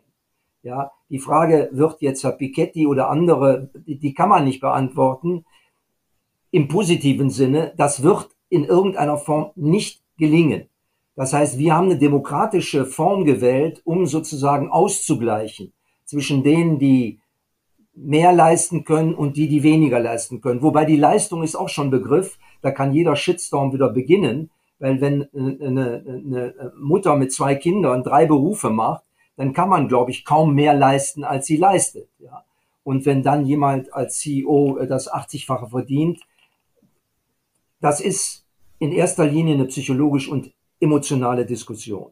Ja, 0.65 0.91
die 1.11 1.19
Frage 1.19 1.69
wird 1.73 2.01
jetzt 2.01 2.23
Herr 2.23 2.31
Piketty 2.31 2.87
oder 2.87 3.11
andere, 3.11 3.69
die, 3.85 3.99
die 3.99 4.15
kann 4.15 4.29
man 4.29 4.45
nicht 4.45 4.61
beantworten. 4.61 5.45
Im 6.49 6.67
positiven 6.67 7.29
Sinne, 7.29 7.75
das 7.77 8.01
wird 8.01 8.29
in 8.49 8.63
irgendeiner 8.63 9.17
Form 9.17 9.51
nicht 9.53 10.01
gelingen. 10.17 10.67
Das 11.15 11.33
heißt, 11.33 11.59
wir 11.59 11.75
haben 11.75 11.85
eine 11.85 11.99
demokratische 11.99 12.87
Form 12.87 13.25
gewählt, 13.25 13.83
um 13.85 14.07
sozusagen 14.07 14.71
auszugleichen 14.71 15.71
zwischen 16.03 16.41
denen, 16.41 16.79
die 16.79 17.19
mehr 17.93 18.33
leisten 18.33 18.85
können 18.85 19.13
und 19.13 19.37
die, 19.37 19.47
die 19.47 19.61
weniger 19.61 19.99
leisten 19.99 20.41
können. 20.41 20.63
Wobei 20.63 20.85
die 20.85 20.97
Leistung 20.97 21.43
ist 21.43 21.55
auch 21.55 21.69
schon 21.69 21.91
Begriff, 21.91 22.39
da 22.63 22.71
kann 22.71 22.91
jeder 22.91 23.15
Shitstorm 23.15 23.71
wieder 23.71 23.89
beginnen, 23.89 24.49
weil 24.79 24.99
wenn 24.99 25.27
eine, 25.31 26.03
eine 26.07 26.73
Mutter 26.75 27.15
mit 27.17 27.31
zwei 27.31 27.53
Kindern 27.53 28.01
drei 28.01 28.25
Berufe 28.25 28.71
macht, 28.71 29.04
dann 29.37 29.53
kann 29.53 29.69
man, 29.69 29.87
glaube 29.87 30.11
ich, 30.11 30.25
kaum 30.25 30.53
mehr 30.55 30.73
leisten, 30.73 31.23
als 31.23 31.45
sie 31.45 31.57
leistet. 31.57 32.09
Ja. 32.19 32.45
Und 32.83 33.05
wenn 33.05 33.23
dann 33.23 33.45
jemand 33.45 33.93
als 33.93 34.19
CEO 34.19 34.79
das 34.87 35.11
80-fache 35.11 35.69
verdient, 35.69 36.21
das 37.81 37.99
ist 37.99 38.45
in 38.79 38.91
erster 38.91 39.25
Linie 39.25 39.55
eine 39.55 39.65
psychologisch 39.65 40.27
und 40.29 40.53
emotionale 40.79 41.45
Diskussion. 41.45 42.11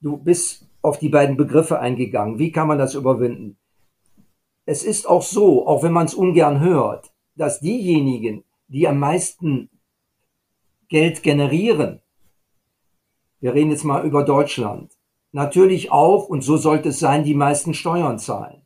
Du 0.00 0.16
bist 0.16 0.68
auf 0.82 0.98
die 0.98 1.08
beiden 1.08 1.36
Begriffe 1.36 1.78
eingegangen. 1.78 2.38
Wie 2.38 2.52
kann 2.52 2.68
man 2.68 2.78
das 2.78 2.94
überwinden? 2.94 3.56
Es 4.66 4.84
ist 4.84 5.08
auch 5.08 5.22
so, 5.22 5.66
auch 5.66 5.82
wenn 5.82 5.92
man 5.92 6.06
es 6.06 6.14
ungern 6.14 6.60
hört, 6.60 7.12
dass 7.34 7.60
diejenigen, 7.60 8.44
die 8.68 8.86
am 8.86 8.98
meisten 8.98 9.70
Geld 10.88 11.22
generieren, 11.22 12.00
wir 13.40 13.54
reden 13.54 13.70
jetzt 13.70 13.84
mal 13.84 14.04
über 14.04 14.24
Deutschland, 14.24 14.92
natürlich 15.32 15.90
auch, 15.90 16.28
und 16.28 16.42
so 16.42 16.56
sollte 16.56 16.90
es 16.90 17.00
sein, 17.00 17.24
die 17.24 17.34
meisten 17.34 17.74
Steuern 17.74 18.18
zahlen. 18.18 18.62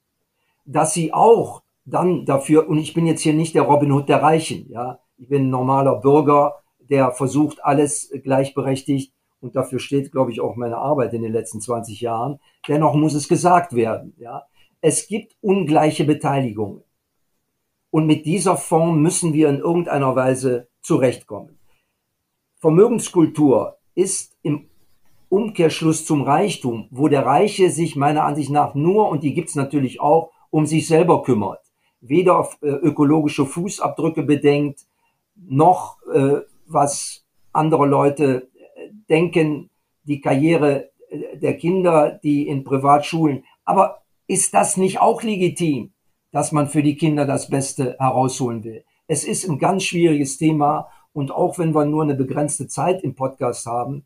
Dass 0.65 0.93
sie 0.93 1.13
auch 1.13 1.63
dann 1.85 2.27
dafür, 2.27 2.69
und 2.69 2.79
ich 2.79 2.93
bin 2.93 3.07
jetzt 3.07 3.23
hier 3.23 3.35
nicht 3.35 3.55
der 3.55 3.63
Robin 3.63 3.93
Hood 3.93 4.09
der 4.09 4.23
Reichen, 4.23 4.69
ja, 4.71 4.99
ich 5.17 5.29
bin 5.29 5.47
ein 5.47 5.51
normaler 5.51 5.97
Bürger, 6.01 6.57
der 6.79 7.13
versucht, 7.13 7.65
alles 7.65 8.11
gleichberechtigt 8.23 9.13
und 9.41 9.57
dafür 9.57 9.79
steht, 9.79 10.13
glaube 10.13 10.33
ich, 10.33 10.41
auch 10.41 10.57
meine 10.57 10.79
Arbeit 10.79 11.15
in 11.15 11.23
den 11.23 11.33
letzten 11.33 11.61
20 11.61 12.01
Jahren. 12.01 12.41
Dennoch 12.69 12.95
muss 12.95 13.15
es 13.15 13.29
gesagt 13.29 13.75
werden. 13.75 14.15
Ja. 14.19 14.45
Es 14.81 15.07
gibt 15.07 15.37
ungleiche 15.41 16.05
Beteiligungen. 16.05 16.83
Und 17.91 18.07
mit 18.07 18.27
dieser 18.27 18.57
Form 18.57 19.01
müssen 19.01 19.33
wir 19.33 19.49
in 19.49 19.61
irgendeiner 19.61 20.15
Weise 20.17 20.69
zurechtkommen. 20.83 21.59
Vermögenskultur 22.57 23.79
ist 23.95 24.37
im 24.43 24.69
Umkehrschluss 25.29 26.05
zum 26.05 26.23
Reichtum, 26.23 26.89
wo 26.91 27.09
der 27.09 27.27
Reiche 27.27 27.71
sich 27.71 27.97
meiner 27.97 28.25
Ansicht 28.25 28.51
nach 28.51 28.75
nur, 28.75 29.09
und 29.09 29.23
die 29.23 29.35
gibt's 29.35 29.55
natürlich 29.55 30.01
auch, 30.01 30.31
um 30.51 30.67
sich 30.67 30.87
selber 30.87 31.23
kümmert. 31.23 31.61
Weder 32.01 32.49
äh, 32.63 32.69
ökologische 32.69 33.47
Fußabdrücke 33.47 34.23
bedenkt, 34.23 34.87
noch 35.35 35.99
äh, 36.13 36.41
was 36.67 37.25
andere 37.53 37.87
Leute 37.87 38.49
denken, 39.09 39.71
die 40.05 40.21
Karriere 40.21 40.91
äh, 41.11 41.37
der 41.39 41.57
Kinder, 41.57 42.21
die 42.23 42.47
in 42.47 42.65
Privatschulen. 42.65 43.45
Aber 43.65 44.03
ist 44.27 44.55
das 44.55 44.77
nicht 44.77 45.01
auch 45.01 45.23
legitim, 45.23 45.93
dass 46.33 46.53
man 46.53 46.69
für 46.69 46.83
die 46.83 46.97
Kinder 46.97 47.27
das 47.27 47.49
Beste 47.49 47.97
herausholen 47.99 48.65
will? 48.65 48.85
Es 49.09 49.25
ist 49.25 49.49
ein 49.49 49.59
ganz 49.59 49.85
schwieriges 49.85 50.37
Thema 50.37 50.89
und 51.13 51.31
auch 51.31 51.59
wenn 51.59 51.75
wir 51.75 51.85
nur 51.85 52.03
eine 52.03 52.15
begrenzte 52.15 52.69
Zeit 52.69 53.03
im 53.03 53.15
Podcast 53.15 53.67
haben, 53.67 54.05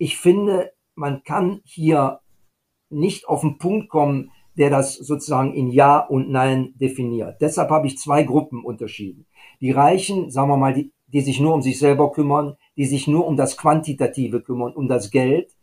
ich 0.00 0.16
finde, 0.16 0.72
man 0.94 1.22
kann 1.24 1.60
hier 1.62 2.20
nicht 2.88 3.28
auf 3.28 3.42
den 3.42 3.58
Punkt 3.58 3.90
kommen, 3.90 4.32
der 4.56 4.70
das 4.70 4.94
sozusagen 4.94 5.52
in 5.52 5.68
Ja 5.68 5.98
und 5.98 6.30
Nein 6.30 6.72
definiert. 6.74 7.36
Deshalb 7.40 7.70
habe 7.70 7.86
ich 7.86 7.98
zwei 7.98 8.22
Gruppen 8.22 8.64
unterschieden. 8.64 9.26
Die 9.60 9.70
Reichen, 9.70 10.30
sagen 10.30 10.48
wir 10.48 10.56
mal, 10.56 10.72
die, 10.72 10.90
die 11.08 11.20
sich 11.20 11.38
nur 11.38 11.52
um 11.52 11.60
sich 11.60 11.78
selber 11.78 12.12
kümmern, 12.12 12.56
die 12.78 12.86
sich 12.86 13.08
nur 13.08 13.26
um 13.26 13.36
das 13.36 13.58
Quantitative 13.58 14.40
kümmern, 14.40 14.72
um 14.72 14.88
das 14.88 15.10
Geld. 15.10 15.54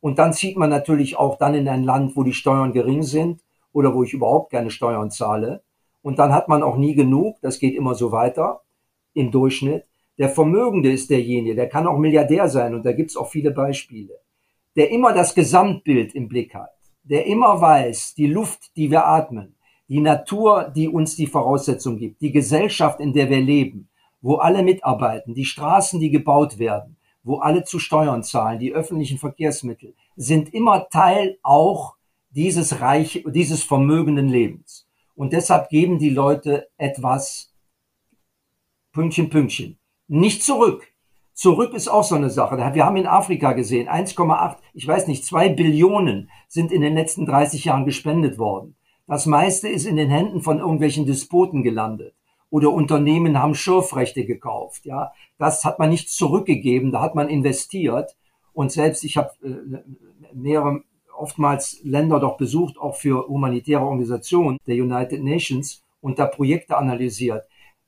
Und 0.00 0.18
dann 0.18 0.32
zieht 0.32 0.56
man 0.56 0.70
natürlich 0.70 1.16
auch 1.16 1.38
dann 1.38 1.54
in 1.54 1.68
ein 1.68 1.84
Land, 1.84 2.16
wo 2.16 2.24
die 2.24 2.32
Steuern 2.32 2.72
gering 2.72 3.04
sind 3.04 3.42
oder 3.72 3.94
wo 3.94 4.02
ich 4.02 4.12
überhaupt 4.12 4.50
keine 4.50 4.70
Steuern 4.70 5.12
zahle. 5.12 5.62
Und 6.02 6.18
dann 6.18 6.32
hat 6.32 6.48
man 6.48 6.64
auch 6.64 6.76
nie 6.76 6.96
genug. 6.96 7.36
Das 7.42 7.60
geht 7.60 7.76
immer 7.76 7.94
so 7.94 8.10
weiter 8.10 8.62
im 9.14 9.30
Durchschnitt. 9.30 9.84
Der 10.18 10.28
Vermögende 10.28 10.92
ist 10.92 11.10
derjenige, 11.10 11.56
der 11.56 11.68
kann 11.68 11.86
auch 11.86 11.98
Milliardär 11.98 12.48
sein 12.48 12.74
und 12.74 12.86
da 12.86 12.92
gibt's 12.92 13.16
auch 13.16 13.28
viele 13.28 13.50
Beispiele, 13.50 14.20
der 14.76 14.90
immer 14.90 15.12
das 15.12 15.34
Gesamtbild 15.34 16.14
im 16.14 16.28
Blick 16.28 16.54
hat, 16.54 16.70
der 17.02 17.26
immer 17.26 17.60
weiß, 17.60 18.14
die 18.14 18.28
Luft, 18.28 18.76
die 18.76 18.90
wir 18.90 19.06
atmen, 19.06 19.56
die 19.88 20.00
Natur, 20.00 20.72
die 20.74 20.88
uns 20.88 21.16
die 21.16 21.26
Voraussetzung 21.26 21.98
gibt, 21.98 22.20
die 22.20 22.30
Gesellschaft, 22.30 23.00
in 23.00 23.12
der 23.12 23.28
wir 23.28 23.40
leben, 23.40 23.88
wo 24.22 24.36
alle 24.36 24.62
mitarbeiten, 24.62 25.34
die 25.34 25.44
Straßen, 25.44 25.98
die 25.98 26.10
gebaut 26.10 26.58
werden, 26.58 26.96
wo 27.24 27.38
alle 27.38 27.64
zu 27.64 27.78
Steuern 27.78 28.22
zahlen, 28.22 28.58
die 28.60 28.72
öffentlichen 28.72 29.18
Verkehrsmittel, 29.18 29.94
sind 30.16 30.54
immer 30.54 30.88
Teil 30.90 31.38
auch 31.42 31.96
dieses 32.30 32.80
reich, 32.80 33.24
dieses 33.26 33.64
vermögenden 33.64 34.28
Lebens. 34.28 34.86
Und 35.14 35.32
deshalb 35.32 35.68
geben 35.68 35.98
die 35.98 36.10
Leute 36.10 36.68
etwas, 36.76 37.52
Pünktchen, 38.92 39.28
Pünktchen, 39.28 39.78
nicht 40.08 40.42
zurück. 40.42 40.86
Zurück 41.32 41.74
ist 41.74 41.88
auch 41.88 42.04
so 42.04 42.14
eine 42.14 42.30
Sache. 42.30 42.56
Wir 42.74 42.84
haben 42.84 42.96
in 42.96 43.06
Afrika 43.06 43.52
gesehen, 43.52 43.88
1,8, 43.88 44.56
ich 44.72 44.86
weiß 44.86 45.08
nicht, 45.08 45.24
zwei 45.24 45.48
Billionen 45.48 46.30
sind 46.46 46.70
in 46.70 46.80
den 46.80 46.94
letzten 46.94 47.26
30 47.26 47.64
Jahren 47.64 47.84
gespendet 47.84 48.38
worden. 48.38 48.76
Das 49.06 49.26
meiste 49.26 49.68
ist 49.68 49.84
in 49.84 49.96
den 49.96 50.10
Händen 50.10 50.42
von 50.42 50.60
irgendwelchen 50.60 51.06
Despoten 51.06 51.62
gelandet. 51.62 52.14
Oder 52.50 52.70
Unternehmen 52.70 53.42
haben 53.42 53.56
Schürfrechte 53.56 54.24
gekauft. 54.24 54.86
Ja, 54.86 55.12
das 55.38 55.64
hat 55.64 55.80
man 55.80 55.90
nicht 55.90 56.08
zurückgegeben, 56.08 56.92
da 56.92 57.00
hat 57.00 57.16
man 57.16 57.28
investiert. 57.28 58.16
Und 58.52 58.70
selbst 58.70 59.02
ich 59.02 59.16
habe 59.16 59.30
äh, 59.42 59.82
mehrere 60.32 60.82
oftmals 61.16 61.80
Länder 61.82 62.20
doch 62.20 62.36
besucht, 62.36 62.78
auch 62.78 62.94
für 62.94 63.26
humanitäre 63.26 63.82
Organisationen 63.82 64.58
der 64.66 64.76
United 64.76 65.22
Nations 65.22 65.82
und 66.00 66.18
da 66.18 66.26
Projekte 66.26 66.76
analysiert. 66.76 67.44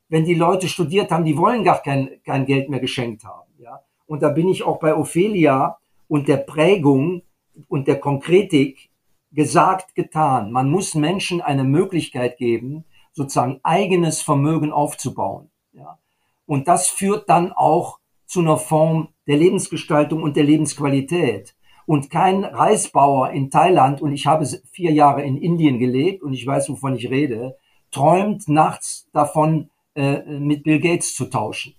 Wenn 0.09 0.25
die 0.25 0.35
Leute 0.35 0.69
studiert 0.69 1.11
haben, 1.11 1.25
die 1.25 1.37
wollen 1.37 1.65
gar 1.65 1.83
kein, 1.83 2.11
kein 2.25 2.47
Geld 2.47 2.69
mehr 2.69 2.81
geschenkt 2.81 3.25
haben. 3.25 3.51
Ja? 3.59 3.81
Und 4.07 4.23
da 4.23 4.29
bin 4.29 4.49
ich 4.49 4.63
auch 4.63 4.79
bei 4.79 4.95
Ophelia 4.97 5.79
und 6.09 6.29
der 6.29 6.37
Prägung 6.37 7.23
und 7.69 7.89
der 7.89 7.99
Konkretik 7.99 8.91
gesagt, 9.33 9.95
getan. 9.95 10.53
Man 10.53 10.71
muss 10.71 10.95
Menschen 10.95 11.41
eine 11.41 11.65
Möglichkeit 11.65 12.39
geben, 12.39 12.85
sozusagen 13.13 13.61
eigenes 13.63 14.23
Vermögen 14.23 14.73
aufzubauen. 14.73 15.51
Ja? 15.73 15.99
Und 16.47 16.69
das 16.69 16.89
führt 16.89 17.29
dann 17.29 17.53
auch 17.53 17.99
zu 18.27 18.41
einer 18.41 18.59
Form 18.59 19.09
der 19.27 19.37
Lebensgestaltung 19.37 20.23
und 20.23 20.37
der 20.37 20.45
Lebensqualität. 20.45 21.55
Und 21.87 22.11
kein 22.11 22.45
Reisbauer 22.45 23.31
in 23.31 23.51
Thailand, 23.51 24.03
und 24.03 24.13
ich 24.13 24.27
habe 24.27 24.45
vier 24.73 24.93
Jahre 24.93 25.23
in 25.23 25.37
Indien 25.37 25.79
gelebt 25.79 26.23
und 26.23 26.33
ich 26.33 26.47
weiß, 26.47 26.69
wovon 26.69 26.97
ich 26.97 27.09
rede, 27.11 27.57
träumt 27.93 28.49
nachts 28.49 29.09
davon, 29.13 29.71
äh, 29.97 30.23
mit 30.39 30.65
Bill 30.65 30.81
Gates 30.81 31.15
zu 31.15 31.27
tauschen. 31.27 31.75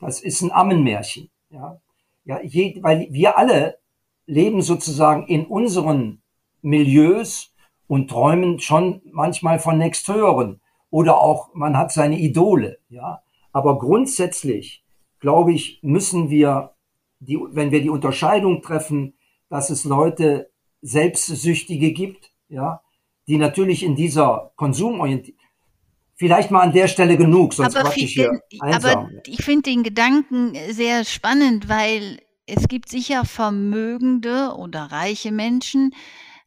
Das 0.00 0.20
ist 0.20 0.42
ein 0.42 0.52
Ammenmärchen. 0.52 1.30
Ja? 1.50 1.80
Ja, 2.24 2.40
je, 2.42 2.78
weil 2.82 3.08
wir 3.10 3.38
alle 3.38 3.78
leben 4.26 4.62
sozusagen 4.62 5.26
in 5.26 5.46
unseren 5.46 6.22
Milieus 6.62 7.52
und 7.86 8.08
träumen 8.08 8.60
schon 8.60 9.00
manchmal 9.04 9.58
von 9.58 9.78
nächsthöheren. 9.78 10.60
Oder 10.90 11.20
auch, 11.20 11.54
man 11.54 11.76
hat 11.76 11.92
seine 11.92 12.18
Idole. 12.18 12.78
Ja? 12.88 13.22
Aber 13.52 13.78
grundsätzlich, 13.78 14.84
glaube 15.20 15.52
ich, 15.52 15.80
müssen 15.82 16.30
wir, 16.30 16.74
die, 17.20 17.38
wenn 17.50 17.70
wir 17.70 17.82
die 17.82 17.90
Unterscheidung 17.90 18.62
treffen, 18.62 19.14
dass 19.48 19.70
es 19.70 19.84
Leute 19.84 20.50
Selbstsüchtige 20.82 21.92
gibt, 21.92 22.32
ja, 22.48 22.80
die 23.28 23.36
natürlich 23.36 23.82
in 23.82 23.96
dieser 23.96 24.52
Konsumorientierung 24.56 25.39
Vielleicht 26.20 26.50
mal 26.50 26.60
an 26.60 26.72
der 26.74 26.86
Stelle 26.86 27.16
genug, 27.16 27.54
sonst 27.54 27.76
aber 27.76 27.96
ich 27.96 28.12
hier 28.12 28.42
einsam. 28.60 29.06
Aber 29.06 29.10
ich 29.24 29.42
finde 29.42 29.70
den 29.70 29.82
Gedanken 29.82 30.52
sehr 30.68 31.06
spannend, 31.06 31.70
weil 31.70 32.20
es 32.44 32.68
gibt 32.68 32.90
sicher 32.90 33.24
vermögende 33.24 34.54
oder 34.54 34.92
reiche 34.92 35.32
Menschen, 35.32 35.94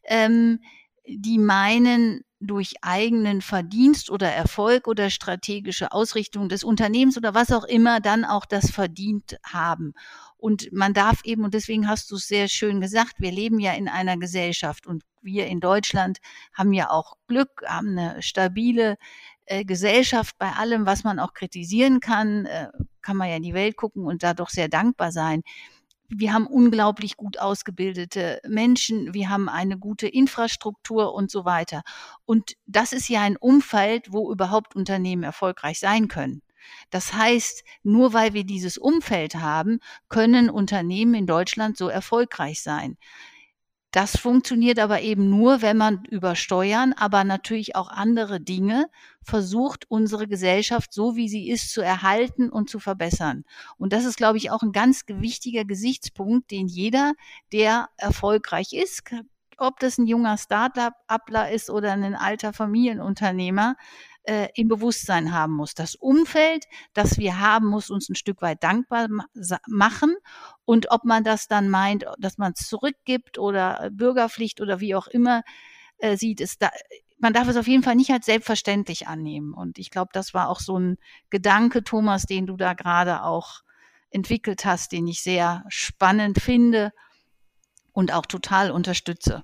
ähm, 0.04 0.60
die 1.08 1.40
meinen, 1.40 2.24
durch 2.40 2.74
eigenen 2.84 3.42
Verdienst 3.42 4.12
oder 4.12 4.30
Erfolg 4.30 4.88
oder 4.88 5.10
strategische 5.10 5.92
Ausrichtung 5.92 6.50
des 6.50 6.64
Unternehmens 6.64 7.18
oder 7.18 7.34
was 7.34 7.52
auch 7.52 7.64
immer 7.64 8.00
dann 8.00 8.26
auch 8.26 8.46
das 8.46 8.70
verdient 8.70 9.38
haben. 9.44 9.94
Und 10.38 10.72
man 10.72 10.94
darf 10.94 11.22
eben, 11.24 11.46
und 11.46 11.56
deswegen 11.56 11.88
hast 11.88 12.12
du 12.12 12.16
es 12.18 12.28
sehr 12.28 12.48
schön 12.48 12.80
gesagt, 12.80 13.14
wir 13.18 13.32
leben 13.32 13.60
ja 13.60 13.74
in 13.74 13.88
einer 13.88 14.18
Gesellschaft 14.18 14.86
und 14.86 15.04
wir 15.22 15.48
in 15.48 15.62
Deutschland 15.62 16.20
haben 16.54 16.74
ja 16.74 16.90
auch 16.90 17.16
Glück, 17.28 17.64
haben 17.66 17.98
eine 17.98 18.22
stabile 18.22 18.98
äh, 19.46 19.66
Gesellschaft 19.66 20.38
bei 20.38 20.52
allem, 20.52 20.86
was 20.86 21.04
man 21.04 21.20
auch 21.20 21.34
kritisieren 21.34 22.00
kann, 22.00 22.46
äh, 22.46 22.68
kann 23.02 23.18
man 23.18 23.30
ja 23.30 23.36
in 23.36 23.44
die 23.44 23.54
Welt 23.54 23.76
gucken 23.76 24.06
und 24.06 24.24
da 24.24 24.34
doch 24.34 24.50
sehr 24.50 24.70
dankbar 24.70 25.12
sein. 25.12 25.42
Wir 26.10 26.34
haben 26.34 26.46
unglaublich 26.46 27.18
gut 27.18 27.40
ausgebildete 27.40 28.40
Menschen, 28.48 29.14
wir 29.14 29.30
haben 29.30 29.50
eine 29.50 29.78
gute 29.78 30.08
Infrastruktur 30.08 31.14
und 31.14 31.32
so 31.32 31.44
weiter. 31.44 31.82
Und 32.26 32.54
das 32.68 32.94
ist 32.94 33.10
ja 33.10 33.22
ein 33.22 33.38
Umfeld, 33.38 34.12
wo 34.12 34.32
überhaupt 34.32 34.76
Unternehmen 34.76 35.24
erfolgreich 35.24 35.80
sein 35.80 36.08
können. 36.08 36.42
Das 36.90 37.14
heißt, 37.14 37.64
nur 37.84 38.14
weil 38.14 38.34
wir 38.34 38.46
dieses 38.46 38.78
Umfeld 38.78 39.36
haben, 39.36 39.80
können 40.08 40.50
Unternehmen 40.50 41.16
in 41.16 41.28
Deutschland 41.28 41.78
so 41.78 41.88
erfolgreich 41.90 42.62
sein. 42.62 42.98
Das 43.94 44.18
funktioniert 44.18 44.80
aber 44.80 45.02
eben 45.02 45.30
nur, 45.30 45.62
wenn 45.62 45.78
man 45.78 46.04
über 46.06 46.36
Steuern, 46.36 46.94
aber 46.94 47.24
natürlich 47.24 47.76
auch 47.76 47.90
andere 47.90 48.42
Dinge 48.42 48.90
versucht, 49.22 49.86
unsere 49.88 50.28
Gesellschaft 50.28 50.92
so 50.92 51.16
wie 51.16 51.30
sie 51.30 51.48
ist 51.48 51.72
zu 51.72 51.82
erhalten 51.82 52.50
und 52.50 52.72
zu 52.72 52.80
verbessern. 52.80 53.46
Und 53.78 53.94
das 53.94 54.06
ist, 54.06 54.18
glaube 54.18 54.40
ich, 54.40 54.50
auch 54.50 54.64
ein 54.64 54.72
ganz 54.72 55.04
wichtiger 55.08 55.64
Gesichtspunkt, 55.64 56.50
den 56.50 56.66
jeder, 56.66 57.14
der 57.52 57.88
erfolgreich 57.98 58.74
ist, 58.74 59.04
ob 59.60 59.80
das 59.80 60.00
ein 60.00 60.08
junger 60.08 60.40
Start-upler 60.40 61.52
ist 61.52 61.70
oder 61.70 61.92
ein 61.92 62.16
alter 62.16 62.52
Familienunternehmer, 62.52 63.76
äh, 64.24 64.48
im 64.56 64.68
Bewusstsein 64.68 65.34
haben 65.34 65.54
muss. 65.54 65.74
Das 65.74 65.96
Umfeld, 65.96 66.66
das 66.94 67.18
wir 67.18 67.40
haben, 67.40 67.68
muss 67.68 67.90
uns 67.90 68.10
ein 68.10 68.16
Stück 68.16 68.42
weit 68.42 68.64
dankbar 68.64 69.08
machen. 69.68 70.16
Und 70.66 70.92
ob 70.92 71.04
man 71.04 71.24
das 71.24 71.48
dann 71.48 71.70
meint, 71.70 72.06
dass 72.20 72.38
man 72.38 72.54
es 72.56 72.68
zurückgibt 72.68 73.38
oder 73.38 73.90
Bürgerpflicht 73.92 74.62
oder 74.62 74.80
wie 74.80 74.96
auch 74.96 75.08
immer 75.08 75.44
äh, 75.98 76.18
sieht, 76.18 76.42
ist 76.42 76.62
da, 76.62 76.72
man 77.18 77.34
darf 77.34 77.48
es 77.48 77.56
auf 77.56 77.68
jeden 77.68 77.84
Fall 77.84 77.96
nicht 77.96 78.12
als 78.12 78.26
selbstverständlich 78.26 79.08
annehmen. 79.08 79.54
Und 79.54 79.78
ich 79.80 79.92
glaube, 79.92 80.10
das 80.14 80.34
war 80.34 80.50
auch 80.50 80.60
so 80.60 80.78
ein 80.78 80.98
Gedanke, 81.30 81.84
Thomas, 81.84 82.24
den 82.24 82.46
du 82.46 82.58
da 82.58 82.74
gerade 82.74 83.24
auch 83.24 83.62
entwickelt 84.10 84.66
hast, 84.66 84.92
den 84.92 85.08
ich 85.08 85.24
sehr 85.24 85.64
spannend 85.70 86.40
finde 86.40 86.92
und 87.94 88.14
auch 88.14 88.26
total 88.26 88.72
unterstütze. 88.72 89.44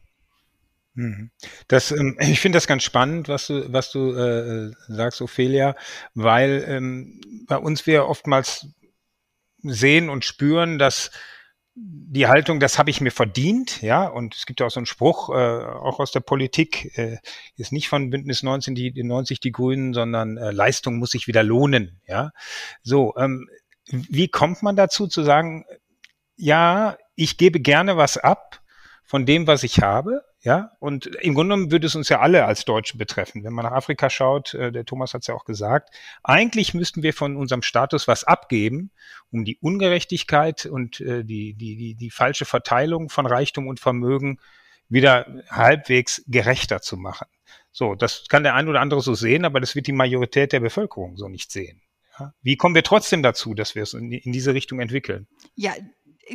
Mhm. 0.99 1.31
Das, 1.69 1.91
ähm, 1.91 2.17
ich 2.19 2.39
finde 2.41 2.57
das 2.57 2.67
ganz 2.67 2.83
spannend, 2.83 3.29
was 3.29 3.47
du, 3.47 3.71
was 3.71 3.91
du 3.91 4.13
äh, 4.13 4.71
sagst, 4.87 5.21
Ophelia, 5.21 5.75
weil 6.13 6.65
ähm, 6.67 7.21
bei 7.47 7.57
uns 7.57 7.87
wir 7.87 8.05
oftmals 8.05 8.67
sehen 9.63 10.09
und 10.09 10.25
spüren, 10.25 10.77
dass 10.77 11.11
die 11.75 12.27
Haltung, 12.27 12.59
das 12.59 12.77
habe 12.77 12.89
ich 12.89 12.99
mir 12.99 13.11
verdient, 13.11 13.81
ja, 13.81 14.05
und 14.05 14.35
es 14.35 14.45
gibt 14.45 14.59
ja 14.59 14.65
auch 14.65 14.71
so 14.71 14.81
einen 14.81 14.85
Spruch, 14.85 15.29
äh, 15.29 15.33
auch 15.33 15.99
aus 15.99 16.11
der 16.11 16.19
Politik, 16.19 16.97
äh, 16.97 17.17
ist 17.55 17.71
nicht 17.71 17.87
von 17.87 18.09
Bündnis 18.09 18.43
19 18.43 18.75
die, 18.75 18.91
die 18.91 19.03
90 19.03 19.39
die 19.39 19.53
Grünen, 19.53 19.93
sondern 19.93 20.35
äh, 20.35 20.51
Leistung 20.51 20.97
muss 20.97 21.11
sich 21.11 21.27
wieder 21.27 21.43
lohnen, 21.43 22.01
ja. 22.05 22.31
So, 22.83 23.13
ähm, 23.15 23.47
wie 23.85 24.27
kommt 24.27 24.61
man 24.61 24.75
dazu 24.75 25.07
zu 25.07 25.23
sagen, 25.23 25.65
ja, 26.35 26.97
ich 27.15 27.37
gebe 27.37 27.61
gerne 27.61 27.95
was 27.95 28.17
ab 28.17 28.61
von 29.05 29.25
dem, 29.25 29.47
was 29.47 29.63
ich 29.63 29.79
habe, 29.79 30.23
ja, 30.41 30.71
und 30.79 31.07
im 31.07 31.33
Grunde 31.33 31.53
genommen 31.53 31.71
würde 31.71 31.87
es 31.87 31.95
uns 31.95 32.07
ja 32.07 32.21
alle 32.21 32.45
als 32.45 32.63
Deutsche 32.63 32.97
betreffen. 32.97 33.43
Wenn 33.43 33.51
man 33.51 33.65
nach 33.65 33.73
Afrika 33.73 34.09
schaut, 34.09 34.53
äh, 34.53 34.71
der 34.71 34.85
Thomas 34.85 35.13
hat 35.13 35.21
es 35.21 35.27
ja 35.27 35.35
auch 35.35 35.43
gesagt, 35.43 35.93
eigentlich 36.23 36.73
müssten 36.73 37.03
wir 37.03 37.13
von 37.13 37.35
unserem 37.35 37.61
Status 37.61 38.07
was 38.07 38.23
abgeben, 38.23 38.91
um 39.31 39.43
die 39.43 39.57
Ungerechtigkeit 39.57 40.65
und 40.65 41.01
äh, 41.01 41.25
die, 41.25 41.55
die, 41.55 41.75
die, 41.75 41.95
die 41.95 42.09
falsche 42.09 42.45
Verteilung 42.45 43.09
von 43.09 43.25
Reichtum 43.25 43.67
und 43.67 43.81
Vermögen 43.81 44.39
wieder 44.87 45.27
halbwegs 45.49 46.23
gerechter 46.27 46.81
zu 46.81 46.95
machen. 46.95 47.27
So, 47.71 47.95
das 47.95 48.27
kann 48.29 48.43
der 48.43 48.55
ein 48.55 48.69
oder 48.69 48.79
andere 48.79 49.01
so 49.01 49.15
sehen, 49.15 49.43
aber 49.43 49.59
das 49.59 49.75
wird 49.75 49.87
die 49.87 49.91
Majorität 49.91 50.53
der 50.53 50.61
Bevölkerung 50.61 51.17
so 51.17 51.27
nicht 51.27 51.51
sehen. 51.51 51.81
Wie 52.41 52.57
kommen 52.57 52.75
wir 52.75 52.83
trotzdem 52.83 53.23
dazu, 53.23 53.53
dass 53.53 53.75
wir 53.75 53.83
es 53.83 53.93
in 53.93 54.31
diese 54.31 54.53
Richtung 54.53 54.79
entwickeln? 54.79 55.27
Ja, 55.55 55.73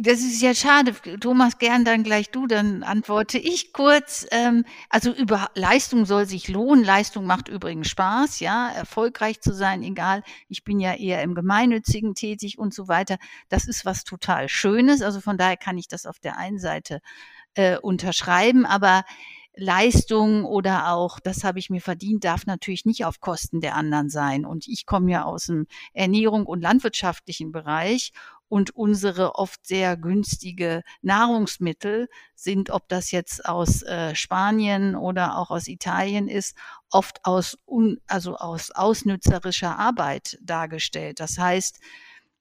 das 0.00 0.20
ist 0.20 0.42
ja 0.42 0.54
schade. 0.54 0.94
Thomas, 1.20 1.59
gern 1.59 1.85
dann 1.85 2.02
gleich 2.02 2.30
du, 2.30 2.46
dann 2.46 2.83
antworte 2.83 3.38
ich 3.38 3.72
kurz. 3.72 4.26
Ähm, 4.30 4.64
also 4.88 5.12
über 5.12 5.50
Leistung 5.54 6.07
soll 6.07 6.26
sich 6.26 6.48
lohnen. 6.48 6.85
Leistung 6.85 7.26
macht 7.26 7.48
übrigens 7.48 7.88
Spaß, 7.88 8.40
ja, 8.40 8.70
erfolgreich 8.70 9.40
zu 9.40 9.52
sein, 9.52 9.83
egal. 9.83 10.22
Ich 10.48 10.64
bin 10.64 10.80
ja 10.80 10.94
eher 10.94 11.22
im 11.22 11.35
Gemeinnützigen 11.35 12.14
tätig 12.14 12.59
und 12.59 12.74
so 12.74 12.88
weiter. 12.88 13.18
Das 13.48 13.66
ist 13.66 13.85
was 13.85 14.04
total 14.04 14.48
Schönes. 14.48 15.02
Also 15.02 15.20
von 15.20 15.38
daher 15.38 15.57
kann 15.57 15.78
ich 15.78 15.88
das 15.88 16.07
auf 16.07 16.18
der 16.18 16.38
einen 16.38 16.59
Seite 16.59 17.00
äh, 17.54 17.78
unterschreiben, 17.78 18.66
aber 18.66 19.04
Leistung 19.57 20.44
oder 20.44 20.88
auch, 20.92 21.20
das 21.20 21.44
habe 21.44 21.61
ich 21.61 21.70
mir 21.70 21.80
verdient, 21.80 22.24
darf 22.24 22.46
natürlich 22.46 22.85
nicht 22.87 23.04
auf 23.04 23.20
Kosten 23.20 23.61
der 23.61 23.76
anderen 23.76 24.09
sein. 24.09 24.44
Und 24.44 24.66
ich 24.66 24.85
komme 24.85 25.12
ja 25.12 25.24
aus 25.24 25.46
dem 25.46 25.66
Ernährung 25.92 26.46
und 26.46 26.61
landwirtschaftlichen 26.61 27.52
Bereich 27.52 28.12
und 28.48 28.76
unsere 28.76 29.35
oft 29.35 29.66
sehr 29.66 29.96
günstige 29.96 30.83
Nahrungsmittel 31.02 32.09
sind, 32.35 32.70
ob 32.70 32.88
das 32.88 33.11
jetzt 33.11 33.46
aus 33.46 33.83
äh, 33.83 34.14
Spanien 34.14 34.96
oder 34.96 35.38
auch 35.38 35.50
aus 35.50 35.66
Italien 35.66 36.28
ist, 36.28 36.57
oft 36.90 37.24
aus, 37.24 37.59
un, 37.66 38.00
also 38.07 38.37
aus 38.37 38.70
ausnützerischer 38.70 39.78
Arbeit 39.78 40.38
dargestellt. 40.42 41.20
Das 41.20 41.38
heißt, 41.38 41.80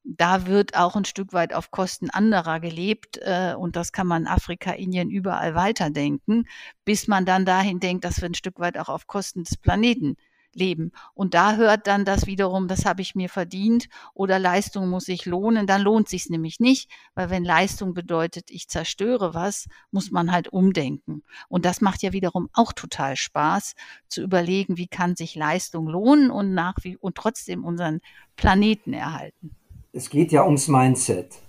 da 0.04 0.46
wird 0.46 0.76
auch 0.76 0.96
ein 0.96 1.06
Stück 1.06 1.32
weit 1.32 1.54
auf 1.54 1.72
Kosten 1.72 2.10
anderer 2.10 2.60
gelebt 2.60 3.18
äh, 3.22 3.56
und 3.58 3.76
das 3.76 3.94
kann 3.94 4.08
man 4.08 4.28
Afrika, 4.28 4.72
Indien 4.72 5.10
überall 5.10 5.56
weiterdenken, 5.56 6.46
bis 6.84 7.08
man 7.08 7.26
dann 7.26 7.46
dahin 7.46 7.80
denkt, 7.80 8.04
dass 8.04 8.18
wir 8.18 8.26
ein 8.26 8.34
Stück 8.34 8.60
weit 8.60 8.78
auch 8.78 8.90
auf 8.90 9.08
Kosten 9.08 9.46
des 9.46 9.58
Planeten 9.58 10.18
leben. 10.56 10.92
Und 11.14 11.34
da 11.34 11.56
hört 11.56 11.88
dann 11.88 12.06
das 12.06 12.28
wiederum, 12.28 12.68
das 12.68 12.86
habe 12.86 13.02
ich 13.02 13.16
mir 13.16 13.30
verdient 13.30 13.88
oder 14.14 14.40
Leistung 14.40 14.90
muss 14.90 15.06
sich 15.06 15.26
lohnen. 15.26 15.68
Dann 15.68 15.82
lohnt 15.82 16.10
sich 16.10 16.30
nämlich 16.30 16.60
nicht, 16.60 16.90
weil 17.16 17.30
wenn 17.30 17.44
Leistung 17.44 17.94
bedeutet, 17.94 18.50
ich 18.50 18.68
zerstöre 18.68 19.34
was, 19.34 19.68
muss 19.92 20.12
man 20.12 20.32
halt 20.32 20.50
umdenken. 20.50 21.24
Und 21.50 21.66
das 21.66 21.82
macht 21.82 22.04
ja 22.04 22.14
wiederum 22.14 22.50
auch 22.54 22.74
total 22.74 23.16
Spaß, 23.16 23.76
zu 24.08 24.22
überlegen, 24.22 24.78
wie 24.78 24.88
kann 24.88 25.16
sich 25.16 25.36
Leistung 25.36 25.88
lohnen 25.88 26.32
und 26.32 26.54
nach 26.54 26.76
wie 26.84 26.98
und 26.98 27.16
trotzdem 27.16 27.64
unseren 27.64 28.00
Planeten 28.36 28.94
erhalten 28.94 29.56
es 29.94 30.10
geht 30.10 30.32
ja 30.32 30.44
ums 30.44 30.68
Mindset, 30.68 31.40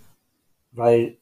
weil 0.70 1.18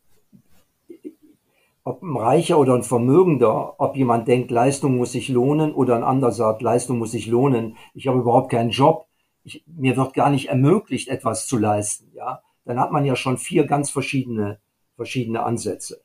ob 1.84 2.02
ein 2.02 2.16
Reicher 2.16 2.58
oder 2.58 2.74
ein 2.74 2.82
Vermögender, 2.82 3.80
ob 3.80 3.96
jemand 3.96 4.28
denkt, 4.28 4.50
Leistung 4.50 4.96
muss 4.96 5.12
sich 5.12 5.28
lohnen 5.28 5.72
oder 5.72 5.96
ein 5.96 6.04
anderer 6.04 6.32
sagt, 6.32 6.62
Leistung 6.62 6.98
muss 6.98 7.12
sich 7.12 7.26
lohnen, 7.26 7.76
ich 7.94 8.06
habe 8.06 8.20
überhaupt 8.20 8.50
keinen 8.50 8.70
Job, 8.70 9.06
ich, 9.44 9.64
mir 9.66 9.96
wird 9.96 10.14
gar 10.14 10.30
nicht 10.30 10.48
ermöglicht, 10.48 11.08
etwas 11.08 11.46
zu 11.46 11.58
leisten, 11.58 12.12
ja, 12.14 12.42
dann 12.64 12.78
hat 12.78 12.92
man 12.92 13.04
ja 13.04 13.16
schon 13.16 13.38
vier 13.38 13.66
ganz 13.66 13.90
verschiedene, 13.90 14.60
verschiedene 14.96 15.42
Ansätze. 15.42 16.02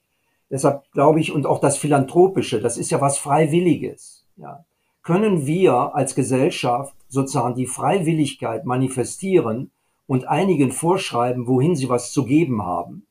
Deshalb 0.49 0.89
glaube 0.91 1.19
ich, 1.19 1.31
und 1.31 1.45
auch 1.45 1.59
das 1.59 1.77
Philanthropische, 1.77 2.59
das 2.59 2.77
ist 2.77 2.89
ja 2.89 3.01
was 3.01 3.17
Freiwilliges, 3.17 4.25
ja. 4.35 4.65
Können 5.03 5.45
wir 5.45 5.95
als 5.95 6.15
Gesellschaft 6.15 6.93
sozusagen 7.07 7.55
die 7.55 7.65
Freiwilligkeit 7.65 8.65
manifestieren, 8.65 9.71
und 10.07 10.27
einigen 10.27 10.71
vorschreiben, 10.71 11.47
wohin 11.47 11.75
sie 11.75 11.89
was 11.89 12.11
zu 12.11 12.25
geben 12.25 12.63
haben. 12.63 13.06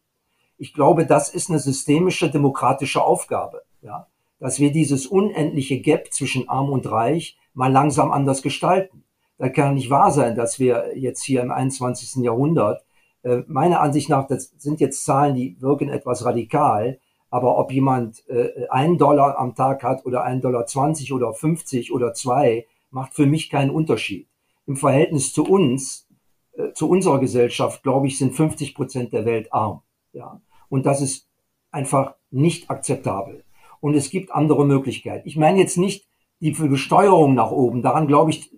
Ich 0.59 0.73
glaube, 0.73 1.07
das 1.07 1.29
ist 1.29 1.51
eine 1.51 1.59
systemische 1.59 2.31
demokratische 2.31 3.03
Aufgabe, 3.03 3.63
ja, 3.83 4.07
dass 4.39 4.59
wir 4.59 4.73
dieses 4.73 5.07
unendliche 5.07 5.81
Gap 5.81 6.13
zwischen 6.13 6.49
Arm 6.49 6.71
und 6.71 6.91
Reich 6.91 7.39
mal 7.55 7.73
langsam 7.73 8.11
anders 8.11 8.43
gestalten. 8.43 9.05
Da 9.39 9.49
kann 9.49 9.75
nicht 9.75 9.91
wahr 9.91 10.11
sein, 10.11 10.35
dass 10.35 10.59
wir 10.59 10.97
jetzt 10.97 11.23
hier 11.23 11.43
im 11.43 11.51
21. 11.51 12.23
Jahrhundert, 12.25 12.85
äh, 13.23 13.43
meiner 13.47 13.81
Ansicht 13.81 14.09
nach, 14.09 14.27
das 14.27 14.55
sind 14.57 14.81
jetzt 14.81 15.05
Zahlen, 15.05 15.35
die 15.35 15.61
wirken 15.61 15.89
etwas 15.91 16.25
radikal, 16.25 16.99
aber 17.29 17.59
ob 17.59 17.73
jemand 17.73 18.27
äh, 18.29 18.67
einen 18.71 18.99
Dollar 18.99 19.39
am 19.39 19.55
Tag 19.55 19.83
hat 19.83 20.07
oder 20.07 20.25
einen 20.25 20.41
Dollar 20.41 20.67
20 20.67 21.13
oder 21.13 21.35
50 21.35 21.93
oder 21.93 22.15
zwei, 22.15 22.67
macht 22.91 23.15
für 23.15 23.27
mich 23.27 23.51
keinen 23.51 23.71
Unterschied. 23.71 24.29
Im 24.67 24.77
Verhältnis 24.77 25.33
zu 25.33 25.45
uns 25.45 26.07
äh, 26.53 26.73
zu 26.73 26.89
unserer 26.89 27.19
Gesellschaft, 27.19 27.83
glaube 27.83 28.07
ich, 28.07 28.17
sind 28.17 28.35
50 28.35 28.75
Prozent 28.75 29.13
der 29.13 29.27
Welt 29.27 29.53
arm. 29.53 29.83
Ja. 30.13 30.41
Und 30.69 30.87
das 30.87 31.01
ist 31.01 31.29
einfach 31.71 32.15
nicht 32.31 32.71
akzeptabel. 32.71 33.45
Und 33.81 33.95
es 33.95 34.11
gibt 34.11 34.33
andere 34.33 34.65
Möglichkeiten. 34.67 35.29
Ich 35.29 35.37
meine 35.37 35.59
jetzt 35.59 35.79
nicht 35.79 36.07
die 36.41 36.51
Besteuerung 36.51 37.35
nach 37.35 37.51
oben. 37.51 37.83
Daran 37.83 38.07
glaube 38.07 38.31
ich 38.31 38.51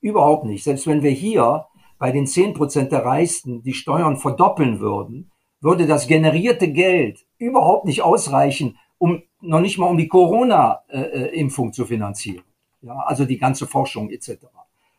überhaupt 0.00 0.44
nicht. 0.44 0.64
Selbst 0.64 0.86
wenn 0.86 1.02
wir 1.02 1.10
hier 1.10 1.66
bei 1.98 2.12
den 2.12 2.26
10 2.26 2.54
Prozent 2.54 2.92
der 2.92 3.04
Reichsten 3.04 3.62
die 3.62 3.74
Steuern 3.74 4.16
verdoppeln 4.16 4.80
würden, 4.80 5.30
würde 5.60 5.86
das 5.86 6.06
generierte 6.06 6.70
Geld 6.70 7.24
überhaupt 7.38 7.86
nicht 7.86 8.02
ausreichen, 8.02 8.78
um 8.98 9.22
noch 9.40 9.60
nicht 9.60 9.78
mal 9.78 9.86
um 9.86 9.98
die 9.98 10.08
Corona-Impfung 10.08 11.72
zu 11.72 11.84
finanzieren. 11.84 12.44
Ja, 12.82 12.96
also 12.98 13.24
die 13.24 13.38
ganze 13.38 13.66
Forschung 13.66 14.10
etc. 14.10 14.46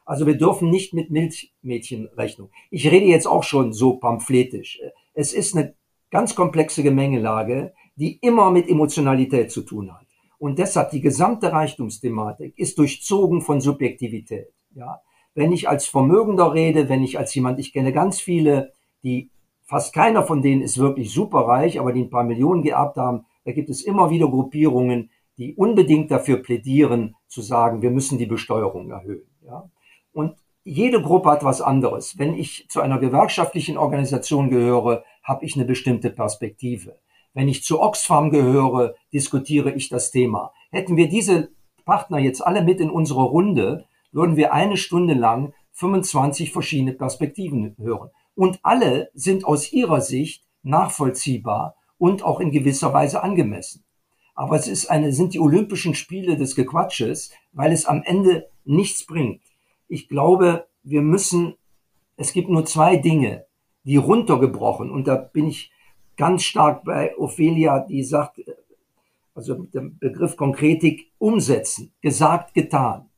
Also 0.05 0.25
wir 0.25 0.37
dürfen 0.37 0.69
nicht 0.69 0.93
mit 0.93 1.11
Milchmädchenrechnung. 1.11 2.49
Ich 2.71 2.89
rede 2.89 3.05
jetzt 3.05 3.27
auch 3.27 3.43
schon 3.43 3.73
so 3.73 3.97
pamphletisch. 3.97 4.79
Es 5.13 5.33
ist 5.33 5.55
eine 5.55 5.73
ganz 6.11 6.35
komplexe 6.35 6.83
Gemengelage, 6.83 7.73
die 7.95 8.17
immer 8.21 8.51
mit 8.51 8.69
Emotionalität 8.69 9.51
zu 9.51 9.61
tun 9.61 9.93
hat. 9.93 10.05
Und 10.39 10.59
deshalb 10.59 10.91
die 10.91 11.01
gesamte 11.01 11.51
Reichtumsthematik 11.51 12.57
ist 12.57 12.77
durchzogen 12.77 13.41
von 13.41 13.59
Subjektivität. 13.59 14.53
Ja, 14.75 15.01
wenn 15.33 15.51
ich 15.51 15.69
als 15.69 15.87
Vermögender 15.87 16.53
rede, 16.53 16.89
wenn 16.89 17.03
ich 17.03 17.17
als 17.17 17.33
jemand, 17.33 17.59
ich 17.59 17.73
kenne 17.73 17.93
ganz 17.93 18.19
viele, 18.19 18.73
die 19.03 19.29
fast 19.65 19.93
keiner 19.93 20.23
von 20.23 20.41
denen 20.41 20.61
ist 20.61 20.77
wirklich 20.77 21.11
superreich, 21.11 21.79
aber 21.79 21.93
die 21.93 22.03
ein 22.03 22.09
paar 22.09 22.23
Millionen 22.23 22.63
geerbt 22.63 22.97
haben, 22.97 23.25
da 23.45 23.51
gibt 23.51 23.69
es 23.69 23.81
immer 23.81 24.09
wieder 24.09 24.27
Gruppierungen, 24.27 25.09
die 25.37 25.55
unbedingt 25.55 26.09
dafür 26.09 26.37
plädieren, 26.37 27.15
zu 27.27 27.41
sagen, 27.41 27.81
wir 27.81 27.91
müssen 27.91 28.17
die 28.17 28.25
Besteuerung 28.25 28.89
erhöhen. 28.89 29.27
Ja? 29.45 29.69
Und 30.11 30.35
jede 30.63 31.01
Gruppe 31.01 31.29
hat 31.29 31.43
was 31.43 31.61
anderes. 31.61 32.17
Wenn 32.17 32.33
ich 32.33 32.65
zu 32.69 32.81
einer 32.81 32.99
gewerkschaftlichen 32.99 33.77
Organisation 33.77 34.49
gehöre, 34.49 35.03
habe 35.27 35.45
ich 35.45 35.55
eine 35.55 35.65
bestimmte 35.65 36.09
Perspektive. 36.09 36.99
Wenn 37.33 37.47
ich 37.47 37.63
zu 37.63 37.81
Oxfam 37.81 38.29
gehöre, 38.29 38.95
diskutiere 39.13 39.71
ich 39.71 39.89
das 39.89 40.11
Thema. 40.11 40.53
Hätten 40.71 40.97
wir 40.97 41.09
diese 41.09 41.49
Partner 41.85 42.19
jetzt 42.19 42.45
alle 42.45 42.63
mit 42.63 42.79
in 42.79 42.89
unsere 42.89 43.23
Runde, 43.23 43.85
würden 44.11 44.37
wir 44.37 44.53
eine 44.53 44.77
Stunde 44.77 45.13
lang 45.13 45.53
25 45.73 46.51
verschiedene 46.51 46.93
Perspektiven 46.93 47.75
hören. 47.77 48.09
Und 48.35 48.59
alle 48.63 49.09
sind 49.13 49.45
aus 49.45 49.71
ihrer 49.73 50.01
Sicht 50.01 50.45
nachvollziehbar 50.63 51.75
und 51.97 52.23
auch 52.23 52.39
in 52.39 52.51
gewisser 52.51 52.93
Weise 52.93 53.23
angemessen. 53.23 53.83
Aber 54.33 54.55
es 54.55 54.67
ist 54.67 54.89
eine, 54.89 55.11
sind 55.13 55.33
die 55.33 55.39
Olympischen 55.39 55.95
Spiele 55.95 56.37
des 56.37 56.55
Gequatsches, 56.55 57.31
weil 57.51 57.71
es 57.71 57.85
am 57.85 58.03
Ende 58.03 58.49
nichts 58.63 59.05
bringt 59.05 59.41
ich 59.87 60.09
glaube, 60.09 60.67
wir 60.83 61.01
müssen, 61.01 61.55
es 62.15 62.33
gibt 62.33 62.49
nur 62.49 62.65
zwei 62.65 62.97
Dinge, 62.97 63.45
die 63.87 63.95
runtergebrochen, 63.95 64.91
und 64.91 65.07
da 65.07 65.15
bin 65.15 65.47
ich 65.47 65.71
ganz 66.17 66.43
stark 66.43 66.83
bei 66.83 67.17
Ophelia, 67.17 67.79
die 67.79 68.03
sagt, 68.03 68.41
also 69.33 69.63
der 69.73 69.81
Begriff 69.81 70.35
Konkretik 70.35 71.11
umsetzen, 71.19 71.93
gesagt, 72.01 72.53
getan. 72.53 73.09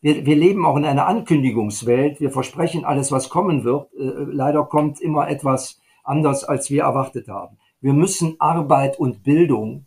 Wir, 0.00 0.24
wir 0.24 0.36
leben 0.36 0.64
auch 0.64 0.76
in 0.76 0.86
einer 0.86 1.06
Ankündigungswelt. 1.06 2.20
Wir 2.20 2.30
versprechen 2.30 2.84
alles, 2.84 3.12
was 3.12 3.28
kommen 3.28 3.64
wird. 3.64 3.92
Äh, 3.94 4.24
leider 4.30 4.64
kommt 4.64 5.00
immer 5.00 5.28
etwas 5.28 5.80
anders, 6.04 6.44
als 6.44 6.70
wir 6.70 6.84
erwartet 6.84 7.28
haben. 7.28 7.58
Wir 7.80 7.92
müssen 7.92 8.36
Arbeit 8.38 8.98
und 8.98 9.24
Bildung 9.24 9.86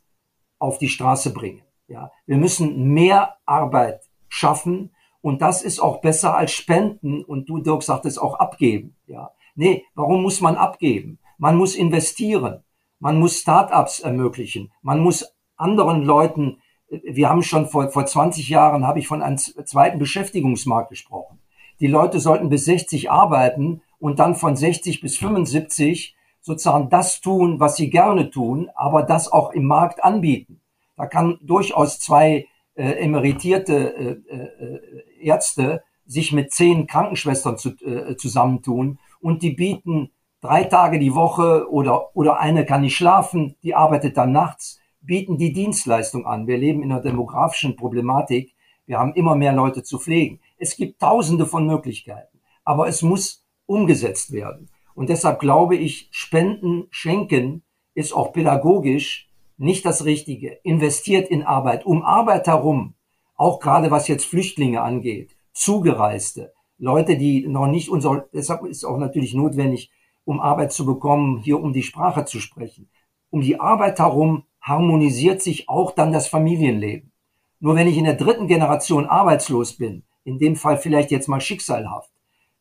auf 0.60 0.78
die 0.78 0.90
Straße 0.90 1.34
bringen. 1.34 1.64
Ja, 1.88 2.12
wir 2.28 2.38
müssen 2.38 2.94
mehr 2.94 3.38
Arbeit 3.46 4.02
schaffen 4.28 4.92
und 5.22 5.42
das 5.42 5.64
ist 5.64 5.80
auch 5.80 6.02
besser 6.02 6.36
als 6.36 6.52
Spenden. 6.52 7.24
Und 7.24 7.50
du, 7.50 7.60
Dirk, 7.60 7.82
sagtest 7.82 8.22
auch 8.22 8.36
abgeben. 8.36 8.96
Ja. 9.08 9.32
Nee, 9.56 9.86
warum 9.96 10.22
muss 10.22 10.42
man 10.42 10.56
abgeben? 10.56 11.20
Man 11.38 11.58
muss 11.58 11.76
investieren. 11.76 12.64
Man 13.00 13.20
muss 13.20 13.40
Startups 13.40 14.00
ermöglichen. 14.00 14.72
Man 14.82 15.00
muss 15.00 15.34
anderen 15.58 16.04
Leuten, 16.04 16.62
wir 16.88 17.30
haben 17.30 17.42
schon 17.42 17.68
vor, 17.68 17.90
vor 17.90 18.06
20 18.06 18.50
Jahren, 18.50 18.86
habe 18.86 19.00
ich 19.00 19.08
von 19.08 19.22
einem 19.22 19.38
zweiten 19.38 20.00
Beschäftigungsmarkt 20.00 20.90
gesprochen. 20.90 21.40
Die 21.80 21.88
Leute 21.88 22.20
sollten 22.20 22.50
bis 22.50 22.66
60 22.66 23.10
arbeiten 23.10 23.82
und 23.98 24.20
dann 24.20 24.36
von 24.36 24.56
60 24.56 25.02
bis 25.02 25.18
75 25.18 26.16
sozusagen 26.42 26.90
das 26.90 27.22
tun, 27.22 27.60
was 27.60 27.76
sie 27.76 27.90
gerne 27.90 28.30
tun, 28.30 28.70
aber 28.76 29.04
das 29.04 29.32
auch 29.32 29.52
im 29.52 29.66
Markt 29.66 30.04
anbieten. 30.04 30.60
Da 30.98 31.06
kann 31.06 31.40
durchaus 31.42 32.00
zwei 32.00 32.48
äh, 32.76 32.84
emeritierte 32.84 33.96
äh, 33.96 34.36
äh, 34.36 35.26
Ärzte 35.26 35.84
sich 36.12 36.34
mit 36.34 36.52
zehn 36.52 36.88
Krankenschwestern 36.88 37.58
zu, 37.58 37.70
äh, 37.86 38.18
zusammentun 38.18 39.00
und 39.22 39.44
die 39.44 39.52
bieten 39.52 40.12
drei 40.42 40.66
Tage 40.66 41.00
die 41.00 41.16
Woche 41.16 41.72
oder, 41.72 42.14
oder 42.16 42.40
eine 42.40 42.66
kann 42.66 42.82
nicht 42.82 42.98
schlafen, 42.98 43.56
die 43.64 43.76
arbeitet 43.76 44.18
dann 44.18 44.34
nachts, 44.34 44.82
bieten 45.00 45.38
die 45.38 45.54
Dienstleistung 45.54 46.26
an. 46.26 46.48
Wir 46.48 46.58
leben 46.58 46.84
in 46.84 46.92
einer 46.92 47.02
demografischen 47.02 47.78
Problematik. 47.78 48.54
Wir 48.86 49.00
haben 49.00 49.14
immer 49.14 49.36
mehr 49.36 49.54
Leute 49.54 49.84
zu 49.84 50.00
pflegen. 50.00 50.42
Es 50.58 50.76
gibt 50.76 51.00
tausende 51.00 51.46
von 51.46 51.66
Möglichkeiten, 51.66 52.40
aber 52.66 52.90
es 52.90 53.02
muss 53.02 53.46
umgesetzt 53.66 54.34
werden. 54.34 54.70
Und 54.94 55.08
deshalb 55.08 55.40
glaube 55.40 55.78
ich, 55.78 56.10
Spenden, 56.12 56.88
Schenken 56.90 57.64
ist 57.94 58.14
auch 58.14 58.34
pädagogisch 58.34 59.30
nicht 59.58 59.86
das 59.86 60.04
Richtige. 60.04 60.60
Investiert 60.64 61.30
in 61.30 61.44
Arbeit. 61.44 61.86
Um 61.86 62.04
Arbeit 62.04 62.48
herum 62.48 62.96
auch 63.38 63.60
gerade 63.62 63.92
was 63.92 64.10
jetzt 64.10 64.26
Flüchtlinge 64.26 64.82
angeht, 64.82 65.36
Zugereiste, 65.54 66.54
Leute, 66.78 67.18
die 67.18 67.48
noch 67.48 67.68
nicht 67.68 67.90
unser, 67.90 68.26
deshalb 68.34 68.66
ist 68.66 68.84
auch 68.84 68.98
natürlich 68.98 69.34
notwendig, 69.34 69.92
um 70.26 70.40
Arbeit 70.40 70.72
zu 70.72 70.86
bekommen, 70.86 71.38
hier 71.38 71.60
um 71.60 71.74
die 71.74 71.84
Sprache 71.84 72.26
zu 72.26 72.40
sprechen. 72.40 72.90
Um 73.30 73.42
die 73.42 73.60
Arbeit 73.60 74.00
herum 74.00 74.46
harmonisiert 74.62 75.42
sich 75.42 75.70
auch 75.70 75.92
dann 75.92 76.12
das 76.12 76.28
Familienleben. 76.28 77.12
Nur 77.60 77.76
wenn 77.76 77.88
ich 77.88 77.98
in 77.98 78.06
der 78.06 78.16
dritten 78.16 78.48
Generation 78.48 79.06
arbeitslos 79.06 79.78
bin, 79.78 80.04
in 80.24 80.40
dem 80.40 80.56
Fall 80.56 80.78
vielleicht 80.78 81.12
jetzt 81.12 81.28
mal 81.28 81.42
schicksalhaft, 81.42 82.12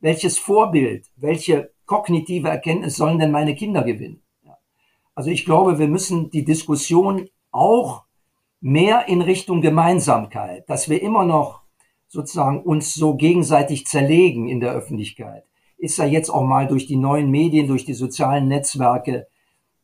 welches 0.00 0.38
Vorbild, 0.38 1.06
welche 1.16 1.72
kognitive 1.86 2.48
Erkenntnis 2.48 2.96
sollen 2.96 3.18
denn 3.18 3.30
meine 3.30 3.54
Kinder 3.54 3.82
gewinnen? 3.82 4.22
Also 5.14 5.30
ich 5.30 5.44
glaube, 5.44 5.78
wir 5.78 5.88
müssen 5.88 6.30
die 6.30 6.44
Diskussion 6.44 7.28
auch 7.50 8.04
mehr 8.60 9.08
in 9.08 9.22
Richtung 9.22 9.60
Gemeinsamkeit, 9.60 10.68
dass 10.68 10.88
wir 10.88 11.02
immer 11.02 11.24
noch 11.24 11.59
sozusagen 12.10 12.62
uns 12.62 12.94
so 12.94 13.14
gegenseitig 13.14 13.86
zerlegen 13.86 14.48
in 14.48 14.60
der 14.60 14.72
Öffentlichkeit, 14.72 15.44
ist 15.78 15.96
ja 15.96 16.04
jetzt 16.04 16.28
auch 16.28 16.42
mal 16.42 16.66
durch 16.66 16.86
die 16.86 16.96
neuen 16.96 17.30
Medien, 17.30 17.68
durch 17.68 17.84
die 17.84 17.94
sozialen 17.94 18.48
Netzwerke. 18.48 19.28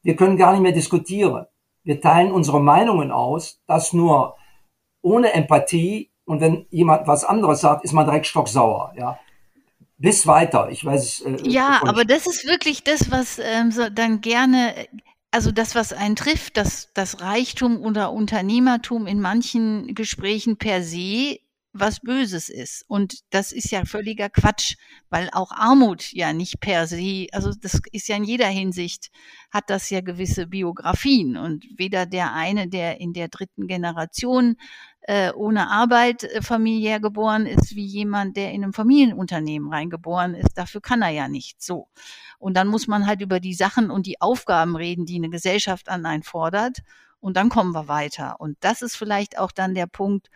Wir 0.02 0.16
können 0.16 0.36
gar 0.36 0.52
nicht 0.52 0.60
mehr 0.60 0.72
diskutieren. 0.72 1.46
Wir 1.84 2.00
teilen 2.00 2.32
unsere 2.32 2.60
Meinungen 2.60 3.12
aus, 3.12 3.60
das 3.68 3.92
nur 3.92 4.34
ohne 5.02 5.32
Empathie. 5.32 6.10
Und 6.24 6.40
wenn 6.40 6.66
jemand 6.70 7.06
was 7.06 7.24
anderes 7.24 7.60
sagt, 7.60 7.84
ist 7.84 7.92
man 7.92 8.04
direkt 8.04 8.26
stocksauer, 8.26 8.92
ja. 8.98 9.18
Bis 9.98 10.26
weiter. 10.26 10.68
Ich 10.70 10.84
weiß 10.84 11.02
es. 11.02 11.20
Äh, 11.20 11.48
ja, 11.48 11.80
aber 11.86 12.04
das 12.04 12.26
ist 12.26 12.46
wirklich 12.46 12.82
das, 12.82 13.10
was 13.10 13.38
ähm, 13.38 13.70
so 13.70 13.88
dann 13.88 14.20
gerne 14.20 14.74
also 15.30 15.52
das, 15.52 15.74
was 15.74 15.92
einen 15.92 16.16
trifft, 16.16 16.56
dass 16.56 16.90
das 16.94 17.20
Reichtum 17.20 17.82
oder 17.82 18.12
Unternehmertum 18.12 19.06
in 19.06 19.20
manchen 19.20 19.94
Gesprächen 19.94 20.56
per 20.56 20.82
se 20.82 21.38
was 21.78 22.00
Böses 22.00 22.48
ist. 22.48 22.84
Und 22.88 23.20
das 23.30 23.52
ist 23.52 23.70
ja 23.70 23.84
völliger 23.84 24.28
Quatsch, 24.28 24.76
weil 25.10 25.28
auch 25.32 25.52
Armut 25.52 26.12
ja 26.12 26.32
nicht 26.32 26.60
per 26.60 26.86
se, 26.86 27.26
also 27.32 27.52
das 27.52 27.80
ist 27.92 28.08
ja 28.08 28.16
in 28.16 28.24
jeder 28.24 28.48
Hinsicht, 28.48 29.10
hat 29.50 29.70
das 29.70 29.90
ja 29.90 30.00
gewisse 30.00 30.46
Biografien. 30.46 31.36
Und 31.36 31.64
weder 31.76 32.06
der 32.06 32.32
eine, 32.32 32.68
der 32.68 33.00
in 33.00 33.12
der 33.12 33.28
dritten 33.28 33.66
Generation 33.66 34.56
äh, 35.06 35.32
ohne 35.32 35.70
Arbeit 35.70 36.24
äh, 36.24 36.42
familiär 36.42 36.98
geboren 36.98 37.46
ist, 37.46 37.76
wie 37.76 37.86
jemand, 37.86 38.36
der 38.36 38.52
in 38.52 38.64
einem 38.64 38.72
Familienunternehmen 38.72 39.72
reingeboren 39.72 40.34
ist. 40.34 40.58
Dafür 40.58 40.80
kann 40.80 41.02
er 41.02 41.10
ja 41.10 41.28
nicht 41.28 41.62
so. 41.62 41.88
Und 42.38 42.56
dann 42.56 42.68
muss 42.68 42.88
man 42.88 43.06
halt 43.06 43.22
über 43.22 43.38
die 43.38 43.54
Sachen 43.54 43.90
und 43.90 44.06
die 44.06 44.20
Aufgaben 44.20 44.76
reden, 44.76 45.06
die 45.06 45.16
eine 45.16 45.30
Gesellschaft 45.30 45.88
an 45.88 46.06
einen 46.06 46.24
fordert. 46.24 46.78
Und 47.20 47.36
dann 47.36 47.48
kommen 47.48 47.72
wir 47.72 47.88
weiter. 47.88 48.40
Und 48.40 48.56
das 48.60 48.82
ist 48.82 48.96
vielleicht 48.96 49.38
auch 49.38 49.52
dann 49.52 49.74
der 49.74 49.86
Punkt, 49.86 50.28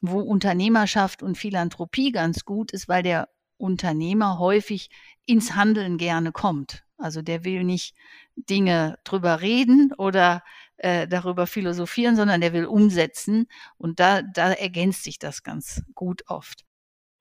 wo 0.00 0.20
Unternehmerschaft 0.20 1.22
und 1.22 1.38
Philanthropie 1.38 2.12
ganz 2.12 2.44
gut 2.44 2.72
ist, 2.72 2.88
weil 2.88 3.02
der 3.02 3.28
Unternehmer 3.56 4.38
häufig 4.38 4.90
ins 5.24 5.54
Handeln 5.54 5.98
gerne 5.98 6.32
kommt. 6.32 6.84
Also 6.98 7.22
der 7.22 7.44
will 7.44 7.64
nicht 7.64 7.94
Dinge 8.36 8.98
drüber 9.04 9.40
reden 9.40 9.92
oder 9.98 10.42
äh, 10.78 11.06
darüber 11.06 11.46
philosophieren, 11.46 12.16
sondern 12.16 12.40
der 12.40 12.52
will 12.52 12.66
umsetzen. 12.66 13.46
Und 13.76 14.00
da, 14.00 14.22
da 14.22 14.52
ergänzt 14.52 15.04
sich 15.04 15.18
das 15.18 15.42
ganz 15.42 15.82
gut 15.94 16.24
oft. 16.28 16.64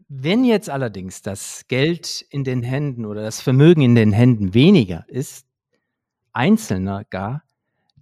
Wenn 0.07 0.45
jetzt 0.45 0.69
allerdings 0.69 1.21
das 1.21 1.63
Geld 1.67 2.25
in 2.29 2.43
den 2.43 2.63
Händen 2.63 3.05
oder 3.05 3.23
das 3.23 3.41
Vermögen 3.41 3.81
in 3.81 3.95
den 3.95 4.13
Händen 4.13 4.53
weniger 4.53 5.05
ist, 5.07 5.47
einzelner 6.31 7.05
gar, 7.05 7.43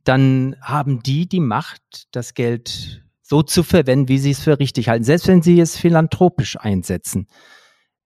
dann 0.03 0.57
haben 0.61 1.01
die 1.01 1.28
die 1.28 1.39
Macht, 1.39 2.07
das 2.11 2.34
Geld 2.34 3.03
so 3.34 3.42
zu 3.42 3.64
verwenden, 3.64 4.10
wie 4.10 4.20
sie 4.20 4.30
es 4.30 4.42
für 4.42 4.60
richtig 4.60 4.90
halten, 4.90 5.04
selbst 5.04 5.28
wenn 5.28 5.42
sie 5.42 5.60
es 5.60 5.76
philanthropisch 5.76 6.56
einsetzen. 6.56 7.26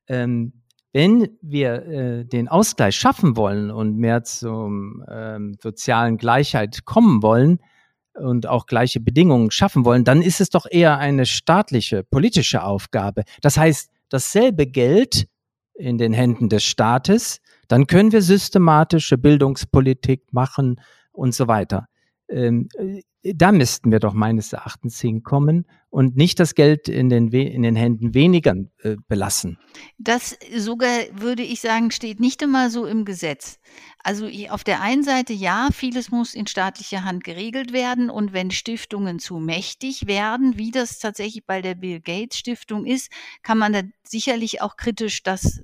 Ähm, 0.08 0.54
wenn 0.94 1.28
wir 1.42 1.86
äh, 1.86 2.24
den 2.24 2.48
Ausgleich 2.48 2.96
schaffen 2.96 3.36
wollen 3.36 3.70
und 3.70 3.98
mehr 3.98 4.24
zum 4.24 5.04
ähm, 5.12 5.58
sozialen 5.62 6.16
Gleichheit 6.16 6.86
kommen 6.86 7.22
wollen 7.24 7.60
und 8.14 8.48
auch 8.48 8.68
gleiche 8.68 9.02
Bedingungen 9.02 9.52
schaffen 9.52 9.84
wollen, 9.84 10.06
dann 10.06 10.22
ist 10.22 10.40
es 10.40 10.50
doch 10.50 10.66
eher 10.66 10.98
eine 10.98 11.26
staatliche, 11.26 12.04
politische 12.04 12.64
Aufgabe. 12.64 13.24
Das 13.42 13.58
heißt, 13.58 13.90
dasselbe 14.08 14.66
Geld 14.66 15.28
in 15.74 15.98
den 15.98 16.14
Händen 16.14 16.48
des 16.48 16.64
Staates, 16.64 17.42
dann 17.68 17.86
können 17.86 18.14
wir 18.14 18.22
systematische 18.22 19.18
Bildungspolitik 19.18 20.32
machen 20.32 20.80
und 21.12 21.36
so 21.36 21.50
weiter. 21.50 21.88
Ähm, 22.30 22.70
da 23.36 23.52
müssten 23.52 23.92
wir 23.92 24.00
doch 24.00 24.14
meines 24.14 24.54
Erachtens 24.54 25.00
hinkommen 25.00 25.66
und 25.90 26.16
nicht 26.16 26.40
das 26.40 26.56
Geld 26.56 26.88
in 26.88 27.10
den, 27.10 27.30
in 27.30 27.64
den 27.64 27.76
Händen 27.76 28.14
weniger 28.14 28.56
äh, 28.80 28.98
belassen. 29.08 29.58
Das 29.98 30.38
sogar, 30.56 30.90
würde 31.14 31.44
ich 31.44 31.62
sagen, 31.62 31.92
steht 31.92 32.20
nicht 32.20 32.42
immer 32.42 32.70
so 32.70 32.86
im 32.86 33.06
Gesetz. 33.06 33.60
Also 34.04 34.30
auf 34.50 34.64
der 34.64 34.82
einen 34.82 35.04
Seite 35.04 35.34
ja, 35.34 35.70
vieles 35.74 36.12
muss 36.12 36.34
in 36.36 36.48
staatlicher 36.48 37.04
Hand 37.04 37.24
geregelt 37.24 37.74
werden 37.74 38.10
und 38.10 38.34
wenn 38.34 38.52
Stiftungen 38.52 39.20
zu 39.20 39.40
mächtig 39.40 40.08
werden, 40.08 40.58
wie 40.58 40.72
das 40.72 41.00
tatsächlich 41.00 41.46
bei 41.46 41.62
der 41.62 41.76
Bill 41.76 42.00
Gates 42.00 42.38
Stiftung 42.38 42.86
ist, 42.86 43.12
kann 43.42 43.58
man 43.58 43.74
da 43.74 43.82
sicherlich 44.04 44.62
auch 44.62 44.78
kritisch 44.78 45.24
das 45.24 45.62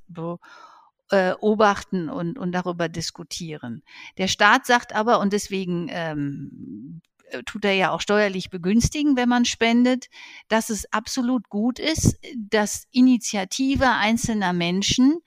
beobachten 1.09 2.09
und, 2.09 2.39
und 2.39 2.51
darüber 2.51 2.89
diskutieren. 2.89 3.83
Der 4.17 4.27
Staat 4.27 4.65
sagt 4.65 4.93
aber, 4.93 5.19
und 5.19 5.31
deswegen 5.31 5.87
ähm, 5.89 7.01
äh, 7.03 7.12
tut 7.41 7.65
er 7.65 7.73
ja 7.73 7.91
auch 7.91 8.01
steuerlich 8.01 8.49
begünstigen, 8.49 9.17
wenn 9.17 9.29
man 9.29 9.45
spendet, 9.45 10.07
dass 10.47 10.69
es 10.69 10.91
absolut 10.91 11.49
gut 11.49 11.79
ist, 11.79 12.17
dass 12.35 12.87
Initiative 12.91 13.89
einzelner 13.89 14.53
Menschen 14.53 15.19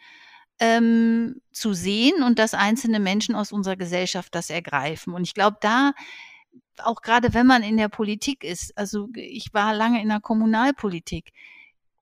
ähm, 0.59 1.41
zu 1.53 1.75
sehen 1.75 2.23
und 2.23 2.39
dass 2.39 2.55
einzelne 2.55 3.01
Menschen 3.01 3.35
aus 3.35 3.53
unserer 3.53 3.77
Gesellschaft 3.77 4.35
das 4.35 4.51
ergreifen. 4.51 5.13
Und 5.13 5.25
ich 5.25 5.35
glaube, 5.35 5.59
da 5.61 5.93
auch 6.79 7.01
gerade 7.01 7.33
wenn 7.35 7.47
man 7.47 7.63
in 7.63 7.77
der 7.77 7.89
Politik 7.89 8.45
ist, 8.45 8.77
also 8.77 9.09
ich 9.15 9.53
war 9.53 9.75
lange 9.75 10.03
in 10.03 10.09
der 10.09 10.21
Kommunalpolitik, 10.21 11.33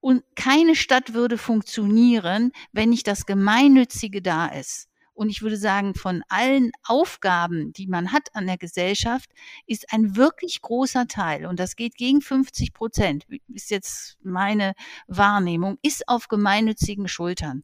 und 0.04 0.22
keine 0.36 0.76
Stadt 0.76 1.14
würde 1.14 1.38
funktionieren, 1.38 2.52
wenn 2.72 2.90
nicht 2.90 3.06
das 3.06 3.24
Gemeinnützige 3.24 4.20
da 4.20 4.48
ist. 4.48 4.86
Und 5.14 5.30
ich 5.30 5.42
würde 5.42 5.56
sagen, 5.56 5.94
von 5.94 6.22
allen 6.28 6.72
Aufgaben, 6.84 7.72
die 7.72 7.86
man 7.86 8.12
hat 8.12 8.34
an 8.34 8.46
der 8.46 8.58
Gesellschaft, 8.58 9.30
ist 9.66 9.92
ein 9.92 10.16
wirklich 10.16 10.60
großer 10.60 11.06
Teil, 11.06 11.46
und 11.46 11.60
das 11.60 11.76
geht 11.76 11.96
gegen 11.96 12.20
50 12.20 12.74
Prozent, 12.74 13.24
ist 13.48 13.70
jetzt 13.70 14.18
meine 14.22 14.74
Wahrnehmung, 15.06 15.78
ist 15.82 16.08
auf 16.08 16.28
gemeinnützigen 16.28 17.08
Schultern. 17.08 17.62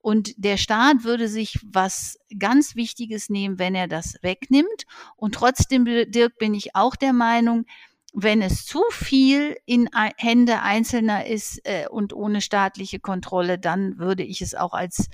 Und 0.00 0.34
der 0.36 0.58
Staat 0.58 1.02
würde 1.04 1.28
sich 1.28 1.58
was 1.64 2.18
ganz 2.38 2.76
Wichtiges 2.76 3.30
nehmen, 3.30 3.58
wenn 3.58 3.74
er 3.74 3.88
das 3.88 4.16
wegnimmt. 4.20 4.84
Und 5.16 5.34
trotzdem, 5.34 5.86
Dirk, 5.86 6.36
bin 6.36 6.52
ich 6.52 6.76
auch 6.76 6.94
der 6.94 7.14
Meinung, 7.14 7.64
wenn 8.12 8.42
es 8.42 8.64
zu 8.64 8.82
viel 8.90 9.56
in 9.64 9.88
Hände 10.16 10.60
Einzelner 10.60 11.26
ist 11.26 11.60
äh, 11.64 11.88
und 11.88 12.12
ohne 12.12 12.40
staatliche 12.40 13.00
Kontrolle, 13.00 13.58
dann 13.58 13.98
würde 13.98 14.22
ich 14.22 14.40
es 14.40 14.54
auch 14.54 14.72
als 14.72 15.08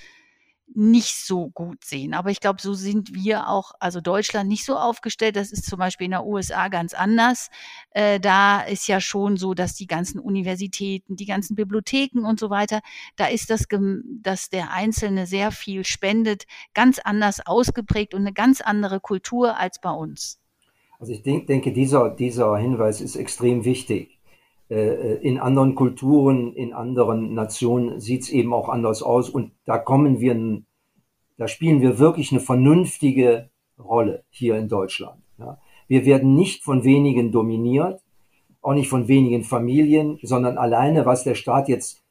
nicht 0.75 1.16
so 1.27 1.51
gut 1.51 1.85
sehen. 1.85 2.14
Aber 2.14 2.31
ich 2.31 2.41
glaube, 2.41 2.61
so 2.61 2.75
sind 2.75 3.14
wir 3.14 3.49
auch, 3.49 3.73
also 3.81 4.01
Deutschland 4.01 4.49
nicht 4.49 4.64
so 4.64 4.77
aufgestellt. 4.77 5.37
Das 5.37 5.51
ist 5.51 5.66
zum 5.66 5.79
Beispiel 5.79 6.05
in 6.05 6.12
der 6.12 6.25
USA 6.25 6.68
ganz 6.68 6.95
anders. 6.95 7.51
Äh, 7.91 8.21
da 8.21 8.61
ist 8.61 8.87
ja 8.87 9.01
schon 9.01 9.37
so, 9.37 9.55
dass 9.55 9.75
die 9.75 9.87
ganzen 9.87 10.21
Universitäten, 10.21 11.16
die 11.16 11.27
ganzen 11.27 11.57
Bibliotheken 11.57 12.25
und 12.25 12.39
so 12.39 12.51
weiter, 12.51 12.81
da 13.16 13.27
ist 13.27 13.51
das, 13.51 13.66
dass 14.23 14.49
der 14.49 14.73
Einzelne 14.73 15.27
sehr 15.27 15.51
viel 15.51 15.85
spendet, 15.85 16.45
ganz 16.75 16.99
anders 16.99 17.45
ausgeprägt 17.45 18.14
und 18.14 18.21
eine 18.21 18.33
ganz 18.33 18.61
andere 18.61 19.01
Kultur 19.01 19.57
als 19.57 19.81
bei 19.81 19.91
uns. 19.91 20.39
Also 21.01 21.12
ich 21.12 21.23
denke, 21.23 21.73
dieser, 21.73 22.11
dieser 22.11 22.57
Hinweis 22.59 23.01
ist 23.01 23.16
extrem 23.16 23.64
wichtig. 23.64 24.20
Äh, 24.71 25.16
in 25.16 25.39
anderen 25.39 25.75
Kulturen, 25.75 26.55
in 26.55 26.73
anderen 26.73 27.35
Nationen 27.35 27.99
sieht 27.99 28.23
es 28.23 28.31
eben 28.31 28.55
auch 28.55 28.68
anders 28.68 29.03
aus 29.03 29.29
und 29.29 29.51
da 29.64 29.79
kommen 29.79 30.21
wir, 30.21 30.62
da 31.37 31.49
spielen 31.49 31.81
wir 31.81 31.99
wirklich 31.99 32.31
eine 32.31 32.41
vernünftige 32.41 33.51
Rolle 33.79 34.23
hier 34.31 34.57
in 34.57 34.68
Deutschland. 34.68 35.21
Ja. 35.39 35.59
Wir 35.89 36.05
werden 36.05 36.37
nicht 36.37 36.62
von 36.62 36.85
wenigen 36.85 37.33
dominiert, 37.33 38.01
auch 38.62 38.75
nicht 38.75 38.89
von 38.89 39.09
wenigen 39.09 39.43
Familien, 39.43 40.21
sondern 40.23 40.57
alleine, 40.57 41.05
was 41.05 41.25
der 41.25 41.35
Staat 41.35 41.68
jetzt 41.68 42.05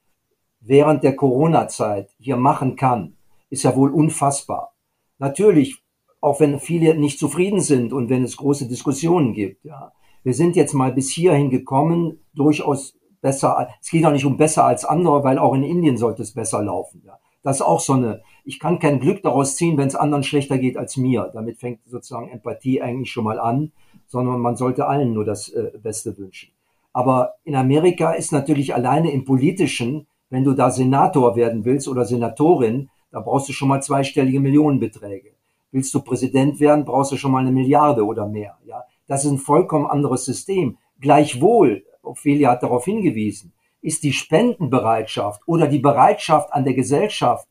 während 0.60 1.04
der 1.04 1.16
Corona-Zeit 1.16 2.10
hier 2.20 2.36
machen 2.36 2.76
kann, 2.76 3.14
ist 3.50 3.64
ja 3.64 3.74
wohl 3.78 3.92
unfassbar. 3.92 4.74
Natürlich, 5.18 5.82
auch 6.20 6.42
wenn 6.42 6.60
viele 6.60 6.96
nicht 6.96 7.20
zufrieden 7.20 7.62
sind 7.62 7.94
und 7.94 8.10
wenn 8.10 8.26
es 8.26 8.36
große 8.36 8.68
Diskussionen 8.68 9.34
gibt, 9.34 9.64
ja 9.64 9.94
wir 10.30 10.36
sind 10.36 10.56
jetzt 10.56 10.76
mal 10.76 10.92
bis 10.92 11.10
hierhin 11.10 11.50
gekommen, 11.50 12.20
durchaus 12.36 12.96
besser, 13.20 13.68
es 13.82 13.90
geht 13.90 14.06
auch 14.06 14.12
nicht 14.12 14.26
um 14.26 14.38
besser 14.38 14.64
als 14.64 14.86
andere, 14.86 15.24
weil 15.24 15.40
auch 15.40 15.56
in 15.56 15.64
Indien 15.64 15.98
sollte 15.98 16.22
es 16.22 16.36
besser 16.36 16.62
laufen. 16.62 17.02
Ja. 17.04 17.18
Das 17.42 17.56
ist 17.56 17.62
auch 17.64 17.80
so 17.80 17.94
eine, 17.94 18.22
ich 18.46 18.60
kann 18.60 18.78
kein 18.78 19.00
Glück 19.00 19.24
daraus 19.24 19.56
ziehen, 19.56 19.76
wenn 19.80 19.88
es 19.88 19.96
anderen 19.96 20.24
schlechter 20.24 20.60
geht 20.60 20.78
als 20.78 20.98
mir. 20.98 21.32
Damit 21.34 21.58
fängt 21.58 21.80
sozusagen 21.88 22.30
Empathie 22.30 22.80
eigentlich 22.80 23.12
schon 23.12 23.24
mal 23.24 23.40
an, 23.40 23.72
sondern 24.06 24.40
man 24.40 24.56
sollte 24.56 24.86
allen 24.86 25.14
nur 25.16 25.26
das 25.26 25.50
äh, 25.50 25.72
Beste 25.82 26.16
wünschen. 26.16 26.52
Aber 26.94 27.34
in 27.44 27.56
Amerika 27.56 28.12
ist 28.12 28.32
natürlich 28.32 28.76
alleine 28.76 29.10
im 29.10 29.26
politischen, 29.26 30.06
wenn 30.30 30.44
du 30.44 30.54
da 30.54 30.70
Senator 30.70 31.36
werden 31.36 31.66
willst 31.66 31.88
oder 31.88 32.06
Senatorin, 32.06 32.92
da 33.10 33.20
brauchst 33.20 33.50
du 33.50 33.54
schon 33.54 33.70
mal 33.70 33.82
zweistellige 33.82 34.40
Millionenbeträge. 34.40 35.32
Willst 35.72 35.92
du 35.96 36.02
Präsident 36.02 36.60
werden, 36.60 36.86
brauchst 36.86 37.12
du 37.14 37.18
schon 37.18 37.32
mal 37.32 37.40
eine 37.40 37.52
Milliarde 37.52 38.06
oder 38.06 38.28
mehr. 38.28 38.60
Ja, 38.64 38.84
das 39.10 39.26
ist 39.26 39.32
ein 39.32 39.38
vollkommen 39.40 39.88
anderes 39.88 40.24
System. 40.24 40.78
Gleichwohl, 41.02 41.84
Ophelia 42.04 42.52
hat 42.52 42.64
darauf 42.64 42.86
hingewiesen, 42.86 43.52
ist 43.82 44.04
die 44.04 44.14
Spendenbereitschaft 44.14 45.42
oder 45.46 45.68
die 45.68 45.80
Bereitschaft 45.80 46.54
an 46.54 46.64
der 46.64 46.76
Gesellschaft 46.76 47.48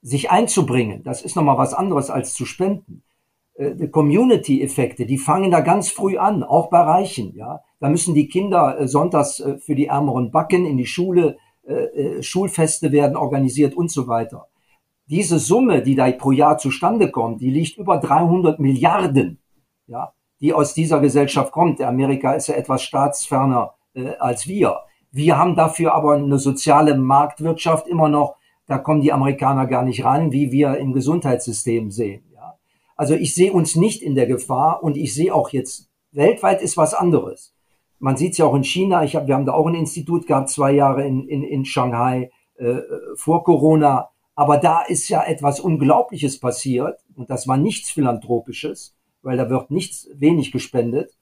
sich 0.00 0.30
einzubringen, 0.30 1.02
das 1.02 1.22
ist 1.22 1.34
nochmal 1.34 1.58
was 1.58 1.74
anderes 1.74 2.08
als 2.08 2.32
zu 2.32 2.46
spenden. 2.46 3.02
Äh, 3.54 3.88
Community-Effekte, 3.88 5.04
die 5.04 5.18
fangen 5.18 5.50
da 5.50 5.60
ganz 5.60 5.90
früh 5.90 6.16
an, 6.16 6.44
auch 6.44 6.70
bei 6.70 6.80
Reichen, 6.80 7.34
ja. 7.34 7.60
Da 7.80 7.88
müssen 7.88 8.14
die 8.14 8.28
Kinder 8.28 8.80
äh, 8.80 8.86
sonntags 8.88 9.40
äh, 9.40 9.58
für 9.58 9.74
die 9.74 9.86
Ärmeren 9.86 10.30
backen, 10.30 10.64
in 10.64 10.76
die 10.76 10.86
Schule, 10.86 11.36
äh, 11.66 11.72
äh, 11.72 12.22
Schulfeste 12.22 12.92
werden 12.92 13.16
organisiert 13.16 13.74
und 13.74 13.90
so 13.90 14.06
weiter. 14.06 14.46
Diese 15.08 15.40
Summe, 15.40 15.82
die 15.82 15.96
da 15.96 16.10
pro 16.12 16.30
Jahr 16.30 16.58
zustande 16.58 17.10
kommt, 17.10 17.40
die 17.40 17.50
liegt 17.50 17.78
über 17.78 17.98
300 17.98 18.60
Milliarden, 18.60 19.40
ja, 19.88 20.12
die 20.40 20.52
aus 20.52 20.74
dieser 20.74 21.00
Gesellschaft 21.00 21.52
kommt. 21.52 21.80
Amerika 21.80 22.32
ist 22.32 22.48
ja 22.48 22.54
etwas 22.54 22.82
staatsferner 22.82 23.74
äh, 23.94 24.10
als 24.18 24.46
wir. 24.46 24.80
Wir 25.10 25.38
haben 25.38 25.56
dafür 25.56 25.94
aber 25.94 26.14
eine 26.14 26.38
soziale 26.38 26.96
Marktwirtschaft 26.96 27.88
immer 27.88 28.08
noch, 28.08 28.36
da 28.66 28.76
kommen 28.78 29.00
die 29.00 29.12
Amerikaner 29.12 29.66
gar 29.66 29.82
nicht 29.82 30.04
ran, 30.04 30.30
wie 30.30 30.52
wir 30.52 30.76
im 30.76 30.92
Gesundheitssystem 30.92 31.90
sehen. 31.90 32.24
Ja. 32.34 32.58
Also 32.96 33.14
ich 33.14 33.34
sehe 33.34 33.52
uns 33.52 33.76
nicht 33.76 34.02
in 34.02 34.14
der 34.14 34.26
Gefahr 34.26 34.82
und 34.82 34.96
ich 34.96 35.14
sehe 35.14 35.34
auch 35.34 35.50
jetzt, 35.50 35.88
weltweit 36.12 36.60
ist 36.60 36.76
was 36.76 36.92
anderes. 36.92 37.54
Man 37.98 38.16
sieht 38.16 38.32
es 38.32 38.38
ja 38.38 38.44
auch 38.44 38.54
in 38.54 38.64
China, 38.64 39.02
ich 39.02 39.16
hab, 39.16 39.26
wir 39.26 39.34
haben 39.34 39.46
da 39.46 39.54
auch 39.54 39.66
ein 39.66 39.74
Institut 39.74 40.26
gehabt, 40.26 40.50
zwei 40.50 40.72
Jahre 40.72 41.06
in, 41.06 41.26
in, 41.26 41.42
in 41.42 41.64
Shanghai 41.64 42.30
äh, 42.56 42.76
vor 43.16 43.42
Corona. 43.42 44.10
Aber 44.34 44.58
da 44.58 44.82
ist 44.82 45.08
ja 45.08 45.24
etwas 45.24 45.58
Unglaubliches 45.58 46.38
passiert 46.38 47.00
und 47.16 47.30
das 47.30 47.48
war 47.48 47.56
nichts 47.56 47.90
Philanthropisches, 47.90 48.96
weil 49.22 49.36
da 49.36 49.50
wird 49.50 49.70
nichts 49.70 50.08
wenig 50.14 50.52
gespendet. 50.52 51.16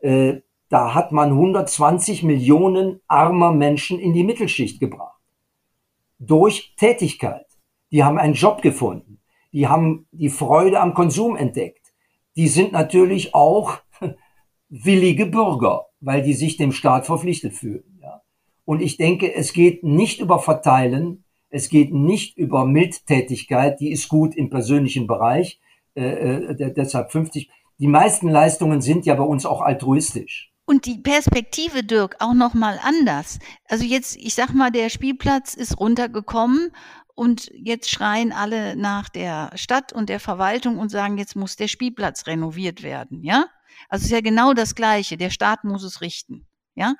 Äh, 0.00 0.40
da 0.68 0.94
hat 0.94 1.12
man 1.12 1.30
120 1.30 2.22
Millionen 2.22 3.00
armer 3.06 3.52
Menschen 3.52 3.98
in 3.98 4.14
die 4.14 4.24
Mittelschicht 4.24 4.80
gebracht. 4.80 5.20
Durch 6.18 6.74
Tätigkeit. 6.76 7.46
Die 7.90 8.04
haben 8.04 8.18
einen 8.18 8.34
Job 8.34 8.62
gefunden. 8.62 9.20
Die 9.52 9.68
haben 9.68 10.06
die 10.12 10.30
Freude 10.30 10.80
am 10.80 10.94
Konsum 10.94 11.36
entdeckt. 11.36 11.92
Die 12.36 12.48
sind 12.48 12.72
natürlich 12.72 13.34
auch 13.34 13.78
willige 14.70 15.26
Bürger, 15.26 15.86
weil 16.00 16.22
die 16.22 16.32
sich 16.32 16.56
dem 16.56 16.72
Staat 16.72 17.04
verpflichtet 17.04 17.52
fühlen. 17.52 17.98
Ja. 18.00 18.22
Und 18.64 18.80
ich 18.80 18.96
denke, 18.96 19.34
es 19.34 19.52
geht 19.52 19.84
nicht 19.84 20.20
über 20.20 20.38
Verteilen, 20.38 21.24
es 21.50 21.68
geht 21.68 21.92
nicht 21.92 22.38
über 22.38 22.64
Mildtätigkeit, 22.64 23.78
die 23.78 23.90
ist 23.90 24.08
gut 24.08 24.34
im 24.34 24.48
persönlichen 24.48 25.06
Bereich, 25.06 25.60
äh, 25.94 26.02
äh, 26.02 26.72
deshalb 26.72 27.12
50. 27.12 27.50
Die 27.78 27.88
meisten 27.88 28.28
Leistungen 28.28 28.80
sind 28.80 29.06
ja 29.06 29.14
bei 29.14 29.24
uns 29.24 29.44
auch 29.46 29.60
altruistisch. 29.60 30.52
Und 30.64 30.86
die 30.86 30.98
Perspektive, 30.98 31.82
Dirk, 31.82 32.16
auch 32.20 32.34
nochmal 32.34 32.78
anders. 32.82 33.38
Also 33.68 33.84
jetzt, 33.84 34.16
ich 34.16 34.34
sag 34.34 34.54
mal, 34.54 34.70
der 34.70 34.88
Spielplatz 34.88 35.54
ist 35.54 35.78
runtergekommen 35.78 36.70
und 37.14 37.50
jetzt 37.54 37.90
schreien 37.90 38.32
alle 38.32 38.76
nach 38.76 39.08
der 39.08 39.50
Stadt 39.54 39.92
und 39.92 40.08
der 40.08 40.20
Verwaltung 40.20 40.78
und 40.78 40.88
sagen, 40.90 41.18
jetzt 41.18 41.36
muss 41.36 41.56
der 41.56 41.68
Spielplatz 41.68 42.26
renoviert 42.26 42.82
werden, 42.82 43.22
ja? 43.22 43.46
Also 43.88 44.02
es 44.02 44.06
ist 44.06 44.12
ja 44.12 44.20
genau 44.20 44.54
das 44.54 44.74
Gleiche. 44.74 45.16
Der 45.16 45.30
Staat 45.30 45.64
muss 45.64 45.82
es 45.82 46.00
richten, 46.00 46.46
ja? 46.74 46.94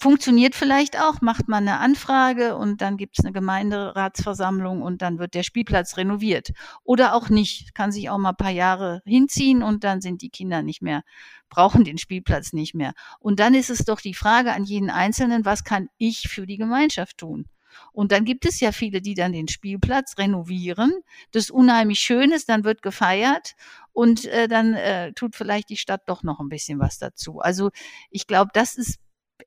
Funktioniert 0.00 0.54
vielleicht 0.54 1.00
auch, 1.00 1.20
macht 1.20 1.48
man 1.48 1.66
eine 1.66 1.80
Anfrage 1.80 2.56
und 2.56 2.80
dann 2.80 2.96
gibt 2.96 3.18
es 3.18 3.24
eine 3.24 3.32
Gemeinderatsversammlung 3.32 4.80
und 4.82 5.02
dann 5.02 5.18
wird 5.18 5.34
der 5.34 5.42
Spielplatz 5.42 5.96
renoviert. 5.96 6.52
Oder 6.84 7.14
auch 7.14 7.28
nicht, 7.30 7.74
kann 7.74 7.90
sich 7.90 8.08
auch 8.08 8.18
mal 8.18 8.30
ein 8.30 8.36
paar 8.36 8.50
Jahre 8.50 9.02
hinziehen 9.04 9.62
und 9.62 9.82
dann 9.82 10.00
sind 10.00 10.22
die 10.22 10.30
Kinder 10.30 10.62
nicht 10.62 10.82
mehr, 10.82 11.02
brauchen 11.48 11.82
den 11.82 11.98
Spielplatz 11.98 12.52
nicht 12.52 12.74
mehr. 12.74 12.92
Und 13.18 13.40
dann 13.40 13.54
ist 13.54 13.70
es 13.70 13.84
doch 13.84 14.00
die 14.00 14.14
Frage 14.14 14.52
an 14.52 14.64
jeden 14.64 14.90
Einzelnen, 14.90 15.44
was 15.44 15.64
kann 15.64 15.88
ich 15.98 16.28
für 16.28 16.46
die 16.46 16.58
Gemeinschaft 16.58 17.18
tun? 17.18 17.46
Und 17.92 18.12
dann 18.12 18.24
gibt 18.24 18.46
es 18.46 18.60
ja 18.60 18.72
viele, 18.72 19.00
die 19.00 19.14
dann 19.14 19.32
den 19.32 19.48
Spielplatz 19.48 20.18
renovieren. 20.18 20.92
Das 21.32 21.44
ist 21.44 21.50
unheimlich 21.50 22.00
Schönes, 22.00 22.44
dann 22.44 22.64
wird 22.64 22.82
gefeiert 22.82 23.54
und 23.92 24.26
äh, 24.26 24.48
dann 24.48 24.74
äh, 24.74 25.12
tut 25.12 25.34
vielleicht 25.36 25.70
die 25.70 25.76
Stadt 25.76 26.02
doch 26.06 26.22
noch 26.22 26.40
ein 26.40 26.48
bisschen 26.48 26.78
was 26.78 26.98
dazu. 26.98 27.40
Also 27.40 27.70
ich 28.10 28.26
glaube, 28.26 28.50
das 28.54 28.76
ist 28.76 28.98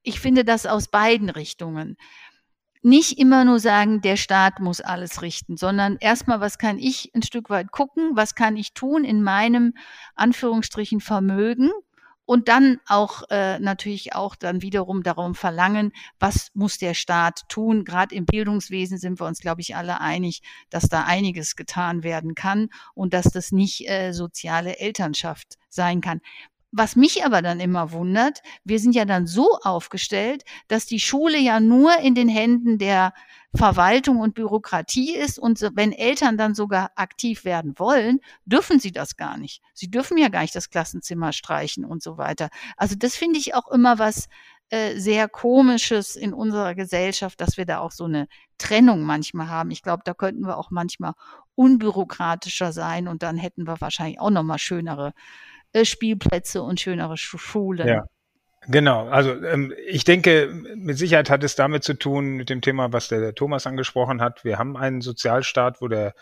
ich 0.03 0.19
finde 0.19 0.43
das 0.43 0.65
aus 0.65 0.87
beiden 0.87 1.29
Richtungen. 1.29 1.97
Nicht 2.83 3.19
immer 3.19 3.45
nur 3.45 3.59
sagen, 3.59 4.01
der 4.01 4.17
Staat 4.17 4.59
muss 4.59 4.81
alles 4.81 5.21
richten, 5.21 5.55
sondern 5.55 5.97
erstmal, 5.99 6.39
was 6.39 6.57
kann 6.57 6.79
ich 6.79 7.11
ein 7.13 7.21
Stück 7.21 7.51
weit 7.51 7.71
gucken, 7.71 8.15
was 8.15 8.33
kann 8.33 8.57
ich 8.57 8.73
tun 8.73 9.03
in 9.03 9.21
meinem 9.21 9.75
Anführungsstrichen 10.15 10.99
Vermögen 10.99 11.69
und 12.25 12.47
dann 12.47 12.79
auch 12.87 13.23
äh, 13.29 13.59
natürlich 13.59 14.15
auch 14.15 14.35
dann 14.35 14.61
wiederum 14.61 15.03
darum 15.03 15.35
verlangen, 15.35 15.91
was 16.17 16.49
muss 16.53 16.77
der 16.77 16.93
Staat 16.93 17.41
tun. 17.49 17.83
Gerade 17.83 18.15
im 18.15 18.25
Bildungswesen 18.25 18.97
sind 18.97 19.19
wir 19.19 19.27
uns, 19.27 19.41
glaube 19.41 19.61
ich, 19.61 19.75
alle 19.75 19.99
einig, 19.99 20.41
dass 20.69 20.87
da 20.87 21.03
einiges 21.03 21.55
getan 21.55 22.03
werden 22.03 22.33
kann 22.33 22.69
und 22.93 23.13
dass 23.13 23.25
das 23.25 23.51
nicht 23.51 23.87
äh, 23.89 24.13
soziale 24.13 24.79
Elternschaft 24.79 25.57
sein 25.67 25.99
kann. 25.99 26.21
Was 26.71 26.95
mich 26.95 27.25
aber 27.25 27.41
dann 27.41 27.59
immer 27.59 27.91
wundert, 27.91 28.41
wir 28.63 28.79
sind 28.79 28.95
ja 28.95 29.05
dann 29.05 29.27
so 29.27 29.57
aufgestellt, 29.61 30.43
dass 30.69 30.85
die 30.85 31.01
Schule 31.01 31.37
ja 31.37 31.59
nur 31.59 31.97
in 31.99 32.15
den 32.15 32.29
Händen 32.29 32.77
der 32.77 33.13
Verwaltung 33.53 34.19
und 34.19 34.33
Bürokratie 34.33 35.13
ist 35.13 35.37
und 35.37 35.59
wenn 35.75 35.91
Eltern 35.91 36.37
dann 36.37 36.55
sogar 36.55 36.91
aktiv 36.95 37.43
werden 37.43 37.73
wollen, 37.77 38.19
dürfen 38.45 38.79
sie 38.79 38.93
das 38.93 39.17
gar 39.17 39.37
nicht. 39.37 39.61
Sie 39.73 39.91
dürfen 39.91 40.17
ja 40.17 40.29
gar 40.29 40.41
nicht 40.41 40.55
das 40.55 40.69
Klassenzimmer 40.69 41.33
streichen 41.33 41.83
und 41.83 42.01
so 42.01 42.17
weiter. 42.17 42.49
Also 42.77 42.95
das 42.97 43.17
finde 43.17 43.39
ich 43.39 43.53
auch 43.53 43.69
immer 43.69 43.99
was 43.99 44.29
äh, 44.69 44.97
sehr 44.97 45.27
komisches 45.27 46.15
in 46.15 46.33
unserer 46.33 46.75
Gesellschaft, 46.75 47.41
dass 47.41 47.57
wir 47.57 47.65
da 47.65 47.79
auch 47.79 47.91
so 47.91 48.05
eine 48.05 48.29
Trennung 48.57 49.01
manchmal 49.03 49.49
haben. 49.49 49.69
Ich 49.69 49.81
glaube, 49.81 50.03
da 50.05 50.13
könnten 50.13 50.47
wir 50.47 50.57
auch 50.57 50.71
manchmal 50.71 51.11
unbürokratischer 51.55 52.71
sein 52.71 53.09
und 53.09 53.21
dann 53.21 53.35
hätten 53.35 53.67
wir 53.67 53.81
wahrscheinlich 53.81 54.21
auch 54.21 54.29
noch 54.29 54.43
mal 54.43 54.59
schönere 54.59 55.11
Spielplätze 55.83 56.61
und 56.61 56.79
schönere 56.79 57.17
Schulen. 57.17 57.87
Ja. 57.87 58.05
Genau, 58.67 59.07
also 59.07 59.43
ähm, 59.43 59.73
ich 59.87 60.03
denke, 60.03 60.53
mit 60.75 60.95
Sicherheit 60.95 61.31
hat 61.31 61.43
es 61.43 61.55
damit 61.55 61.83
zu 61.83 61.95
tun, 61.95 62.33
mit 62.35 62.49
dem 62.51 62.61
Thema, 62.61 62.93
was 62.93 63.07
der, 63.07 63.19
der 63.19 63.33
Thomas 63.33 63.65
angesprochen 63.65 64.21
hat. 64.21 64.43
Wir 64.45 64.59
haben 64.59 64.77
einen 64.77 65.01
Sozialstaat, 65.01 65.81
wo 65.81 65.87
der 65.87 66.13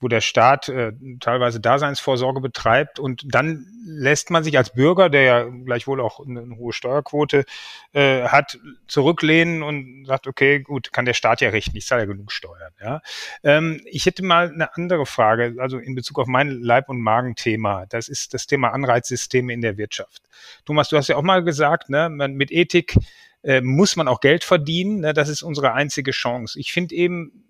wo 0.00 0.08
der 0.08 0.20
Staat 0.20 0.68
äh, 0.68 0.92
teilweise 1.20 1.60
Daseinsvorsorge 1.60 2.40
betreibt 2.40 2.98
und 2.98 3.22
dann 3.26 3.66
lässt 3.84 4.30
man 4.30 4.44
sich 4.44 4.56
als 4.56 4.70
Bürger, 4.70 5.08
der 5.08 5.22
ja 5.22 5.44
gleichwohl 5.44 6.00
auch 6.00 6.24
eine, 6.24 6.42
eine 6.42 6.56
hohe 6.56 6.72
Steuerquote 6.72 7.44
äh, 7.92 8.22
hat, 8.24 8.58
zurücklehnen 8.86 9.62
und 9.62 10.04
sagt, 10.06 10.26
okay, 10.26 10.60
gut, 10.60 10.92
kann 10.92 11.04
der 11.04 11.14
Staat 11.14 11.40
ja 11.40 11.48
richten, 11.50 11.76
ich 11.76 11.86
zahle 11.86 12.02
ja 12.02 12.06
genug 12.06 12.30
Steuern. 12.30 12.72
Ja? 12.80 13.00
Ähm, 13.42 13.80
ich 13.86 14.06
hätte 14.06 14.24
mal 14.24 14.52
eine 14.52 14.74
andere 14.76 15.06
Frage, 15.06 15.56
also 15.58 15.78
in 15.78 15.94
Bezug 15.94 16.18
auf 16.18 16.28
mein 16.28 16.48
Leib- 16.48 16.88
und 16.88 17.00
Magenthema. 17.00 17.86
Das 17.86 18.08
ist 18.08 18.34
das 18.34 18.46
Thema 18.46 18.72
Anreizsysteme 18.72 19.52
in 19.52 19.62
der 19.62 19.78
Wirtschaft. 19.78 20.22
Thomas, 20.64 20.88
du 20.88 20.96
hast 20.96 21.08
ja 21.08 21.16
auch 21.16 21.22
mal 21.22 21.42
gesagt, 21.42 21.90
ne, 21.90 22.08
man, 22.08 22.34
mit 22.34 22.52
Ethik 22.52 22.94
äh, 23.42 23.60
muss 23.60 23.96
man 23.96 24.08
auch 24.08 24.20
Geld 24.20 24.44
verdienen. 24.44 25.00
Ne? 25.00 25.12
Das 25.12 25.28
ist 25.28 25.42
unsere 25.42 25.72
einzige 25.72 26.10
Chance. 26.10 26.58
Ich 26.58 26.72
finde 26.72 26.94
eben, 26.94 27.47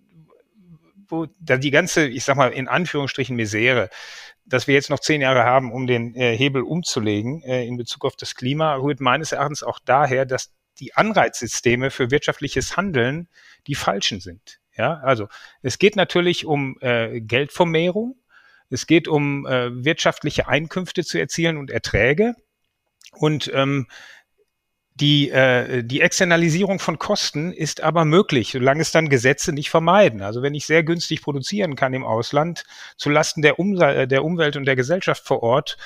wo 1.09 1.27
da 1.41 1.57
die 1.57 1.71
ganze, 1.71 2.07
ich 2.07 2.25
sag 2.25 2.37
mal, 2.37 2.53
in 2.53 2.69
Anführungsstrichen 2.69 3.37
Misere, 3.37 3.91
dass 4.45 4.67
wir 4.67 4.75
jetzt 4.75 4.91
noch 4.91 5.01
zehn 5.01 5.21
Jahre 5.21 5.45
haben, 5.45 5.73
um 5.73 5.87
den 5.87 6.15
äh, 6.15 6.37
Hebel 6.37 6.63
umzulegen 6.63 7.43
äh, 7.43 7.67
in 7.67 7.77
Bezug 7.77 8.05
auf 8.05 8.17
das 8.17 8.35
Klima, 8.35 8.75
rührt 8.77 9.01
meines 9.01 9.33
Erachtens 9.33 9.63
auch 9.63 9.79
daher, 9.85 10.25
dass 10.25 10.53
die 10.81 10.95
Anreizsysteme 10.95 11.91
für 11.91 12.11
wirtschaftliches 12.11 12.77
Handeln 12.77 13.29
die 13.67 13.75
falschen 13.75 14.21
sind. 14.21 14.61
Ja, 14.77 14.95
also 15.03 15.29
es 15.61 15.79
geht 15.79 15.97
natürlich 15.97 16.47
um 16.47 16.79
äh, 16.81 17.21
Geldvermehrung, 17.21 18.17
es 18.71 18.87
geht 18.87 19.09
um 19.09 19.47
äh, 19.47 19.85
wirtschaftliche 19.85 20.47
Einkünfte 20.47 21.05
zu 21.05 21.19
erzielen 21.19 21.57
und 21.57 21.71
Erträge. 21.71 22.35
Und 23.13 23.51
ähm, 23.55 23.87
die, 25.01 25.31
äh, 25.31 25.83
die 25.85 26.01
Externalisierung 26.01 26.79
von 26.79 26.99
Kosten 26.99 27.53
ist 27.53 27.81
aber 27.81 28.05
möglich, 28.05 28.53
solange 28.53 28.83
es 28.83 28.91
dann 28.91 29.09
Gesetze 29.09 29.53
nicht 29.53 29.71
vermeiden. 29.71 30.23
Also 30.23 30.43
wenn 30.43 30.55
ich 30.55 30.67
sehr 30.67 30.83
günstig 30.83 31.23
produzieren 31.23 31.77
kann 31.77 31.95
im 31.95 32.05
Ausland, 32.05 32.65
zulasten 32.97 33.43
der, 33.43 33.59
um 33.59 33.77
der 33.77 34.25
Umwelt 34.25 34.57
und 34.57 34.65
der 34.65 34.77
Gesellschaft 34.77 35.25
vor 35.25 35.43
Ort, 35.43 35.77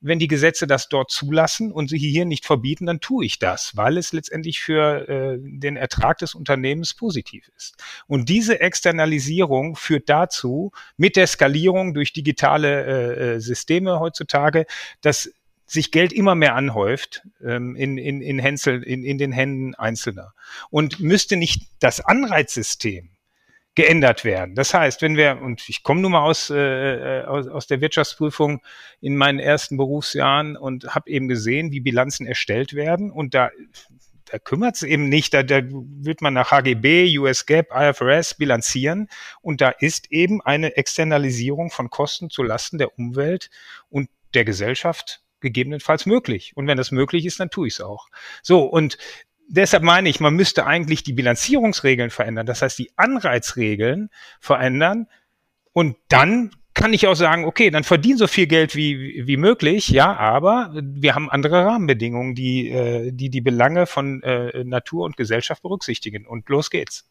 wenn 0.00 0.18
die 0.18 0.28
Gesetze 0.28 0.66
das 0.66 0.88
dort 0.88 1.10
zulassen 1.10 1.72
und 1.72 1.88
sie 1.88 1.98
hier 1.98 2.24
nicht 2.24 2.46
verbieten, 2.46 2.86
dann 2.86 3.00
tue 3.00 3.24
ich 3.24 3.38
das, 3.38 3.76
weil 3.76 3.98
es 3.98 4.12
letztendlich 4.12 4.60
für 4.60 5.08
äh, 5.08 5.38
den 5.40 5.76
Ertrag 5.76 6.18
des 6.18 6.34
Unternehmens 6.34 6.94
positiv 6.94 7.50
ist. 7.56 7.74
Und 8.06 8.28
diese 8.28 8.60
Externalisierung 8.60 9.74
führt 9.74 10.08
dazu, 10.08 10.70
mit 10.96 11.16
der 11.16 11.26
Skalierung 11.26 11.94
durch 11.94 12.12
digitale 12.12 12.84
äh, 12.84 13.34
äh 13.34 13.40
Systeme 13.40 13.98
heutzutage, 13.98 14.66
dass 15.00 15.32
sich 15.68 15.92
Geld 15.92 16.12
immer 16.12 16.34
mehr 16.34 16.54
anhäuft 16.54 17.22
ähm, 17.44 17.76
in, 17.76 17.98
in, 17.98 18.20
in, 18.22 18.38
Hänsel, 18.38 18.82
in, 18.82 19.04
in 19.04 19.18
den 19.18 19.32
Händen 19.32 19.74
Einzelner. 19.74 20.32
Und 20.70 20.98
müsste 20.98 21.36
nicht 21.36 21.68
das 21.78 22.00
Anreizsystem 22.00 23.10
geändert 23.74 24.24
werden. 24.24 24.56
Das 24.56 24.74
heißt, 24.74 25.02
wenn 25.02 25.16
wir, 25.16 25.40
und 25.40 25.68
ich 25.68 25.84
komme 25.84 26.00
nun 26.00 26.12
mal 26.12 26.22
aus, 26.22 26.50
äh, 26.50 27.22
aus, 27.24 27.46
aus 27.46 27.66
der 27.68 27.80
Wirtschaftsprüfung 27.80 28.60
in 29.00 29.16
meinen 29.16 29.38
ersten 29.38 29.76
Berufsjahren 29.76 30.56
und 30.56 30.96
habe 30.96 31.08
eben 31.08 31.28
gesehen, 31.28 31.70
wie 31.70 31.78
Bilanzen 31.78 32.26
erstellt 32.26 32.74
werden 32.74 33.12
und 33.12 33.34
da 33.34 33.50
da 34.30 34.38
kümmert 34.38 34.76
es 34.76 34.82
eben 34.82 35.08
nicht, 35.08 35.32
da, 35.32 35.42
da 35.42 35.62
wird 35.64 36.20
man 36.20 36.34
nach 36.34 36.50
HGB, 36.50 37.18
US 37.18 37.46
GAAP, 37.46 37.68
IFRS 37.72 38.34
bilanzieren 38.34 39.08
und 39.40 39.62
da 39.62 39.70
ist 39.70 40.12
eben 40.12 40.42
eine 40.42 40.76
Externalisierung 40.76 41.70
von 41.70 41.88
Kosten 41.88 42.28
zu 42.28 42.42
Lasten 42.42 42.76
der 42.76 42.98
Umwelt 42.98 43.48
und 43.88 44.10
der 44.34 44.44
Gesellschaft 44.44 45.22
gegebenenfalls 45.40 46.06
möglich. 46.06 46.52
Und 46.54 46.66
wenn 46.66 46.76
das 46.76 46.90
möglich 46.90 47.26
ist, 47.26 47.40
dann 47.40 47.50
tue 47.50 47.68
ich 47.68 47.74
es 47.74 47.80
auch. 47.80 48.08
So, 48.42 48.62
und 48.62 48.98
deshalb 49.48 49.82
meine 49.82 50.08
ich, 50.08 50.20
man 50.20 50.34
müsste 50.34 50.66
eigentlich 50.66 51.02
die 51.02 51.12
Bilanzierungsregeln 51.12 52.10
verändern, 52.10 52.46
das 52.46 52.62
heißt 52.62 52.78
die 52.78 52.90
Anreizregeln 52.96 54.10
verändern 54.40 55.06
und 55.72 55.96
dann 56.08 56.50
kann 56.74 56.92
ich 56.92 57.08
auch 57.08 57.16
sagen, 57.16 57.44
okay, 57.44 57.70
dann 57.70 57.82
verdien 57.82 58.16
so 58.16 58.28
viel 58.28 58.46
Geld 58.46 58.76
wie, 58.76 59.26
wie 59.26 59.36
möglich, 59.36 59.88
ja, 59.88 60.16
aber 60.16 60.72
wir 60.80 61.14
haben 61.14 61.28
andere 61.28 61.64
Rahmenbedingungen, 61.64 62.36
die 62.36 62.68
äh, 62.68 63.10
die, 63.10 63.30
die 63.30 63.40
Belange 63.40 63.86
von 63.86 64.22
äh, 64.22 64.62
Natur 64.62 65.04
und 65.04 65.16
Gesellschaft 65.16 65.62
berücksichtigen. 65.62 66.24
Und 66.24 66.48
los 66.48 66.70
geht's. 66.70 67.10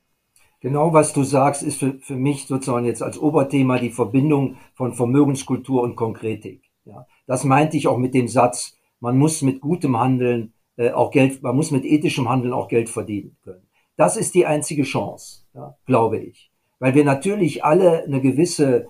Genau, 0.61 0.93
was 0.93 1.13
du 1.13 1.23
sagst, 1.23 1.63
ist 1.63 1.79
für, 1.79 1.99
für 1.99 2.15
mich 2.15 2.47
sozusagen 2.47 2.85
jetzt 2.85 3.03
als 3.03 3.19
Oberthema 3.19 3.77
die 3.77 3.91
Verbindung 3.91 4.57
von 4.73 4.93
Vermögenskultur 4.93 5.83
und 5.83 5.95
Konkretik. 5.95 6.61
Ja, 6.87 7.05
das 7.25 7.43
meinte 7.43 7.77
ich 7.77 7.87
auch 7.87 7.97
mit 7.97 8.13
dem 8.13 8.27
Satz, 8.27 8.77
man 8.99 9.17
muss 9.17 9.41
mit 9.41 9.61
gutem 9.61 9.99
Handeln 9.99 10.53
äh, 10.77 10.91
auch 10.91 11.11
Geld, 11.11 11.43
man 11.43 11.55
muss 11.55 11.71
mit 11.71 11.85
ethischem 11.85 12.29
Handeln 12.29 12.53
auch 12.53 12.67
Geld 12.67 12.89
verdienen 12.89 13.37
können. 13.43 13.67
Das 13.97 14.15
ist 14.15 14.35
die 14.35 14.45
einzige 14.45 14.83
Chance, 14.83 15.43
ja, 15.53 15.75
glaube 15.85 16.19
ich. 16.19 16.51
Weil 16.79 16.95
wir 16.95 17.03
natürlich 17.03 17.65
alle 17.65 18.03
eine 18.03 18.21
gewisse 18.21 18.87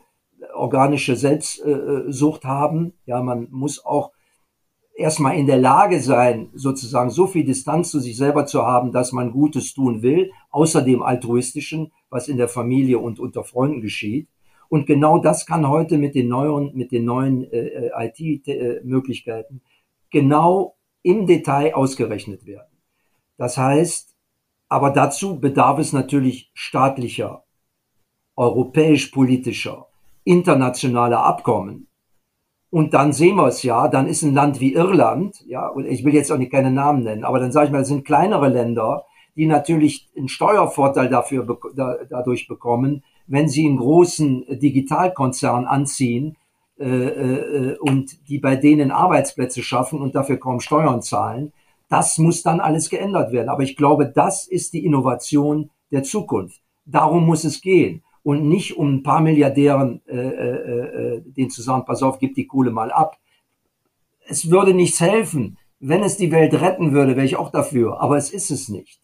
organische 0.53 1.15
Selbstsucht 1.15 2.43
haben. 2.43 2.93
Ja, 3.05 3.21
man 3.23 3.47
muss 3.49 3.83
auch 3.83 4.11
erstmal 4.95 5.37
in 5.37 5.47
der 5.47 5.57
Lage 5.57 6.01
sein, 6.01 6.49
sozusagen 6.53 7.09
so 7.09 7.27
viel 7.27 7.45
Distanz 7.45 7.91
zu 7.91 7.99
sich 7.99 8.17
selber 8.17 8.45
zu 8.45 8.63
haben, 8.63 8.91
dass 8.91 9.11
man 9.11 9.31
Gutes 9.31 9.73
tun 9.73 10.01
will, 10.01 10.31
außer 10.49 10.81
dem 10.81 11.01
altruistischen, 11.01 11.91
was 12.09 12.27
in 12.27 12.37
der 12.37 12.49
Familie 12.49 12.99
und 12.99 13.19
unter 13.19 13.43
Freunden 13.43 13.81
geschieht. 13.81 14.27
Und 14.69 14.85
genau 14.85 15.19
das 15.19 15.45
kann 15.45 15.67
heute 15.67 15.97
mit 15.97 16.15
den 16.15 16.27
neuen, 16.27 16.75
mit 16.75 16.91
den 16.91 17.05
neuen 17.05 17.51
äh, 17.51 17.89
äh 17.89 18.11
IT-Möglichkeiten 18.17 19.61
genau 20.09 20.75
im 21.03 21.25
Detail 21.25 21.73
ausgerechnet 21.73 22.45
werden. 22.45 22.77
Das 23.37 23.57
heißt, 23.57 24.15
aber 24.69 24.89
dazu 24.89 25.39
bedarf 25.39 25.79
es 25.79 25.93
natürlich 25.93 26.51
staatlicher, 26.53 27.43
europäisch-politischer, 28.35 29.87
internationaler 30.23 31.23
Abkommen. 31.23 31.87
Und 32.69 32.93
dann 32.93 33.13
sehen 33.13 33.37
wir 33.37 33.47
es 33.47 33.63
ja, 33.63 33.87
dann 33.87 34.07
ist 34.07 34.23
ein 34.23 34.33
Land 34.33 34.59
wie 34.59 34.73
Irland, 34.73 35.41
ja, 35.47 35.67
und 35.67 35.85
ich 35.85 36.03
will 36.03 36.13
jetzt 36.13 36.31
auch 36.31 36.37
nicht 36.37 36.51
keine 36.51 36.71
Namen 36.71 37.03
nennen, 37.03 37.23
aber 37.23 37.39
dann 37.39 37.53
sage 37.53 37.67
ich 37.67 37.71
mal, 37.71 37.81
es 37.81 37.87
sind 37.87 38.05
kleinere 38.05 38.49
Länder, 38.49 39.05
die 39.37 39.45
natürlich 39.45 40.09
einen 40.17 40.27
Steuervorteil 40.27 41.07
dafür 41.07 41.57
da, 41.75 41.97
dadurch 42.09 42.47
bekommen, 42.47 43.03
wenn 43.27 43.49
sie 43.49 43.65
einen 43.65 43.77
großen 43.77 44.45
Digitalkonzern 44.59 45.65
anziehen 45.65 46.37
äh, 46.79 46.85
äh, 46.85 47.77
und 47.79 48.29
die 48.29 48.39
bei 48.39 48.55
denen 48.55 48.91
Arbeitsplätze 48.91 49.63
schaffen 49.63 49.99
und 49.99 50.15
dafür 50.15 50.37
kaum 50.37 50.59
Steuern 50.59 51.01
zahlen. 51.01 51.51
Das 51.89 52.17
muss 52.17 52.43
dann 52.43 52.59
alles 52.59 52.89
geändert 52.89 53.31
werden. 53.31 53.49
Aber 53.49 53.63
ich 53.63 53.75
glaube, 53.75 54.11
das 54.13 54.47
ist 54.47 54.73
die 54.73 54.85
Innovation 54.85 55.71
der 55.91 56.03
Zukunft. 56.03 56.61
Darum 56.85 57.25
muss 57.25 57.43
es 57.43 57.61
gehen 57.61 58.03
und 58.23 58.47
nicht 58.47 58.77
um 58.77 58.95
ein 58.95 59.03
paar 59.03 59.21
Milliardären 59.21 60.01
äh, 60.07 60.17
äh, 60.17 61.15
äh, 61.15 61.21
den 61.25 61.49
zu 61.49 61.61
sagen, 61.61 61.85
pass 61.85 62.03
auf, 62.03 62.19
gib 62.19 62.35
die 62.35 62.45
Kohle 62.45 62.71
mal 62.71 62.91
ab. 62.91 63.17
Es 64.27 64.51
würde 64.51 64.73
nichts 64.73 65.01
helfen. 65.01 65.57
Wenn 65.79 66.03
es 66.03 66.17
die 66.17 66.31
Welt 66.31 66.53
retten 66.53 66.91
würde, 66.91 67.15
wäre 67.15 67.25
ich 67.25 67.37
auch 67.37 67.51
dafür, 67.51 68.01
aber 68.01 68.17
es 68.17 68.31
ist 68.31 68.51
es 68.51 68.67
nicht. 68.67 68.99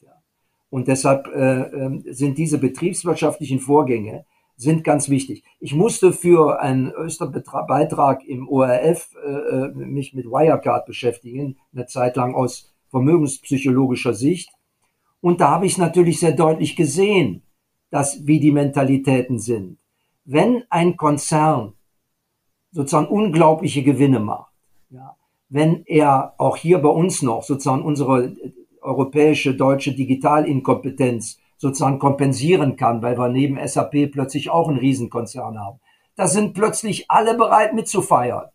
Und 0.74 0.88
deshalb 0.88 1.28
äh, 1.28 1.62
ähm, 1.66 2.04
sind 2.10 2.40
diese 2.40 2.58
betriebswirtschaftlichen 2.58 3.60
Vorgänge 3.60 4.26
sind 4.56 4.84
ganz 4.84 5.08
wichtig. 5.08 5.44
Ich 5.60 5.76
musste 5.76 6.12
für 6.12 6.60
einen 6.60 6.92
Österbeitrag 6.94 8.26
im 8.26 8.50
ORF 8.50 9.12
äh, 9.24 9.30
äh, 9.30 9.72
mich 9.76 10.16
mit 10.16 10.26
Wirecard 10.26 10.88
beschäftigen, 10.88 11.58
eine 11.76 11.86
Zeit 11.86 12.16
lang 12.16 12.34
aus 12.34 12.74
vermögenspsychologischer 12.90 14.16
Sicht. 14.16 14.50
Und 15.22 15.42
da 15.42 15.52
habe 15.52 15.68
ich 15.68 15.78
natürlich 15.78 16.20
sehr 16.20 16.32
deutlich 16.32 16.76
gesehen, 16.76 17.44
dass, 17.92 18.26
wie 18.26 18.40
die 18.40 18.52
Mentalitäten 18.52 19.38
sind. 19.38 19.78
Wenn 20.26 20.64
ein 20.72 20.98
Konzern 20.98 21.74
sozusagen 22.72 23.10
unglaubliche 23.10 23.84
Gewinne 23.84 24.20
macht, 24.20 24.52
ja, 24.90 25.16
wenn 25.50 25.84
er 25.86 26.34
auch 26.40 26.58
hier 26.58 26.80
bei 26.80 26.90
uns 26.90 27.22
noch 27.22 27.44
sozusagen 27.44 27.84
unsere 27.84 28.36
europäische, 28.84 29.56
deutsche 29.56 29.94
Digitalinkompetenz 29.94 31.40
sozusagen 31.58 32.00
kompensieren 32.00 32.76
kann, 32.76 33.02
weil 33.02 33.18
wir 33.18 33.30
neben 33.30 33.58
SAP 33.66 34.12
plötzlich 34.12 34.50
auch 34.50 34.68
einen 34.68 34.78
Riesenkonzern 34.78 35.60
haben. 35.60 35.80
Da 36.16 36.28
sind 36.28 36.54
plötzlich 36.54 37.10
alle 37.10 37.36
bereit 37.36 37.74
mitzufeiern. 37.74 38.50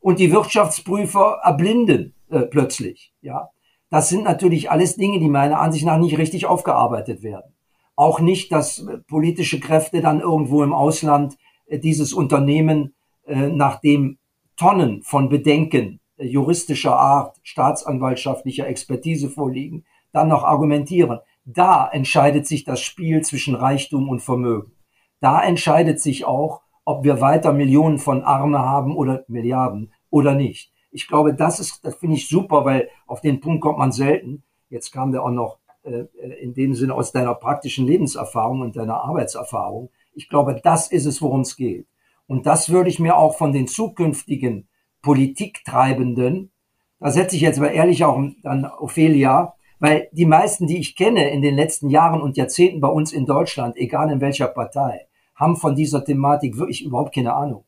Und 0.00 0.18
die 0.18 0.32
Wirtschaftsprüfer 0.32 1.40
erblinden 1.42 2.14
äh, 2.30 2.42
plötzlich. 2.42 3.12
Ja, 3.20 3.50
Das 3.90 4.08
sind 4.08 4.24
natürlich 4.24 4.70
alles 4.70 4.96
Dinge, 4.96 5.18
die 5.18 5.28
meiner 5.28 5.60
Ansicht 5.60 5.84
nach 5.84 5.98
nicht 5.98 6.18
richtig 6.18 6.46
aufgearbeitet 6.46 7.22
werden. 7.22 7.52
Auch 7.94 8.20
nicht, 8.20 8.50
dass 8.50 8.86
politische 9.06 9.60
Kräfte 9.60 10.00
dann 10.00 10.20
irgendwo 10.20 10.62
im 10.62 10.72
Ausland 10.72 11.36
äh, 11.66 11.78
dieses 11.78 12.12
Unternehmen, 12.12 12.94
äh, 13.26 13.48
nachdem 13.48 14.18
Tonnen 14.56 15.02
von 15.02 15.28
Bedenken 15.28 15.98
äh, 15.98 16.01
juristischer 16.18 16.96
Art, 16.96 17.36
staatsanwaltschaftlicher 17.42 18.66
Expertise 18.66 19.28
vorliegen, 19.30 19.84
dann 20.12 20.28
noch 20.28 20.44
argumentieren. 20.44 21.20
Da 21.44 21.88
entscheidet 21.90 22.46
sich 22.46 22.64
das 22.64 22.80
Spiel 22.80 23.22
zwischen 23.22 23.54
Reichtum 23.54 24.08
und 24.08 24.20
Vermögen. 24.20 24.72
Da 25.20 25.42
entscheidet 25.42 26.00
sich 26.00 26.24
auch, 26.24 26.62
ob 26.84 27.04
wir 27.04 27.20
weiter 27.20 27.52
Millionen 27.52 27.98
von 27.98 28.22
Arme 28.22 28.58
haben 28.58 28.96
oder 28.96 29.24
Milliarden 29.28 29.92
oder 30.10 30.34
nicht. 30.34 30.72
Ich 30.90 31.08
glaube, 31.08 31.34
das 31.34 31.58
ist, 31.58 31.84
das 31.84 31.96
finde 31.96 32.16
ich 32.16 32.28
super, 32.28 32.64
weil 32.64 32.88
auf 33.06 33.20
den 33.20 33.40
Punkt 33.40 33.62
kommt 33.62 33.78
man 33.78 33.92
selten. 33.92 34.42
Jetzt 34.68 34.92
kam 34.92 35.12
der 35.12 35.22
auch 35.22 35.30
noch 35.30 35.58
äh, 35.84 36.04
in 36.40 36.54
dem 36.54 36.74
Sinne 36.74 36.94
aus 36.94 37.12
deiner 37.12 37.34
praktischen 37.34 37.86
Lebenserfahrung 37.86 38.60
und 38.60 38.76
deiner 38.76 39.02
Arbeitserfahrung. 39.02 39.90
Ich 40.14 40.28
glaube, 40.28 40.60
das 40.62 40.90
ist 40.90 41.06
es, 41.06 41.22
worum 41.22 41.40
es 41.40 41.56
geht. 41.56 41.86
Und 42.26 42.46
das 42.46 42.70
würde 42.70 42.90
ich 42.90 42.98
mir 42.98 43.16
auch 43.16 43.36
von 43.36 43.52
den 43.52 43.66
zukünftigen 43.66 44.68
Politiktreibenden, 45.02 46.52
da 46.98 47.10
setze 47.10 47.36
ich 47.36 47.42
jetzt 47.42 47.58
aber 47.58 47.72
ehrlich 47.72 48.04
auch 48.04 48.16
an 48.44 48.64
Ophelia, 48.78 49.54
weil 49.80 50.08
die 50.12 50.26
meisten, 50.26 50.68
die 50.68 50.78
ich 50.78 50.94
kenne 50.94 51.30
in 51.30 51.42
den 51.42 51.56
letzten 51.56 51.90
Jahren 51.90 52.22
und 52.22 52.36
Jahrzehnten 52.36 52.80
bei 52.80 52.88
uns 52.88 53.12
in 53.12 53.26
Deutschland, 53.26 53.76
egal 53.76 54.12
in 54.12 54.20
welcher 54.20 54.46
Partei, 54.46 55.08
haben 55.34 55.56
von 55.56 55.74
dieser 55.74 56.04
Thematik 56.04 56.56
wirklich 56.56 56.84
überhaupt 56.84 57.14
keine 57.14 57.34
Ahnung. 57.34 57.64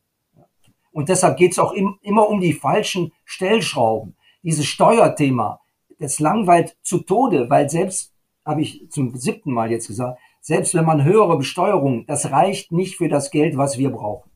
Und 0.93 1.09
deshalb 1.09 1.35
geht 1.35 1.51
es 1.51 1.59
auch 1.59 1.73
im, 1.73 1.99
immer 2.01 2.29
um 2.29 2.39
die 2.39 2.53
falschen 2.53 3.11
Stellschrauben. 3.25 4.15
Dieses 4.43 4.65
Steuerthema, 4.65 5.59
das 5.99 6.19
langweilt 6.19 6.77
zu 6.83 6.99
Tode, 6.99 7.49
weil 7.49 7.69
selbst, 7.69 8.13
habe 8.45 8.61
ich 8.61 8.89
zum 8.91 9.13
siebten 9.17 9.51
Mal 9.51 9.71
jetzt 9.71 9.87
gesagt, 9.87 10.17
selbst 10.39 10.73
wenn 10.73 10.85
man 10.85 11.03
höhere 11.03 11.37
Besteuerung, 11.37 12.05
das 12.05 12.31
reicht 12.31 12.71
nicht 12.71 12.95
für 12.95 13.09
das 13.09 13.31
Geld, 13.31 13.57
was 13.57 13.77
wir 13.77 13.89
brauchen. 13.89 14.31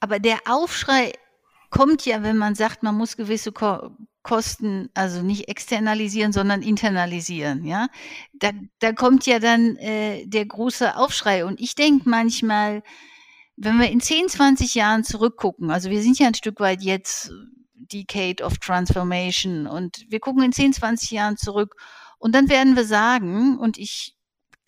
Aber 0.00 0.18
der 0.18 0.38
Aufschrei 0.48 1.12
kommt 1.70 2.04
ja, 2.04 2.22
wenn 2.22 2.36
man 2.36 2.54
sagt, 2.54 2.82
man 2.82 2.96
muss 2.96 3.16
gewisse 3.16 3.52
Ko 3.52 3.90
Kosten, 4.22 4.90
also 4.92 5.22
nicht 5.22 5.48
externalisieren, 5.48 6.32
sondern 6.32 6.60
internalisieren, 6.60 7.64
ja. 7.64 7.88
Da, 8.34 8.50
da 8.78 8.92
kommt 8.92 9.24
ja 9.24 9.38
dann 9.38 9.76
äh, 9.76 10.26
der 10.26 10.44
große 10.44 10.94
Aufschrei. 10.94 11.46
Und 11.46 11.58
ich 11.58 11.74
denke 11.74 12.06
manchmal, 12.06 12.82
wenn 13.56 13.78
wir 13.78 13.90
in 13.90 14.00
10, 14.00 14.28
20 14.28 14.74
Jahren 14.74 15.04
zurückgucken, 15.04 15.70
also 15.70 15.88
wir 15.88 16.02
sind 16.02 16.18
ja 16.18 16.26
ein 16.26 16.34
Stück 16.34 16.60
weit 16.60 16.82
jetzt 16.82 17.32
Decade 17.74 18.44
of 18.44 18.58
Transformation. 18.58 19.66
Und 19.66 20.04
wir 20.08 20.20
gucken 20.20 20.42
in 20.42 20.52
10, 20.52 20.74
20 20.74 21.10
Jahren 21.12 21.36
zurück 21.38 21.74
und 22.18 22.34
dann 22.34 22.48
werden 22.48 22.76
wir 22.76 22.84
sagen, 22.84 23.58
und 23.58 23.78
ich 23.78 24.16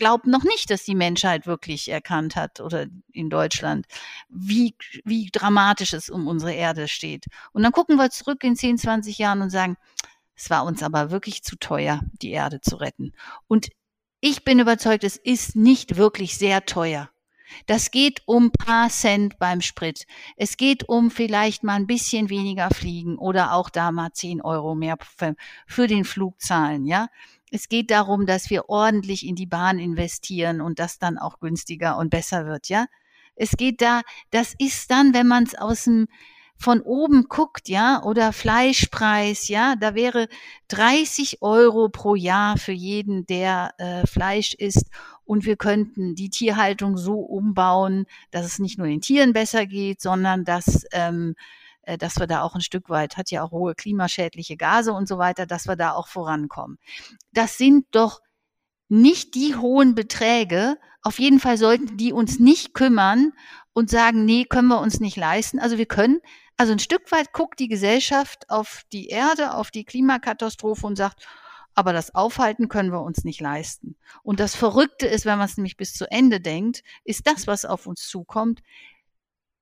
glaube 0.02 0.28
noch 0.28 0.42
nicht, 0.42 0.68
dass 0.68 0.82
die 0.82 0.96
Menschheit 0.96 1.46
wirklich 1.46 1.88
erkannt 1.88 2.34
hat 2.34 2.58
oder 2.58 2.86
in 3.12 3.30
Deutschland, 3.30 3.86
wie, 4.28 4.74
wie 5.04 5.28
dramatisch 5.30 5.92
es 5.92 6.10
um 6.10 6.26
unsere 6.26 6.52
Erde 6.52 6.88
steht. 6.88 7.26
Und 7.52 7.62
dann 7.62 7.70
gucken 7.70 7.98
wir 7.98 8.10
zurück 8.10 8.42
in 8.42 8.56
10, 8.56 8.78
20 8.78 9.16
Jahren 9.18 9.42
und 9.42 9.50
sagen, 9.50 9.76
es 10.34 10.50
war 10.50 10.64
uns 10.64 10.82
aber 10.82 11.12
wirklich 11.12 11.44
zu 11.44 11.54
teuer, 11.54 12.00
die 12.20 12.32
Erde 12.32 12.60
zu 12.60 12.74
retten. 12.78 13.12
Und 13.46 13.68
ich 14.20 14.42
bin 14.42 14.58
überzeugt, 14.58 15.04
es 15.04 15.16
ist 15.16 15.54
nicht 15.54 15.96
wirklich 15.96 16.36
sehr 16.36 16.66
teuer. 16.66 17.08
Das 17.66 17.92
geht 17.92 18.22
um 18.26 18.50
paar 18.50 18.88
Cent 18.88 19.38
beim 19.38 19.60
Sprit. 19.60 20.06
Es 20.36 20.56
geht 20.56 20.88
um 20.88 21.12
vielleicht 21.12 21.62
mal 21.62 21.76
ein 21.76 21.86
bisschen 21.86 22.28
weniger 22.28 22.70
fliegen 22.70 23.18
oder 23.18 23.52
auch 23.52 23.70
da 23.70 23.92
mal 23.92 24.10
zehn 24.14 24.40
Euro 24.40 24.74
mehr 24.74 24.96
für, 25.00 25.36
für 25.68 25.86
den 25.86 26.04
Flug 26.04 26.40
zahlen, 26.40 26.86
ja. 26.86 27.06
Es 27.54 27.68
geht 27.68 27.90
darum, 27.90 28.24
dass 28.24 28.48
wir 28.48 28.70
ordentlich 28.70 29.26
in 29.26 29.36
die 29.36 29.46
Bahn 29.46 29.78
investieren 29.78 30.62
und 30.62 30.78
das 30.78 30.98
dann 30.98 31.18
auch 31.18 31.38
günstiger 31.38 31.98
und 31.98 32.08
besser 32.08 32.46
wird, 32.46 32.70
ja. 32.70 32.86
Es 33.34 33.52
geht 33.52 33.82
da, 33.82 34.00
das 34.30 34.54
ist 34.58 34.90
dann, 34.90 35.12
wenn 35.12 35.26
man 35.26 35.44
es 35.44 35.54
aus 35.54 35.84
dem 35.84 36.06
von 36.56 36.80
oben 36.80 37.24
guckt, 37.28 37.68
ja, 37.68 38.02
oder 38.02 38.32
Fleischpreis, 38.32 39.48
ja, 39.48 39.74
da 39.76 39.94
wäre 39.94 40.28
30 40.68 41.42
Euro 41.42 41.88
pro 41.88 42.14
Jahr 42.14 42.56
für 42.56 42.72
jeden, 42.72 43.26
der 43.26 43.74
äh, 43.78 44.06
Fleisch 44.06 44.54
isst. 44.54 44.86
Und 45.24 45.44
wir 45.44 45.56
könnten 45.56 46.14
die 46.14 46.30
Tierhaltung 46.30 46.96
so 46.96 47.18
umbauen, 47.18 48.06
dass 48.30 48.46
es 48.46 48.58
nicht 48.60 48.78
nur 48.78 48.86
den 48.86 49.00
Tieren 49.00 49.32
besser 49.32 49.66
geht, 49.66 50.00
sondern 50.00 50.44
dass, 50.44 50.84
ähm, 50.92 51.34
äh, 51.82 51.98
dass 51.98 52.18
wir 52.18 52.26
da 52.26 52.42
auch 52.42 52.54
ein 52.54 52.60
Stück 52.60 52.88
weit, 52.88 53.16
hat 53.16 53.30
ja 53.30 53.42
auch 53.42 53.50
hohe 53.50 53.74
klimaschädliche 53.74 54.56
Gase 54.56 54.92
und 54.92 55.08
so 55.08 55.18
weiter, 55.18 55.46
dass 55.46 55.66
wir 55.66 55.76
da 55.76 55.92
auch 55.92 56.08
vorankommen. 56.08 56.78
Das 57.32 57.58
sind 57.58 57.86
doch 57.92 58.20
nicht 58.88 59.34
die 59.34 59.56
hohen 59.56 59.94
Beträge. 59.94 60.76
Auf 61.02 61.18
jeden 61.18 61.40
Fall 61.40 61.56
sollten 61.56 61.96
die 61.96 62.12
uns 62.12 62.38
nicht 62.38 62.74
kümmern 62.74 63.32
und 63.72 63.90
sagen, 63.90 64.24
nee, 64.24 64.44
können 64.44 64.68
wir 64.68 64.80
uns 64.80 65.00
nicht 65.00 65.16
leisten. 65.16 65.58
Also 65.58 65.78
wir 65.78 65.86
können 65.86 66.20
also 66.56 66.72
ein 66.72 66.78
Stück 66.78 67.10
weit 67.10 67.32
guckt 67.32 67.58
die 67.58 67.68
Gesellschaft 67.68 68.48
auf 68.48 68.82
die 68.92 69.08
Erde, 69.08 69.54
auf 69.54 69.70
die 69.70 69.84
Klimakatastrophe 69.84 70.86
und 70.86 70.96
sagt, 70.96 71.26
aber 71.74 71.92
das 71.92 72.14
Aufhalten 72.14 72.68
können 72.68 72.92
wir 72.92 73.00
uns 73.00 73.24
nicht 73.24 73.40
leisten. 73.40 73.96
Und 74.22 74.40
das 74.40 74.54
Verrückte 74.54 75.06
ist, 75.06 75.24
wenn 75.24 75.38
man 75.38 75.46
es 75.46 75.56
nämlich 75.56 75.76
bis 75.76 75.94
zu 75.94 76.10
Ende 76.10 76.40
denkt, 76.40 76.82
ist 77.04 77.26
das, 77.26 77.46
was 77.46 77.64
auf 77.64 77.86
uns 77.86 78.06
zukommt, 78.06 78.62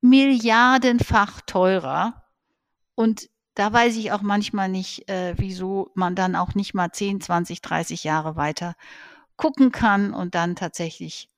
milliardenfach 0.01 1.41
teurer. 1.43 2.23
Und 2.95 3.29
da 3.55 3.73
weiß 3.73 3.97
ich 3.97 4.13
auch 4.13 4.23
manchmal 4.23 4.69
nicht, 4.69 5.09
äh, 5.09 5.35
wieso 5.37 5.91
man 5.95 6.15
dann 6.15 6.37
auch 6.37 6.55
nicht 6.55 6.75
mal 6.75 6.91
10, 6.93 7.21
20, 7.21 7.61
30 7.61 8.05
Jahre 8.05 8.37
weiter 8.37 8.75
gucken 9.37 9.73
kann 9.73 10.13
und 10.13 10.35
dann 10.35 10.57
tatsächlich 10.57 11.29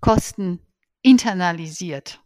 Kosten 0.00 0.60
internalisiert. 1.02 2.20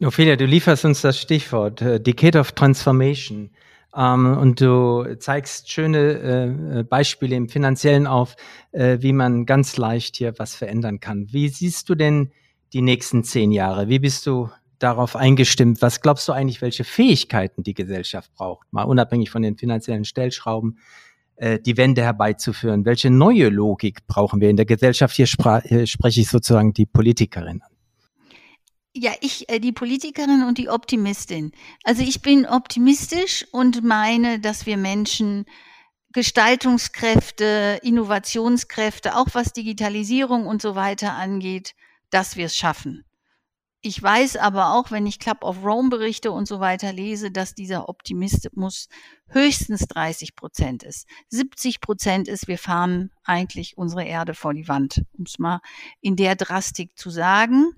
Ophelia, 0.00 0.36
du 0.36 0.46
lieferst 0.46 0.84
uns 0.84 1.00
das 1.00 1.20
Stichwort 1.20 1.82
äh, 1.82 2.00
Decade 2.00 2.38
of 2.38 2.52
Transformation 2.52 3.50
ähm, 3.96 4.38
und 4.38 4.60
du 4.60 5.16
zeigst 5.18 5.70
schöne 5.70 6.78
äh, 6.78 6.82
Beispiele 6.84 7.34
im 7.34 7.48
Finanziellen 7.48 8.06
auf, 8.06 8.36
äh, 8.70 8.98
wie 9.00 9.12
man 9.12 9.44
ganz 9.44 9.76
leicht 9.76 10.16
hier 10.16 10.38
was 10.38 10.54
verändern 10.54 11.00
kann. 11.00 11.32
Wie 11.32 11.48
siehst 11.48 11.88
du 11.88 11.96
denn 11.96 12.30
die 12.72 12.82
nächsten 12.82 13.24
zehn 13.24 13.50
Jahre? 13.50 13.88
Wie 13.88 13.98
bist 13.98 14.26
du 14.26 14.50
darauf 14.78 15.16
eingestimmt? 15.16 15.82
Was 15.82 16.00
glaubst 16.00 16.28
du 16.28 16.32
eigentlich, 16.32 16.62
welche 16.62 16.84
Fähigkeiten 16.84 17.62
die 17.62 17.74
Gesellschaft 17.74 18.32
braucht, 18.34 18.72
mal 18.72 18.84
unabhängig 18.84 19.30
von 19.30 19.42
den 19.42 19.56
finanziellen 19.56 20.04
Stellschrauben, 20.04 20.78
äh, 21.36 21.58
die 21.58 21.76
Wende 21.76 22.02
herbeizuführen? 22.02 22.84
Welche 22.84 23.10
neue 23.10 23.48
Logik 23.48 24.06
brauchen 24.06 24.40
wir 24.40 24.50
in 24.50 24.56
der 24.56 24.66
Gesellschaft? 24.66 25.14
Hier, 25.16 25.26
hier 25.26 25.86
spreche 25.86 26.20
ich 26.20 26.28
sozusagen 26.28 26.72
die 26.72 26.86
Politikerin 26.86 27.62
an. 27.62 27.70
Ja, 28.94 29.12
ich, 29.20 29.48
äh, 29.48 29.60
die 29.60 29.72
Politikerin 29.72 30.44
und 30.44 30.58
die 30.58 30.68
Optimistin. 30.68 31.52
Also 31.84 32.02
ich 32.02 32.22
bin 32.22 32.46
optimistisch 32.46 33.46
und 33.52 33.84
meine, 33.84 34.40
dass 34.40 34.66
wir 34.66 34.76
Menschen 34.76 35.44
Gestaltungskräfte, 36.12 37.80
Innovationskräfte, 37.82 39.14
auch 39.16 39.28
was 39.32 39.52
Digitalisierung 39.52 40.46
und 40.46 40.62
so 40.62 40.74
weiter 40.74 41.12
angeht, 41.12 41.74
dass 42.10 42.36
wir 42.36 42.46
es 42.46 42.56
schaffen. 42.56 43.04
Ich 43.80 44.02
weiß 44.02 44.36
aber 44.36 44.74
auch, 44.74 44.90
wenn 44.90 45.06
ich 45.06 45.20
Club 45.20 45.44
of 45.44 45.62
Rome 45.62 45.88
Berichte 45.88 46.32
und 46.32 46.48
so 46.48 46.58
weiter 46.58 46.92
lese, 46.92 47.30
dass 47.30 47.54
dieser 47.54 47.88
Optimismus 47.88 48.88
höchstens 49.28 49.86
30 49.86 50.34
Prozent 50.34 50.82
ist. 50.82 51.06
70 51.28 51.80
Prozent 51.80 52.26
ist, 52.26 52.48
wir 52.48 52.58
fahren 52.58 53.12
eigentlich 53.22 53.78
unsere 53.78 54.04
Erde 54.04 54.34
vor 54.34 54.52
die 54.52 54.66
Wand, 54.66 55.04
um 55.16 55.24
es 55.26 55.38
mal 55.38 55.60
in 56.00 56.16
der 56.16 56.34
Drastik 56.34 56.98
zu 56.98 57.10
sagen. 57.10 57.72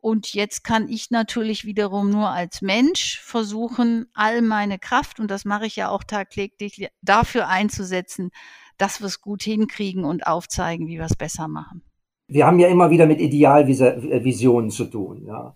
Und 0.00 0.34
jetzt 0.34 0.64
kann 0.64 0.88
ich 0.88 1.10
natürlich 1.10 1.64
wiederum 1.64 2.10
nur 2.10 2.30
als 2.30 2.60
Mensch 2.60 3.20
versuchen, 3.20 4.06
all 4.12 4.42
meine 4.42 4.78
Kraft, 4.78 5.20
und 5.20 5.30
das 5.30 5.44
mache 5.44 5.66
ich 5.66 5.76
ja 5.76 5.88
auch 5.88 6.02
tagtäglich, 6.02 6.90
dafür 7.02 7.46
einzusetzen, 7.48 8.30
dass 8.76 9.00
wir 9.00 9.06
es 9.06 9.20
gut 9.20 9.42
hinkriegen 9.44 10.04
und 10.04 10.26
aufzeigen, 10.26 10.88
wie 10.88 10.98
wir 10.98 11.06
es 11.06 11.16
besser 11.16 11.46
machen. 11.46 11.82
Wir 12.28 12.46
haben 12.46 12.58
ja 12.58 12.68
immer 12.68 12.90
wieder 12.90 13.06
mit 13.06 13.20
Idealvisionen 13.20 14.70
zu 14.70 14.86
tun, 14.86 15.24
ja. 15.26 15.54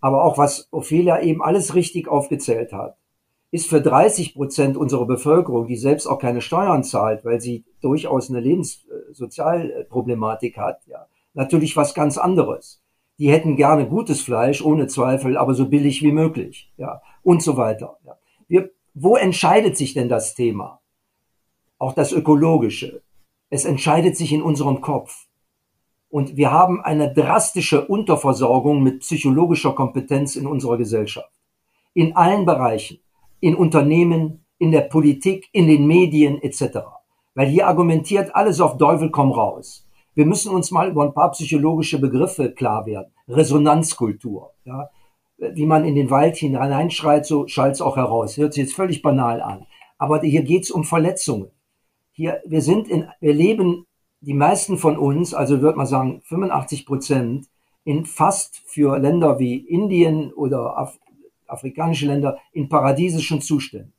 Aber 0.00 0.24
auch 0.24 0.38
was 0.38 0.68
Ophelia 0.70 1.20
eben 1.22 1.42
alles 1.42 1.74
richtig 1.74 2.08
aufgezählt 2.08 2.72
hat, 2.72 2.96
ist 3.50 3.68
für 3.68 3.80
30 3.80 4.34
Prozent 4.34 4.76
unserer 4.76 5.06
Bevölkerung, 5.06 5.66
die 5.66 5.76
selbst 5.76 6.06
auch 6.06 6.18
keine 6.18 6.40
Steuern 6.40 6.84
zahlt, 6.84 7.24
weil 7.24 7.40
sie 7.40 7.64
durchaus 7.80 8.30
eine 8.30 8.40
Lebenssozialproblematik 8.40 10.58
hat, 10.58 10.80
ja, 10.86 11.06
natürlich 11.34 11.76
was 11.76 11.94
ganz 11.94 12.18
anderes 12.18 12.82
die 13.18 13.30
hätten 13.30 13.56
gerne 13.56 13.88
gutes 13.88 14.20
Fleisch, 14.20 14.62
ohne 14.62 14.88
Zweifel, 14.88 15.36
aber 15.36 15.54
so 15.54 15.68
billig 15.68 16.02
wie 16.02 16.12
möglich, 16.12 16.70
ja, 16.76 17.00
und 17.22 17.42
so 17.42 17.56
weiter. 17.56 17.98
Ja. 18.04 18.18
Wir, 18.48 18.70
wo 18.94 19.16
entscheidet 19.16 19.76
sich 19.76 19.94
denn 19.94 20.08
das 20.08 20.34
Thema? 20.34 20.80
Auch 21.78 21.92
das 21.92 22.12
Ökologische. 22.12 23.02
Es 23.50 23.64
entscheidet 23.64 24.16
sich 24.16 24.32
in 24.32 24.42
unserem 24.42 24.80
Kopf. 24.80 25.25
Und 26.16 26.38
wir 26.38 26.50
haben 26.50 26.80
eine 26.80 27.12
drastische 27.12 27.86
Unterversorgung 27.88 28.82
mit 28.82 29.00
psychologischer 29.00 29.74
Kompetenz 29.74 30.34
in 30.34 30.46
unserer 30.46 30.78
Gesellschaft. 30.78 31.30
In 31.92 32.16
allen 32.16 32.46
Bereichen. 32.46 33.00
In 33.40 33.54
Unternehmen, 33.54 34.46
in 34.56 34.70
der 34.70 34.80
Politik, 34.80 35.50
in 35.52 35.66
den 35.66 35.86
Medien 35.86 36.42
etc. 36.42 36.78
Weil 37.34 37.48
hier 37.48 37.66
argumentiert 37.66 38.34
alles 38.34 38.62
auf 38.62 38.78
Teufel 38.78 39.10
komm 39.10 39.30
raus. 39.30 39.86
Wir 40.14 40.24
müssen 40.24 40.54
uns 40.54 40.70
mal 40.70 40.88
über 40.88 41.02
ein 41.02 41.12
paar 41.12 41.32
psychologische 41.32 42.00
Begriffe 42.00 42.50
klar 42.50 42.86
werden. 42.86 43.12
Resonanzkultur. 43.28 44.52
Ja? 44.64 44.88
Wie 45.36 45.66
man 45.66 45.84
in 45.84 45.96
den 45.96 46.08
Wald 46.08 46.36
hineinschreit, 46.36 47.26
so 47.26 47.46
schallt 47.46 47.74
es 47.74 47.82
auch 47.82 47.98
heraus. 47.98 48.38
Hört 48.38 48.54
sich 48.54 48.62
jetzt 48.62 48.74
völlig 48.74 49.02
banal 49.02 49.42
an. 49.42 49.66
Aber 49.98 50.22
hier 50.22 50.44
geht 50.44 50.62
es 50.62 50.70
um 50.70 50.84
Verletzungen. 50.84 51.50
Hier, 52.12 52.40
wir 52.46 52.62
sind 52.62 52.88
in, 52.88 53.06
wir 53.20 53.34
leben, 53.34 53.84
die 54.26 54.34
meisten 54.34 54.76
von 54.76 54.98
uns, 54.98 55.34
also 55.34 55.62
würde 55.62 55.78
man 55.78 55.86
sagen 55.86 56.20
85 56.24 56.84
Prozent, 56.84 57.46
in 57.84 58.04
fast 58.04 58.60
für 58.66 58.98
Länder 58.98 59.38
wie 59.38 59.56
Indien 59.56 60.32
oder 60.32 60.76
Af 60.76 60.98
afrikanische 61.48 62.06
Länder 62.06 62.38
in 62.52 62.68
paradiesischen 62.68 63.40
Zuständen. 63.40 63.92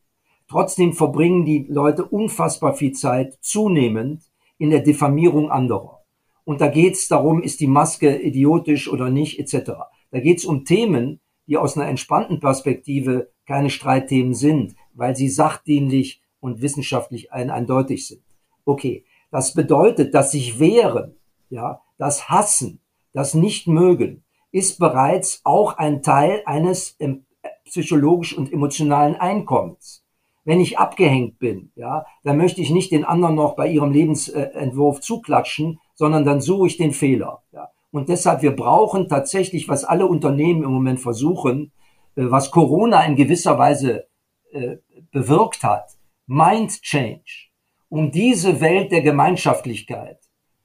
Trotzdem 0.49 0.91
verbringen 0.91 1.45
die 1.45 1.65
Leute 1.69 2.03
unfassbar 2.03 2.73
viel 2.73 2.91
Zeit 2.91 3.38
zunehmend 3.39 4.21
in 4.57 4.69
der 4.69 4.82
Diffamierung 4.82 5.49
anderer. 5.49 6.01
Und 6.43 6.59
da 6.59 6.67
geht 6.67 6.95
es 6.95 7.07
darum, 7.07 7.41
ist 7.41 7.61
die 7.61 7.67
Maske 7.67 8.21
idiotisch 8.21 8.89
oder 8.89 9.09
nicht, 9.09 9.39
etc. 9.39 9.71
Da 10.11 10.19
geht 10.19 10.39
es 10.39 10.45
um 10.45 10.65
Themen, 10.65 11.21
die 11.47 11.55
aus 11.55 11.78
einer 11.78 11.88
entspannten 11.88 12.41
Perspektive 12.41 13.32
keine 13.45 13.69
Streitthemen 13.69 14.34
sind, 14.34 14.75
weil 14.93 15.15
sie 15.15 15.30
sachdienlich 15.30 16.21
und 16.41 16.61
wissenschaftlich 16.61 17.32
ein 17.32 17.49
eindeutig 17.49 18.07
sind. 18.07 18.23
Okay, 18.65 19.05
das 19.32 19.53
bedeutet, 19.53 20.13
dass 20.13 20.32
sich 20.32 20.59
wehren, 20.59 21.15
ja, 21.49 21.82
das 21.97 22.30
Hassen, 22.30 22.82
das 23.13 23.34
Nicht-Mögen, 23.34 24.23
ist 24.51 24.80
bereits 24.80 25.41
auch 25.43 25.78
ein 25.78 26.01
Teil 26.01 26.41
eines 26.45 26.95
ähm, 26.99 27.25
psychologisch 27.65 28.38
und 28.38 28.51
emotionalen 28.51 29.15
Einkommens. 29.15 30.03
Wenn 30.45 30.61
ich 30.61 30.80
abgehängt 30.80 31.39
bin, 31.39 31.71
ja, 31.75 32.05
dann 32.23 32.38
möchte 32.38 32.61
ich 32.61 32.69
nicht 32.69 32.91
den 32.91 33.03
anderen 33.03 33.36
noch 33.36 33.55
bei 33.55 33.67
ihrem 33.67 33.91
Lebensentwurf 33.91 35.01
zuklatschen, 35.01 35.80
sondern 35.93 36.23
dann 36.23 36.39
suche 36.39 36.67
ich 36.67 36.78
den 36.78 36.93
Fehler. 36.93 37.43
Ja. 37.51 37.69
Und 37.91 38.09
deshalb, 38.09 38.41
wir 38.41 38.55
brauchen 38.55 39.09
tatsächlich, 39.09 39.67
was 39.67 39.84
alle 39.84 40.07
Unternehmen 40.07 40.63
im 40.63 40.71
Moment 40.71 41.01
versuchen, 41.01 41.73
äh, 42.15 42.23
was 42.30 42.51
Corona 42.51 43.03
in 43.05 43.15
gewisser 43.15 43.57
Weise 43.57 44.07
äh, 44.51 44.78
bewirkt 45.11 45.63
hat, 45.63 45.97
Mind 46.28 46.82
Change. 46.82 47.46
Um 47.89 48.11
diese 48.11 48.59
Welt 48.61 48.91
der 48.91 49.01
Gemeinschaftlichkeit 49.01 50.19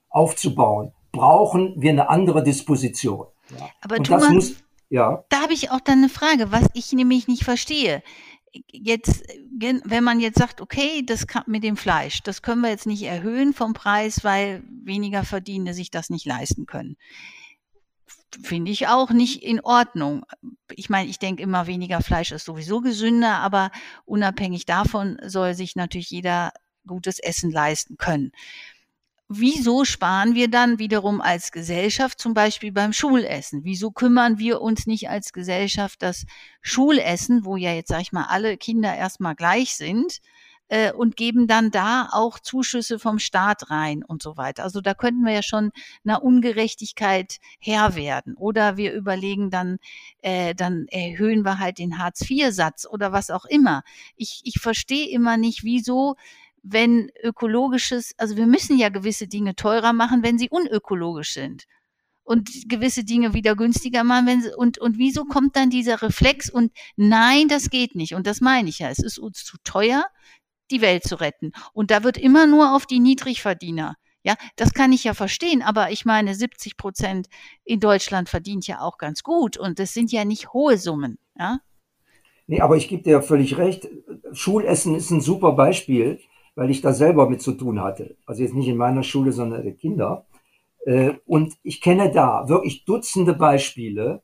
aufzubauen, 0.08 0.92
brauchen 1.12 1.74
wir 1.76 1.90
eine 1.90 2.08
andere 2.08 2.42
Disposition. 2.42 3.26
Ja. 3.58 3.68
Aber 3.80 3.98
Und 3.98 4.06
Thomas, 4.06 4.30
muss, 4.30 4.64
ja. 4.88 5.24
da 5.28 5.42
habe 5.42 5.52
ich 5.52 5.70
auch 5.70 5.80
dann 5.80 5.98
eine 5.98 6.08
Frage, 6.08 6.50
was 6.52 6.66
ich 6.74 6.92
nämlich 6.92 7.28
nicht 7.28 7.44
verstehe 7.44 8.02
jetzt, 8.70 9.24
wenn 9.58 10.04
man 10.04 10.20
jetzt 10.20 10.38
sagt, 10.38 10.60
okay, 10.60 11.02
das 11.04 11.26
kann 11.26 11.44
mit 11.46 11.64
dem 11.64 11.76
Fleisch, 11.76 12.22
das 12.22 12.42
können 12.42 12.60
wir 12.60 12.70
jetzt 12.70 12.86
nicht 12.86 13.02
erhöhen 13.02 13.52
vom 13.52 13.72
Preis, 13.72 14.24
weil 14.24 14.62
weniger 14.68 15.24
Verdienende 15.24 15.74
sich 15.74 15.90
das 15.90 16.10
nicht 16.10 16.26
leisten 16.26 16.66
können. 16.66 16.96
Finde 18.42 18.70
ich 18.70 18.88
auch 18.88 19.10
nicht 19.10 19.42
in 19.42 19.60
Ordnung. 19.60 20.24
Ich 20.74 20.88
meine, 20.88 21.08
ich 21.08 21.18
denke 21.18 21.42
immer, 21.42 21.66
weniger 21.66 22.00
Fleisch 22.00 22.32
ist 22.32 22.46
sowieso 22.46 22.80
gesünder, 22.80 23.38
aber 23.38 23.70
unabhängig 24.04 24.64
davon 24.64 25.18
soll 25.24 25.54
sich 25.54 25.76
natürlich 25.76 26.10
jeder 26.10 26.52
gutes 26.86 27.18
Essen 27.18 27.50
leisten 27.50 27.96
können 27.96 28.32
wieso 29.38 29.84
sparen 29.84 30.34
wir 30.34 30.48
dann 30.48 30.78
wiederum 30.78 31.20
als 31.20 31.52
Gesellschaft 31.52 32.20
zum 32.20 32.34
Beispiel 32.34 32.72
beim 32.72 32.92
Schulessen? 32.92 33.64
Wieso 33.64 33.90
kümmern 33.90 34.38
wir 34.38 34.60
uns 34.60 34.86
nicht 34.86 35.08
als 35.08 35.32
Gesellschaft 35.32 36.02
das 36.02 36.26
Schulessen, 36.60 37.44
wo 37.44 37.56
ja 37.56 37.72
jetzt, 37.72 37.88
sag 37.88 38.02
ich 38.02 38.12
mal, 38.12 38.26
alle 38.28 38.56
Kinder 38.56 38.94
erstmal 38.94 39.34
gleich 39.34 39.74
sind, 39.74 40.20
äh, 40.68 40.90
und 40.90 41.16
geben 41.16 41.46
dann 41.46 41.70
da 41.70 42.08
auch 42.12 42.38
Zuschüsse 42.38 42.98
vom 42.98 43.18
Staat 43.18 43.70
rein 43.70 44.02
und 44.02 44.22
so 44.22 44.38
weiter. 44.38 44.62
Also 44.62 44.80
da 44.80 44.94
könnten 44.94 45.22
wir 45.22 45.32
ja 45.34 45.42
schon 45.42 45.70
einer 46.04 46.22
Ungerechtigkeit 46.22 47.40
Herr 47.60 47.94
werden. 47.94 48.34
Oder 48.36 48.78
wir 48.78 48.94
überlegen 48.94 49.50
dann, 49.50 49.78
äh, 50.22 50.54
dann 50.54 50.86
erhöhen 50.88 51.44
wir 51.44 51.58
halt 51.58 51.78
den 51.78 51.98
Hartz-IV-Satz 51.98 52.86
oder 52.86 53.12
was 53.12 53.30
auch 53.30 53.44
immer. 53.44 53.82
Ich, 54.16 54.40
ich 54.44 54.60
verstehe 54.60 55.10
immer 55.10 55.36
nicht, 55.36 55.62
wieso 55.62 56.16
wenn 56.62 57.10
ökologisches, 57.22 58.12
also 58.18 58.36
wir 58.36 58.46
müssen 58.46 58.78
ja 58.78 58.88
gewisse 58.88 59.26
Dinge 59.26 59.54
teurer 59.56 59.92
machen, 59.92 60.22
wenn 60.22 60.38
sie 60.38 60.48
unökologisch 60.48 61.34
sind 61.34 61.64
und 62.24 62.48
gewisse 62.68 63.04
Dinge 63.04 63.34
wieder 63.34 63.56
günstiger 63.56 64.04
machen. 64.04 64.26
Wenn 64.26 64.42
sie, 64.42 64.54
und, 64.54 64.78
und 64.78 64.98
wieso 64.98 65.24
kommt 65.24 65.56
dann 65.56 65.70
dieser 65.70 66.02
Reflex 66.02 66.48
und 66.48 66.72
nein, 66.96 67.48
das 67.48 67.70
geht 67.70 67.94
nicht. 67.94 68.14
Und 68.14 68.26
das 68.26 68.40
meine 68.40 68.68
ich 68.68 68.78
ja. 68.78 68.90
Es 68.90 69.00
ist 69.00 69.18
uns 69.18 69.44
zu 69.44 69.56
teuer, 69.64 70.04
die 70.70 70.80
Welt 70.80 71.04
zu 71.04 71.16
retten. 71.16 71.52
Und 71.72 71.90
da 71.90 72.04
wird 72.04 72.16
immer 72.16 72.46
nur 72.46 72.74
auf 72.74 72.86
die 72.86 73.00
Niedrigverdiener. 73.00 73.96
Ja, 74.24 74.36
das 74.54 74.72
kann 74.72 74.92
ich 74.92 75.02
ja 75.02 75.14
verstehen, 75.14 75.62
aber 75.62 75.90
ich 75.90 76.04
meine, 76.04 76.36
70 76.36 76.76
Prozent 76.76 77.26
in 77.64 77.80
Deutschland 77.80 78.28
verdient 78.28 78.68
ja 78.68 78.80
auch 78.80 78.96
ganz 78.96 79.24
gut 79.24 79.56
und 79.56 79.80
das 79.80 79.94
sind 79.94 80.12
ja 80.12 80.24
nicht 80.24 80.52
hohe 80.52 80.78
Summen. 80.78 81.18
Ja? 81.36 81.58
Nee, 82.46 82.60
aber 82.60 82.76
ich 82.76 82.86
gebe 82.86 83.02
dir 83.02 83.20
völlig 83.20 83.56
recht. 83.56 83.88
Schulessen 84.32 84.94
ist 84.94 85.10
ein 85.10 85.20
super 85.20 85.52
Beispiel, 85.52 86.20
weil 86.54 86.70
ich 86.70 86.80
da 86.80 86.92
selber 86.92 87.28
mit 87.28 87.42
zu 87.42 87.52
tun 87.52 87.82
hatte. 87.82 88.16
Also 88.26 88.42
jetzt 88.42 88.54
nicht 88.54 88.68
in 88.68 88.76
meiner 88.76 89.02
Schule, 89.02 89.32
sondern 89.32 89.62
der 89.62 89.74
Kinder. 89.74 90.26
Äh, 90.84 91.14
und 91.26 91.54
ich 91.62 91.80
kenne 91.80 92.10
da 92.10 92.48
wirklich 92.48 92.84
Dutzende 92.84 93.34
Beispiele, 93.34 94.22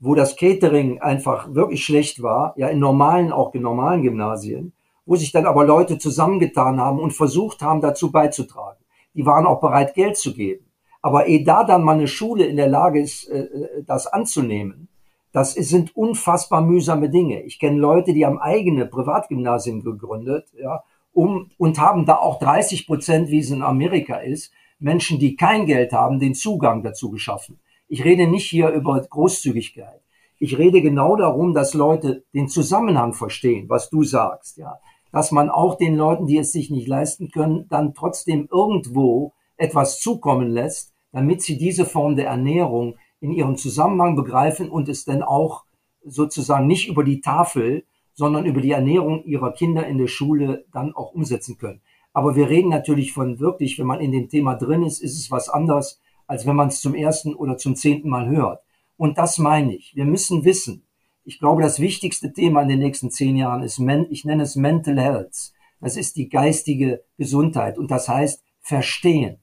wo 0.00 0.14
das 0.14 0.36
Catering 0.36 1.00
einfach 1.00 1.54
wirklich 1.54 1.84
schlecht 1.84 2.22
war, 2.22 2.54
ja 2.56 2.68
in 2.68 2.78
normalen, 2.78 3.32
auch 3.32 3.54
in 3.54 3.62
normalen 3.62 4.02
Gymnasien, 4.02 4.72
wo 5.06 5.16
sich 5.16 5.32
dann 5.32 5.46
aber 5.46 5.64
Leute 5.64 5.98
zusammengetan 5.98 6.80
haben 6.80 7.00
und 7.00 7.12
versucht 7.12 7.62
haben, 7.62 7.80
dazu 7.80 8.12
beizutragen. 8.12 8.78
Die 9.14 9.26
waren 9.26 9.46
auch 9.46 9.60
bereit, 9.60 9.94
Geld 9.94 10.16
zu 10.16 10.34
geben. 10.34 10.66
Aber 11.00 11.26
ehe 11.26 11.44
da 11.44 11.64
dann 11.64 11.82
mal 11.82 11.94
eine 11.94 12.08
Schule 12.08 12.44
in 12.44 12.56
der 12.56 12.68
Lage 12.68 13.00
ist, 13.00 13.28
äh, 13.28 13.40
äh, 13.40 13.84
das 13.84 14.06
anzunehmen, 14.06 14.88
das 15.32 15.52
sind 15.52 15.96
unfassbar 15.96 16.62
mühsame 16.62 17.10
Dinge. 17.10 17.42
Ich 17.42 17.58
kenne 17.58 17.78
Leute, 17.78 18.12
die 18.12 18.24
haben 18.24 18.38
eigene 18.38 18.86
Privatgymnasien 18.86 19.82
gegründet, 19.82 20.48
ja, 20.58 20.82
um, 21.12 21.50
und 21.58 21.78
haben 21.78 22.06
da 22.06 22.16
auch 22.16 22.38
30 22.38 22.86
Prozent, 22.86 23.30
wie 23.30 23.38
es 23.38 23.50
in 23.50 23.62
Amerika 23.62 24.16
ist, 24.16 24.52
Menschen, 24.78 25.18
die 25.18 25.36
kein 25.36 25.66
Geld 25.66 25.92
haben, 25.92 26.20
den 26.20 26.34
Zugang 26.34 26.82
dazu 26.82 27.10
geschaffen. 27.10 27.58
Ich 27.88 28.04
rede 28.04 28.26
nicht 28.26 28.48
hier 28.48 28.68
über 28.70 29.00
Großzügigkeit. 29.00 30.00
Ich 30.38 30.56
rede 30.56 30.82
genau 30.82 31.16
darum, 31.16 31.52
dass 31.52 31.74
Leute 31.74 32.24
den 32.32 32.48
Zusammenhang 32.48 33.12
verstehen, 33.12 33.68
was 33.68 33.90
du 33.90 34.04
sagst, 34.04 34.56
ja. 34.56 34.78
Dass 35.10 35.32
man 35.32 35.48
auch 35.48 35.76
den 35.76 35.96
Leuten, 35.96 36.26
die 36.26 36.36
es 36.36 36.52
sich 36.52 36.70
nicht 36.70 36.86
leisten 36.86 37.30
können, 37.30 37.66
dann 37.70 37.94
trotzdem 37.94 38.46
irgendwo 38.52 39.32
etwas 39.56 40.00
zukommen 40.00 40.48
lässt, 40.48 40.92
damit 41.12 41.42
sie 41.42 41.56
diese 41.56 41.86
Form 41.86 42.14
der 42.14 42.26
Ernährung 42.26 42.96
in 43.20 43.32
ihrem 43.32 43.56
Zusammenhang 43.56 44.16
begreifen 44.16 44.68
und 44.68 44.88
es 44.88 45.04
dann 45.04 45.22
auch 45.22 45.64
sozusagen 46.04 46.66
nicht 46.66 46.88
über 46.88 47.04
die 47.04 47.20
Tafel, 47.20 47.84
sondern 48.18 48.46
über 48.46 48.60
die 48.60 48.72
Ernährung 48.72 49.22
ihrer 49.26 49.52
Kinder 49.52 49.86
in 49.86 49.96
der 49.96 50.08
Schule 50.08 50.64
dann 50.72 50.92
auch 50.92 51.12
umsetzen 51.14 51.56
können. 51.56 51.80
Aber 52.12 52.34
wir 52.34 52.48
reden 52.48 52.68
natürlich 52.68 53.12
von 53.12 53.38
wirklich, 53.38 53.78
wenn 53.78 53.86
man 53.86 54.00
in 54.00 54.10
dem 54.10 54.28
Thema 54.28 54.56
drin 54.56 54.82
ist, 54.82 55.00
ist 55.00 55.16
es 55.16 55.30
was 55.30 55.48
anderes, 55.48 56.00
als 56.26 56.44
wenn 56.44 56.56
man 56.56 56.66
es 56.66 56.80
zum 56.80 56.96
ersten 56.96 57.32
oder 57.32 57.58
zum 57.58 57.76
zehnten 57.76 58.08
Mal 58.08 58.28
hört. 58.28 58.60
Und 58.96 59.18
das 59.18 59.38
meine 59.38 59.76
ich. 59.76 59.94
Wir 59.94 60.04
müssen 60.04 60.44
wissen. 60.44 60.84
Ich 61.22 61.38
glaube, 61.38 61.62
das 61.62 61.78
wichtigste 61.78 62.32
Thema 62.32 62.62
in 62.62 62.68
den 62.68 62.80
nächsten 62.80 63.12
zehn 63.12 63.36
Jahren 63.36 63.62
ist, 63.62 63.78
ich 64.10 64.24
nenne 64.24 64.42
es 64.42 64.56
Mental 64.56 64.98
Health. 64.98 65.52
Das 65.80 65.96
ist 65.96 66.16
die 66.16 66.28
geistige 66.28 67.04
Gesundheit. 67.18 67.78
Und 67.78 67.92
das 67.92 68.08
heißt 68.08 68.42
verstehen. 68.62 69.38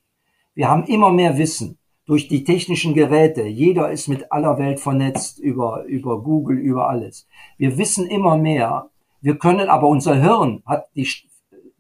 Wir 0.54 0.68
haben 0.68 0.84
immer 0.84 1.14
mehr 1.14 1.38
Wissen 1.38 1.78
durch 2.06 2.28
die 2.28 2.43
technischen 2.43 2.93
Geräte. 2.93 3.43
Jeder 3.43 3.91
ist 3.91 4.08
mit 4.08 4.32
aller 4.32 4.58
Welt 4.58 4.80
vernetzt 4.80 5.39
über, 5.39 5.84
über 5.86 6.22
Google, 6.22 6.58
über 6.58 6.89
alles. 6.89 7.28
Wir 7.58 7.78
wissen 7.78 8.08
immer 8.08 8.38
mehr. 8.38 8.89
Wir 9.22 9.38
können 9.38 9.70
aber 9.70 9.88
unser 9.88 10.16
Hirn 10.16 10.62
hat 10.66 10.88
die 10.95 11.08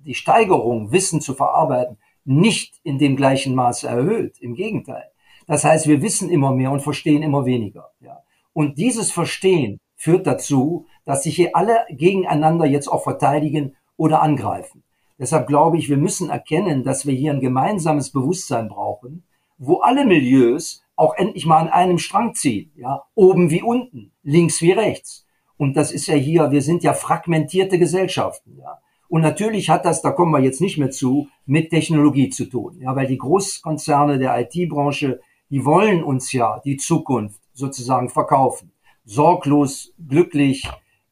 die 0.05 0.13
Steigerung, 0.13 0.91
Wissen 0.91 1.19
zu 1.19 1.33
verarbeiten, 1.33 1.97
nicht 2.23 2.79
in 2.83 2.97
dem 2.97 3.15
gleichen 3.15 3.55
Maße 3.55 3.87
erhöht. 3.87 4.37
Im 4.39 4.53
Gegenteil. 4.53 5.05
Das 5.47 5.63
heißt, 5.63 5.87
wir 5.87 6.01
wissen 6.01 6.29
immer 6.29 6.51
mehr 6.51 6.71
und 6.71 6.81
verstehen 6.81 7.21
immer 7.21 7.45
weniger. 7.45 7.91
Ja. 7.99 8.19
Und 8.53 8.77
dieses 8.77 9.11
Verstehen 9.11 9.79
führt 9.95 10.25
dazu, 10.25 10.85
dass 11.05 11.23
sich 11.23 11.35
hier 11.35 11.55
alle 11.55 11.85
gegeneinander 11.89 12.65
jetzt 12.65 12.87
auch 12.87 13.03
verteidigen 13.03 13.75
oder 13.97 14.21
angreifen. 14.21 14.83
Deshalb 15.19 15.47
glaube 15.47 15.77
ich, 15.77 15.89
wir 15.89 15.97
müssen 15.97 16.29
erkennen, 16.29 16.83
dass 16.83 17.05
wir 17.05 17.13
hier 17.13 17.31
ein 17.31 17.41
gemeinsames 17.41 18.11
Bewusstsein 18.11 18.67
brauchen, 18.67 19.23
wo 19.57 19.77
alle 19.77 20.05
Milieus 20.05 20.83
auch 20.95 21.15
endlich 21.15 21.45
mal 21.45 21.59
an 21.59 21.69
einem 21.69 21.97
Strang 21.97 22.33
ziehen, 22.35 22.71
ja, 22.75 23.03
oben 23.15 23.51
wie 23.51 23.61
unten, 23.61 24.11
links 24.23 24.61
wie 24.61 24.71
rechts. 24.71 25.25
Und 25.57 25.75
das 25.77 25.91
ist 25.91 26.07
ja 26.07 26.15
hier, 26.15 26.51
wir 26.51 26.61
sind 26.61 26.83
ja 26.83 26.93
fragmentierte 26.93 27.79
Gesellschaften, 27.79 28.57
ja. 28.57 28.79
Und 29.07 29.21
natürlich 29.21 29.69
hat 29.69 29.85
das, 29.85 30.01
da 30.01 30.11
kommen 30.11 30.31
wir 30.31 30.39
jetzt 30.39 30.61
nicht 30.61 30.77
mehr 30.77 30.89
zu, 30.89 31.29
mit 31.45 31.69
Technologie 31.69 32.29
zu 32.29 32.45
tun. 32.45 32.79
Ja, 32.81 32.95
weil 32.95 33.05
die 33.05 33.19
Großkonzerne 33.19 34.17
der 34.17 34.37
IT-Branche, 34.39 35.21
die 35.49 35.63
wollen 35.63 36.03
uns 36.03 36.31
ja 36.31 36.59
die 36.65 36.77
Zukunft 36.77 37.39
sozusagen 37.53 38.09
verkaufen. 38.09 38.71
Sorglos, 39.05 39.93
glücklich, 40.09 40.67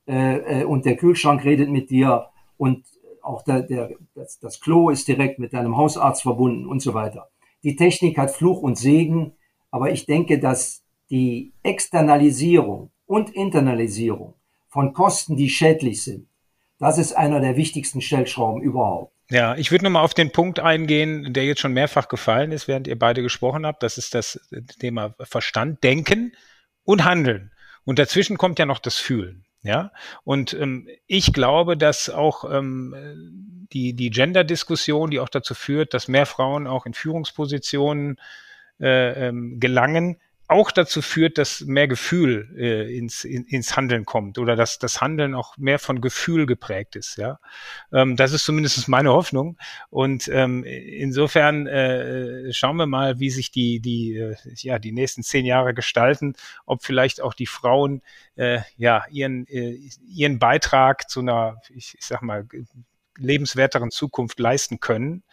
äh, 0.07 0.61
äh, 0.61 0.63
und 0.65 0.85
der 0.85 0.97
Kühlschrank 0.97 1.45
redet 1.45 1.69
mit 1.69 1.89
dir 1.89 2.27
und 2.57 2.83
auch 3.21 3.41
der, 3.43 3.61
der, 3.61 3.91
das, 4.15 4.39
das 4.39 4.59
Klo 4.59 4.89
ist 4.89 5.07
direkt 5.07 5.39
mit 5.39 5.53
deinem 5.53 5.77
Hausarzt 5.77 6.23
verbunden 6.23 6.67
und 6.67 6.81
so 6.81 6.93
weiter. 6.93 7.29
Die 7.63 7.75
Technik 7.75 8.17
hat 8.17 8.31
Fluch 8.31 8.61
und 8.61 8.77
Segen, 8.77 9.33
aber 9.71 9.91
ich 9.91 10.05
denke, 10.05 10.39
dass 10.39 10.83
die 11.09 11.53
Externalisierung 11.63 12.91
und 13.05 13.29
Internalisierung 13.29 14.35
von 14.67 14.93
Kosten, 14.93 15.35
die 15.35 15.49
schädlich 15.49 16.03
sind, 16.03 16.27
das 16.79 16.97
ist 16.97 17.13
einer 17.13 17.39
der 17.39 17.55
wichtigsten 17.55 18.01
Stellschrauben 18.01 18.61
überhaupt. 18.61 19.13
Ja, 19.29 19.55
ich 19.55 19.71
würde 19.71 19.85
nochmal 19.85 20.03
auf 20.03 20.13
den 20.13 20.31
Punkt 20.31 20.59
eingehen, 20.59 21.33
der 21.33 21.45
jetzt 21.45 21.61
schon 21.61 21.73
mehrfach 21.73 22.09
gefallen 22.09 22.51
ist, 22.51 22.67
während 22.67 22.87
ihr 22.87 22.99
beide 22.99 23.21
gesprochen 23.21 23.65
habt. 23.65 23.81
Das 23.81 23.97
ist 23.97 24.13
das 24.13 24.39
Thema 24.79 25.15
Verstand, 25.21 25.83
Denken 25.83 26.33
und 26.83 27.05
Handeln. 27.05 27.51
Und 27.85 27.99
dazwischen 27.99 28.37
kommt 28.37 28.59
ja 28.59 28.65
noch 28.65 28.79
das 28.79 28.97
Fühlen. 28.97 29.45
Ja, 29.63 29.93
und 30.25 30.53
ähm, 30.53 30.89
ich 31.07 31.31
glaube, 31.31 31.77
dass 31.77 32.09
auch 32.09 32.43
ähm, 32.51 33.65
die, 33.71 33.93
die 33.93 34.09
Gender-Diskussion, 34.09 35.09
die 35.09 35.21
auch 35.21 35.29
dazu 35.29 35.53
führt, 35.53 35.93
dass 35.93 36.09
mehr 36.09 36.25
Frauen 36.25 36.67
auch 36.67 36.85
in 36.85 36.93
Führungspositionen 36.93 38.19
äh, 38.81 39.27
ähm, 39.27 39.61
gelangen, 39.61 40.17
auch 40.47 40.71
dazu 40.71 41.01
führt, 41.01 41.37
dass 41.37 41.61
mehr 41.61 41.87
Gefühl 41.87 42.53
äh, 42.57 42.97
ins, 42.97 43.23
in, 43.23 43.45
ins 43.45 43.77
Handeln 43.77 44.05
kommt 44.05 44.37
oder 44.37 44.55
dass 44.55 44.77
das 44.77 45.01
Handeln 45.01 45.35
auch 45.35 45.57
mehr 45.57 45.79
von 45.79 46.01
Gefühl 46.01 46.45
geprägt 46.45 46.95
ist. 46.95 47.17
Ja, 47.17 47.39
ähm, 47.91 48.15
das 48.17 48.33
ist 48.33 48.43
zumindest 48.43 48.87
meine 48.87 49.11
Hoffnung. 49.11 49.57
Und 49.89 50.27
ähm, 50.27 50.63
insofern 50.63 51.67
äh, 51.67 52.51
schauen 52.51 52.75
wir 52.75 52.87
mal, 52.87 53.19
wie 53.19 53.29
sich 53.29 53.51
die 53.51 53.79
die 53.79 54.17
äh, 54.17 54.35
ja 54.57 54.79
die 54.79 54.91
nächsten 54.91 55.23
zehn 55.23 55.45
Jahre 55.45 55.73
gestalten, 55.73 56.35
ob 56.65 56.83
vielleicht 56.83 57.21
auch 57.21 57.33
die 57.33 57.47
Frauen 57.47 58.01
äh, 58.35 58.59
ja 58.75 59.05
ihren 59.09 59.47
äh, 59.47 59.79
ihren 60.05 60.39
Beitrag 60.39 61.09
zu 61.09 61.21
einer 61.21 61.61
ich, 61.73 61.95
ich 61.97 62.05
sag 62.05 62.21
mal 62.21 62.47
lebenswerteren 63.17 63.91
Zukunft 63.91 64.39
leisten 64.39 64.79
können. 64.79 65.23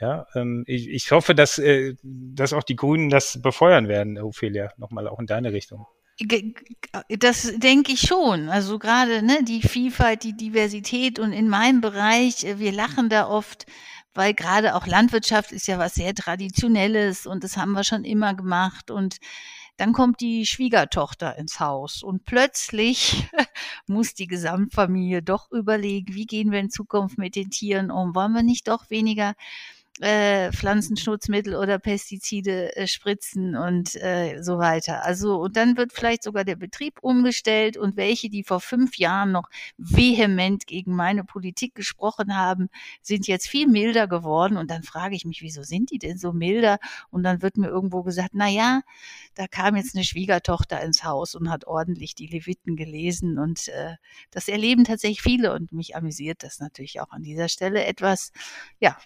Ja, 0.00 0.26
ähm, 0.34 0.64
ich, 0.66 0.88
ich 0.88 1.10
hoffe, 1.10 1.34
dass, 1.34 1.58
äh, 1.58 1.94
dass 2.02 2.52
auch 2.52 2.62
die 2.62 2.76
Grünen 2.76 3.10
das 3.10 3.42
befeuern 3.42 3.88
werden, 3.88 4.18
Ophelia, 4.18 4.72
nochmal 4.76 5.08
auch 5.08 5.18
in 5.18 5.26
deine 5.26 5.52
Richtung. 5.52 5.86
Das 7.08 7.52
denke 7.58 7.92
ich 7.92 8.00
schon. 8.00 8.48
Also 8.48 8.78
gerade 8.78 9.22
ne, 9.22 9.42
die 9.44 9.62
Vielfalt, 9.62 10.24
die 10.24 10.36
Diversität 10.36 11.18
und 11.18 11.32
in 11.32 11.48
meinem 11.48 11.80
Bereich, 11.80 12.44
äh, 12.44 12.58
wir 12.58 12.72
lachen 12.72 13.08
da 13.08 13.28
oft, 13.28 13.66
weil 14.14 14.34
gerade 14.34 14.74
auch 14.74 14.86
Landwirtschaft 14.86 15.52
ist 15.52 15.66
ja 15.66 15.78
was 15.78 15.94
sehr 15.94 16.14
Traditionelles 16.14 17.26
und 17.26 17.44
das 17.44 17.56
haben 17.56 17.72
wir 17.72 17.84
schon 17.84 18.04
immer 18.04 18.34
gemacht 18.34 18.90
und 18.90 19.18
dann 19.76 19.92
kommt 19.92 20.20
die 20.20 20.44
Schwiegertochter 20.44 21.38
ins 21.38 21.60
Haus 21.60 22.02
und 22.02 22.24
plötzlich 22.24 23.28
muss 23.86 24.14
die 24.14 24.26
Gesamtfamilie 24.26 25.22
doch 25.22 25.52
überlegen, 25.52 26.14
wie 26.14 26.26
gehen 26.26 26.50
wir 26.50 26.58
in 26.58 26.70
Zukunft 26.70 27.16
mit 27.16 27.36
den 27.36 27.50
Tieren 27.50 27.92
um? 27.92 28.16
Wollen 28.16 28.32
wir 28.32 28.42
nicht 28.42 28.66
doch 28.66 28.90
weniger 28.90 29.34
äh, 30.00 30.52
Pflanzenschutzmittel 30.52 31.54
oder 31.54 31.78
Pestizide 31.78 32.76
äh, 32.76 32.86
spritzen 32.86 33.56
und 33.56 33.94
äh, 33.96 34.42
so 34.42 34.58
weiter. 34.58 35.04
Also 35.04 35.36
und 35.40 35.56
dann 35.56 35.76
wird 35.76 35.92
vielleicht 35.92 36.22
sogar 36.22 36.44
der 36.44 36.56
Betrieb 36.56 36.98
umgestellt 37.00 37.76
und 37.76 37.96
welche, 37.96 38.28
die 38.28 38.44
vor 38.44 38.60
fünf 38.60 38.96
Jahren 38.96 39.32
noch 39.32 39.48
vehement 39.76 40.66
gegen 40.66 40.94
meine 40.94 41.24
Politik 41.24 41.74
gesprochen 41.74 42.36
haben, 42.36 42.68
sind 43.02 43.26
jetzt 43.26 43.48
viel 43.48 43.66
milder 43.66 44.06
geworden 44.08 44.56
und 44.56 44.70
dann 44.70 44.82
frage 44.82 45.14
ich 45.16 45.24
mich, 45.24 45.42
wieso 45.42 45.62
sind 45.62 45.90
die 45.90 45.98
denn 45.98 46.18
so 46.18 46.32
milder? 46.32 46.78
Und 47.10 47.22
dann 47.22 47.42
wird 47.42 47.56
mir 47.56 47.68
irgendwo 47.68 48.02
gesagt, 48.02 48.30
na 48.32 48.48
ja, 48.48 48.82
da 49.34 49.46
kam 49.46 49.76
jetzt 49.76 49.94
eine 49.94 50.04
Schwiegertochter 50.04 50.80
ins 50.82 51.04
Haus 51.04 51.34
und 51.34 51.50
hat 51.50 51.66
ordentlich 51.66 52.14
die 52.14 52.26
Leviten 52.26 52.76
gelesen 52.76 53.38
und 53.38 53.68
äh, 53.68 53.96
das 54.30 54.48
erleben 54.48 54.84
tatsächlich 54.84 55.22
viele 55.22 55.52
und 55.52 55.72
mich 55.72 55.96
amüsiert 55.96 56.42
das 56.42 56.60
natürlich 56.60 57.00
auch 57.00 57.10
an 57.10 57.22
dieser 57.22 57.48
Stelle 57.48 57.84
etwas, 57.84 58.32
ja, 58.80 58.96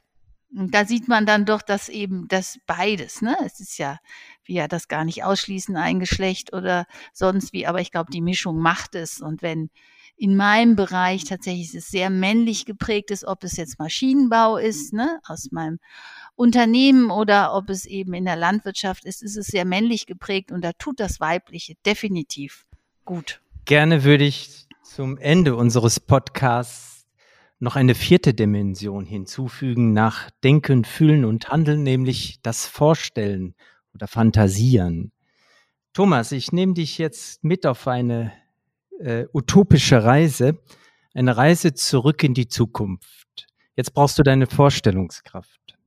da 0.54 0.84
sieht 0.84 1.08
man 1.08 1.24
dann 1.24 1.46
doch, 1.46 1.62
dass 1.62 1.88
eben 1.88 2.28
das 2.28 2.58
beides, 2.66 3.22
ne? 3.22 3.36
Es 3.44 3.58
ist 3.60 3.78
ja, 3.78 3.98
wie 4.44 4.54
ja 4.54 4.68
das 4.68 4.88
gar 4.88 5.04
nicht 5.04 5.24
ausschließen, 5.24 5.76
ein 5.76 5.98
Geschlecht 5.98 6.52
oder 6.52 6.86
sonst 7.12 7.52
wie, 7.52 7.66
aber 7.66 7.80
ich 7.80 7.90
glaube, 7.90 8.10
die 8.12 8.20
Mischung 8.20 8.58
macht 8.58 8.94
es. 8.94 9.20
Und 9.20 9.40
wenn 9.40 9.70
in 10.16 10.36
meinem 10.36 10.76
Bereich 10.76 11.24
tatsächlich 11.24 11.74
es 11.74 11.88
sehr 11.88 12.10
männlich 12.10 12.66
geprägt 12.66 13.10
ist, 13.10 13.24
ob 13.24 13.44
es 13.44 13.56
jetzt 13.56 13.78
Maschinenbau 13.78 14.58
ist, 14.58 14.92
ne, 14.92 15.20
aus 15.26 15.50
meinem 15.52 15.78
Unternehmen 16.34 17.10
oder 17.10 17.54
ob 17.54 17.70
es 17.70 17.86
eben 17.86 18.12
in 18.12 18.24
der 18.24 18.36
Landwirtschaft 18.36 19.04
ist, 19.04 19.22
ist 19.22 19.36
es 19.36 19.46
sehr 19.46 19.64
männlich 19.64 20.06
geprägt 20.06 20.52
und 20.52 20.62
da 20.62 20.72
tut 20.72 21.00
das 21.00 21.18
Weibliche 21.18 21.74
definitiv 21.86 22.66
gut. 23.04 23.40
Gerne 23.64 24.04
würde 24.04 24.24
ich 24.24 24.66
zum 24.82 25.16
Ende 25.16 25.56
unseres 25.56 25.98
Podcasts 25.98 26.91
noch 27.62 27.76
eine 27.76 27.94
vierte 27.94 28.34
Dimension 28.34 29.06
hinzufügen 29.06 29.92
nach 29.92 30.30
Denken, 30.42 30.84
Fühlen 30.84 31.24
und 31.24 31.48
Handeln, 31.50 31.84
nämlich 31.84 32.40
das 32.42 32.66
Vorstellen 32.66 33.54
oder 33.94 34.08
Fantasieren. 34.08 35.12
Thomas, 35.92 36.32
ich 36.32 36.50
nehme 36.50 36.74
dich 36.74 36.98
jetzt 36.98 37.44
mit 37.44 37.64
auf 37.64 37.86
eine 37.86 38.32
äh, 38.98 39.26
utopische 39.32 40.02
Reise, 40.02 40.58
eine 41.14 41.36
Reise 41.36 41.72
zurück 41.72 42.24
in 42.24 42.34
die 42.34 42.48
Zukunft. 42.48 43.46
Jetzt 43.76 43.94
brauchst 43.94 44.18
du 44.18 44.24
deine 44.24 44.48
Vorstellungskraft. 44.48 45.78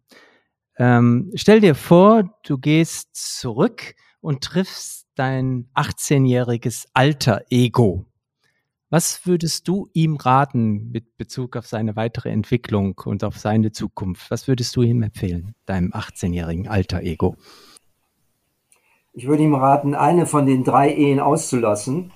Ähm, 0.78 1.30
stell 1.36 1.60
dir 1.60 1.76
vor, 1.76 2.40
du 2.44 2.58
gehst 2.58 3.10
zurück 3.16 3.96
und 4.22 4.46
triffst 4.46 5.08
dein 5.16 5.68
18-jähriges 5.76 6.86
alter 6.94 7.42
Ego. 7.50 8.06
Was 8.92 9.26
würdest 9.26 9.68
du 9.68 9.90
ihm 9.94 10.16
raten 10.16 10.92
mit 10.92 11.18
Bezug 11.18 11.58
auf 11.58 11.66
seine 11.66 11.96
weitere 11.96 12.30
Entwicklung 12.30 13.02
und 13.04 13.24
auf 13.24 13.38
seine 13.40 13.72
Zukunft? 13.72 14.30
Was 14.30 14.48
würdest 14.48 14.76
du 14.76 14.84
ihm 14.84 15.02
empfehlen, 15.02 15.56
deinem 15.66 15.92
18-jährigen 15.92 16.68
alter 16.68 17.02
Ego? 17.02 17.36
Ich 19.14 19.26
würde 19.28 19.44
ihm 19.44 19.56
raten, 19.56 19.96
eine 19.96 20.28
von 20.28 20.46
den 20.46 20.64
drei 20.64 20.94
Ehen 20.94 21.20
auszulassen. 21.20 22.12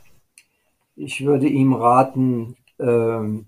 Ich 0.95 1.26
würde 1.26 1.47
ihm 1.47 1.74
raten, 1.74 2.55
ähm, 2.78 3.47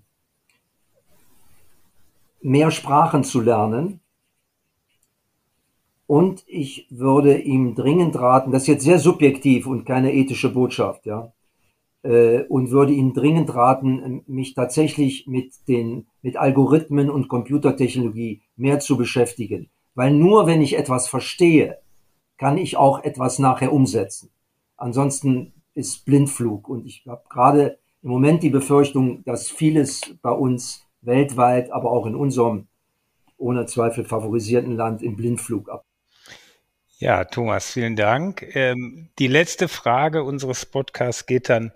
mehr 2.40 2.72
Sprachen 2.72 3.22
zu 3.22 3.40
lernen. 3.40 4.00
Und 6.08 6.42
ich 6.48 6.88
würde 6.90 7.38
ihm 7.38 7.76
dringend 7.76 8.16
raten, 8.16 8.50
das 8.50 8.62
ist 8.62 8.68
jetzt 8.68 8.84
sehr 8.84 8.98
subjektiv 8.98 9.66
und 9.66 9.84
keine 9.84 10.12
ethische 10.12 10.52
Botschaft, 10.52 11.06
ja 11.06 11.32
und 12.02 12.70
würde 12.70 12.92
Ihnen 12.92 13.14
dringend 13.14 13.54
raten, 13.54 14.22
mich 14.26 14.54
tatsächlich 14.54 15.26
mit 15.28 15.52
den 15.68 16.06
mit 16.20 16.36
Algorithmen 16.36 17.10
und 17.10 17.28
Computertechnologie 17.28 18.42
mehr 18.56 18.80
zu 18.80 18.96
beschäftigen, 18.96 19.70
weil 19.94 20.12
nur 20.12 20.46
wenn 20.46 20.62
ich 20.62 20.76
etwas 20.76 21.08
verstehe, 21.08 21.78
kann 22.38 22.58
ich 22.58 22.76
auch 22.76 23.04
etwas 23.04 23.38
nachher 23.38 23.72
umsetzen. 23.72 24.30
Ansonsten 24.76 25.52
ist 25.74 26.04
Blindflug 26.04 26.68
und 26.68 26.86
ich 26.86 27.04
habe 27.06 27.22
gerade 27.28 27.78
im 28.02 28.10
Moment 28.10 28.42
die 28.42 28.50
Befürchtung, 28.50 29.22
dass 29.24 29.48
vieles 29.48 30.00
bei 30.22 30.32
uns 30.32 30.84
weltweit, 31.02 31.70
aber 31.70 31.92
auch 31.92 32.06
in 32.06 32.16
unserem 32.16 32.66
ohne 33.36 33.66
Zweifel 33.66 34.04
favorisierten 34.04 34.76
Land 34.76 35.02
im 35.02 35.16
Blindflug 35.16 35.68
ab. 35.68 35.84
Ja, 37.02 37.24
Thomas, 37.24 37.72
vielen 37.72 37.96
Dank. 37.96 38.54
Ähm, 38.54 39.10
die 39.18 39.26
letzte 39.26 39.66
Frage 39.66 40.22
unseres 40.22 40.64
Podcasts 40.64 41.26
geht 41.26 41.48
dann 41.48 41.72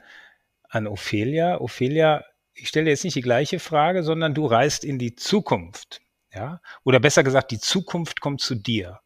an 0.68 0.87
Ophelia. 0.87 1.61
Ophelia, 1.61 2.24
ich 2.55 2.68
stelle 2.68 2.91
jetzt 2.91 3.03
nicht 3.03 3.16
die 3.16 3.22
gleiche 3.22 3.59
Frage, 3.59 4.05
sondern 4.05 4.35
du 4.35 4.47
reist 4.47 4.85
in 4.85 5.01
die 5.01 5.16
Zukunft. 5.16 6.01
Ja? 6.33 6.61
Oder 6.85 7.01
besser 7.01 7.24
gesagt, 7.24 7.51
die 7.51 7.59
Zukunft 7.59 8.20
kommt 8.20 8.41
zu 8.41 8.55
dir. 8.55 9.01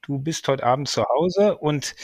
Du 0.00 0.18
bist 0.18 0.48
heute 0.48 0.64
Abend 0.64 0.88
zu 0.88 1.04
Hause 1.04 1.58
und 1.58 1.94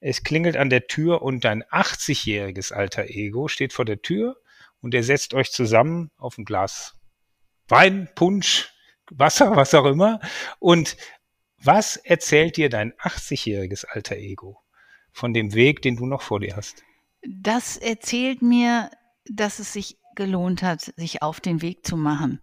es 0.00 0.24
klingelt 0.24 0.56
an 0.56 0.68
der 0.68 0.88
Tür 0.88 1.22
und 1.22 1.44
dein 1.44 1.62
80-jähriges 1.62 2.72
alter 2.72 3.04
Ego 3.04 3.46
steht 3.46 3.72
vor 3.72 3.84
der 3.84 4.02
Tür 4.02 4.38
und 4.80 4.92
er 4.92 5.04
setzt 5.04 5.34
euch 5.34 5.52
zusammen 5.52 6.10
auf 6.16 6.36
ein 6.36 6.44
Glas 6.44 6.96
Wein, 7.68 8.08
Punsch, 8.16 8.74
Wasser, 9.08 9.54
was 9.54 9.72
auch 9.72 9.86
immer 9.86 10.18
und 10.58 10.96
was 11.64 11.96
erzählt 11.96 12.56
dir 12.56 12.68
dein 12.68 12.92
80-jähriges 12.94 13.84
alter 13.86 14.16
Ego 14.16 14.60
von 15.12 15.32
dem 15.32 15.54
Weg, 15.54 15.82
den 15.82 15.96
du 15.96 16.06
noch 16.06 16.22
vor 16.22 16.40
dir 16.40 16.56
hast? 16.56 16.82
Das 17.26 17.76
erzählt 17.76 18.42
mir, 18.42 18.90
dass 19.26 19.58
es 19.58 19.72
sich 19.72 19.98
gelohnt 20.14 20.62
hat, 20.62 20.92
sich 20.96 21.22
auf 21.22 21.40
den 21.40 21.62
Weg 21.62 21.86
zu 21.86 21.96
machen. 21.96 22.40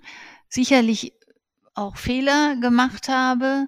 Sicherlich 0.50 1.14
auch 1.74 1.98
Fehler 1.98 2.58
gemacht 2.60 3.08
habe, 3.08 3.68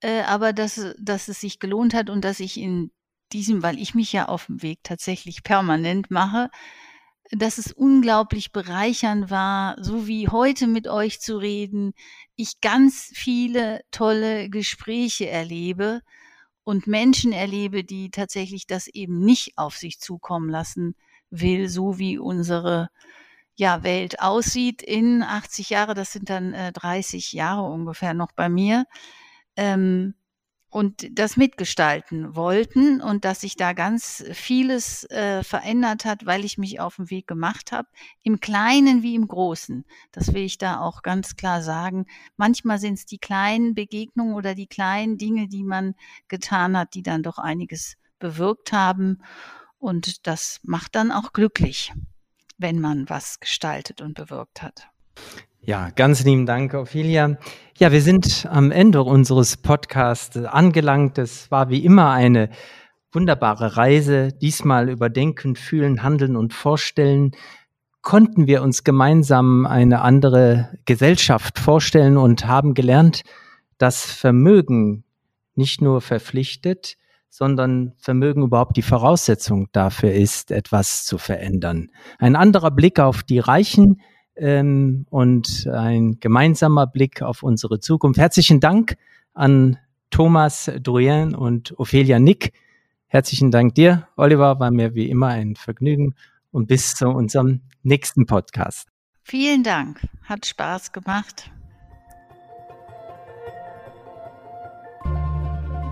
äh, 0.00 0.22
aber 0.22 0.52
dass, 0.52 0.94
dass 0.98 1.28
es 1.28 1.40
sich 1.40 1.58
gelohnt 1.58 1.94
hat 1.94 2.10
und 2.10 2.24
dass 2.24 2.40
ich 2.40 2.60
in 2.60 2.90
diesem, 3.32 3.62
weil 3.62 3.78
ich 3.78 3.94
mich 3.94 4.12
ja 4.12 4.26
auf 4.26 4.46
dem 4.46 4.62
Weg 4.62 4.80
tatsächlich 4.82 5.42
permanent 5.42 6.10
mache, 6.10 6.50
dass 7.30 7.58
es 7.58 7.72
unglaublich 7.72 8.52
bereichernd 8.52 9.30
war, 9.30 9.76
so 9.82 10.06
wie 10.06 10.28
heute 10.28 10.66
mit 10.66 10.88
euch 10.88 11.20
zu 11.20 11.38
reden. 11.38 11.94
Ich 12.36 12.60
ganz 12.60 13.10
viele 13.14 13.82
tolle 13.90 14.50
Gespräche 14.50 15.28
erlebe 15.28 16.02
und 16.64 16.86
Menschen 16.86 17.32
erlebe, 17.32 17.84
die 17.84 18.10
tatsächlich 18.10 18.66
das 18.66 18.88
eben 18.88 19.20
nicht 19.20 19.56
auf 19.56 19.76
sich 19.76 20.00
zukommen 20.00 20.48
lassen 20.48 20.94
will, 21.30 21.68
so 21.68 21.98
wie 21.98 22.18
unsere 22.18 22.88
ja, 23.56 23.82
Welt 23.82 24.20
aussieht 24.20 24.82
in 24.82 25.22
80 25.22 25.70
Jahre. 25.70 25.94
Das 25.94 26.12
sind 26.12 26.30
dann 26.30 26.52
äh, 26.52 26.72
30 26.72 27.32
Jahre 27.32 27.62
ungefähr 27.62 28.14
noch 28.14 28.32
bei 28.32 28.48
mir. 28.48 28.84
Ähm, 29.56 30.14
und 30.74 31.06
das 31.16 31.36
mitgestalten 31.36 32.34
wollten 32.34 33.00
und 33.00 33.24
dass 33.24 33.42
sich 33.42 33.54
da 33.54 33.74
ganz 33.74 34.24
vieles 34.32 35.04
äh, 35.04 35.44
verändert 35.44 36.04
hat, 36.04 36.26
weil 36.26 36.44
ich 36.44 36.58
mich 36.58 36.80
auf 36.80 36.96
den 36.96 37.10
Weg 37.10 37.28
gemacht 37.28 37.70
habe, 37.70 37.86
im 38.24 38.40
Kleinen 38.40 39.04
wie 39.04 39.14
im 39.14 39.28
Großen. 39.28 39.84
Das 40.10 40.34
will 40.34 40.42
ich 40.42 40.58
da 40.58 40.80
auch 40.80 41.02
ganz 41.02 41.36
klar 41.36 41.62
sagen. 41.62 42.06
Manchmal 42.36 42.80
sind 42.80 42.94
es 42.94 43.06
die 43.06 43.18
kleinen 43.18 43.76
Begegnungen 43.76 44.34
oder 44.34 44.56
die 44.56 44.66
kleinen 44.66 45.16
Dinge, 45.16 45.46
die 45.46 45.62
man 45.62 45.94
getan 46.26 46.76
hat, 46.76 46.94
die 46.94 47.04
dann 47.04 47.22
doch 47.22 47.38
einiges 47.38 47.94
bewirkt 48.18 48.72
haben. 48.72 49.22
Und 49.78 50.26
das 50.26 50.58
macht 50.64 50.96
dann 50.96 51.12
auch 51.12 51.32
glücklich, 51.32 51.92
wenn 52.58 52.80
man 52.80 53.08
was 53.08 53.38
gestaltet 53.38 54.00
und 54.00 54.14
bewirkt 54.14 54.60
hat. 54.60 54.88
Ja, 55.66 55.88
ganz 55.88 56.22
lieben 56.24 56.44
Dank, 56.44 56.74
Ophelia. 56.74 57.38
Ja, 57.78 57.90
wir 57.90 58.02
sind 58.02 58.46
am 58.50 58.70
Ende 58.70 59.02
unseres 59.02 59.56
Podcasts 59.56 60.36
angelangt. 60.36 61.16
Es 61.16 61.50
war 61.50 61.70
wie 61.70 61.82
immer 61.82 62.10
eine 62.10 62.50
wunderbare 63.12 63.78
Reise. 63.78 64.28
Diesmal 64.28 64.90
über 64.90 65.08
Denken, 65.08 65.56
Fühlen, 65.56 66.02
Handeln 66.02 66.36
und 66.36 66.52
Vorstellen 66.52 67.30
konnten 68.02 68.46
wir 68.46 68.60
uns 68.60 68.84
gemeinsam 68.84 69.64
eine 69.64 70.02
andere 70.02 70.68
Gesellschaft 70.84 71.58
vorstellen 71.58 72.18
und 72.18 72.46
haben 72.46 72.74
gelernt, 72.74 73.22
dass 73.78 74.04
Vermögen 74.04 75.04
nicht 75.54 75.80
nur 75.80 76.02
verpflichtet, 76.02 76.98
sondern 77.30 77.94
Vermögen 77.96 78.42
überhaupt 78.42 78.76
die 78.76 78.82
Voraussetzung 78.82 79.68
dafür 79.72 80.12
ist, 80.12 80.50
etwas 80.50 81.06
zu 81.06 81.16
verändern. 81.16 81.88
Ein 82.18 82.36
anderer 82.36 82.70
Blick 82.70 83.00
auf 83.00 83.22
die 83.22 83.38
Reichen, 83.38 84.02
ähm, 84.36 85.06
und 85.10 85.68
ein 85.72 86.18
gemeinsamer 86.20 86.86
Blick 86.86 87.22
auf 87.22 87.42
unsere 87.42 87.80
Zukunft. 87.80 88.18
Herzlichen 88.18 88.60
Dank 88.60 88.96
an 89.32 89.78
Thomas 90.10 90.70
Druyen 90.82 91.34
und 91.34 91.78
Ophelia 91.78 92.18
Nick. 92.18 92.52
Herzlichen 93.06 93.50
Dank 93.50 93.74
dir, 93.74 94.08
Oliver, 94.16 94.58
war 94.60 94.70
mir 94.70 94.94
wie 94.94 95.08
immer 95.08 95.28
ein 95.28 95.56
Vergnügen 95.56 96.14
und 96.50 96.66
bis 96.66 96.94
zu 96.94 97.08
unserem 97.08 97.60
nächsten 97.82 98.26
Podcast. 98.26 98.88
Vielen 99.22 99.62
Dank, 99.62 100.06
hat 100.24 100.46
Spaß 100.46 100.92
gemacht. 100.92 101.50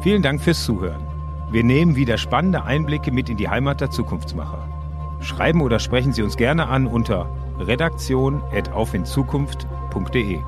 Vielen 0.03 0.23
Dank 0.23 0.43
fürs 0.43 0.65
Zuhören. 0.65 1.07
Wir 1.53 1.63
nehmen 1.63 1.97
wieder 1.97 2.19
spannende 2.19 2.65
Einblicke 2.65 3.13
mit 3.13 3.29
in 3.29 3.37
die 3.37 3.49
Heimat 3.49 3.81
der 3.81 3.91
Zukunftsmacher. 3.91 4.69
Schreiben 5.21 5.61
oder 5.61 5.79
sprechen 5.79 6.13
Sie 6.13 6.23
uns 6.23 6.37
gerne 6.37 6.67
an 6.67 6.87
unter 6.87 7.52
redaktion.aufinzukunft.de. 7.67 10.39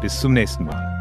Bis 0.00 0.20
zum 0.20 0.32
nächsten 0.32 0.64
Mal. 0.64 0.95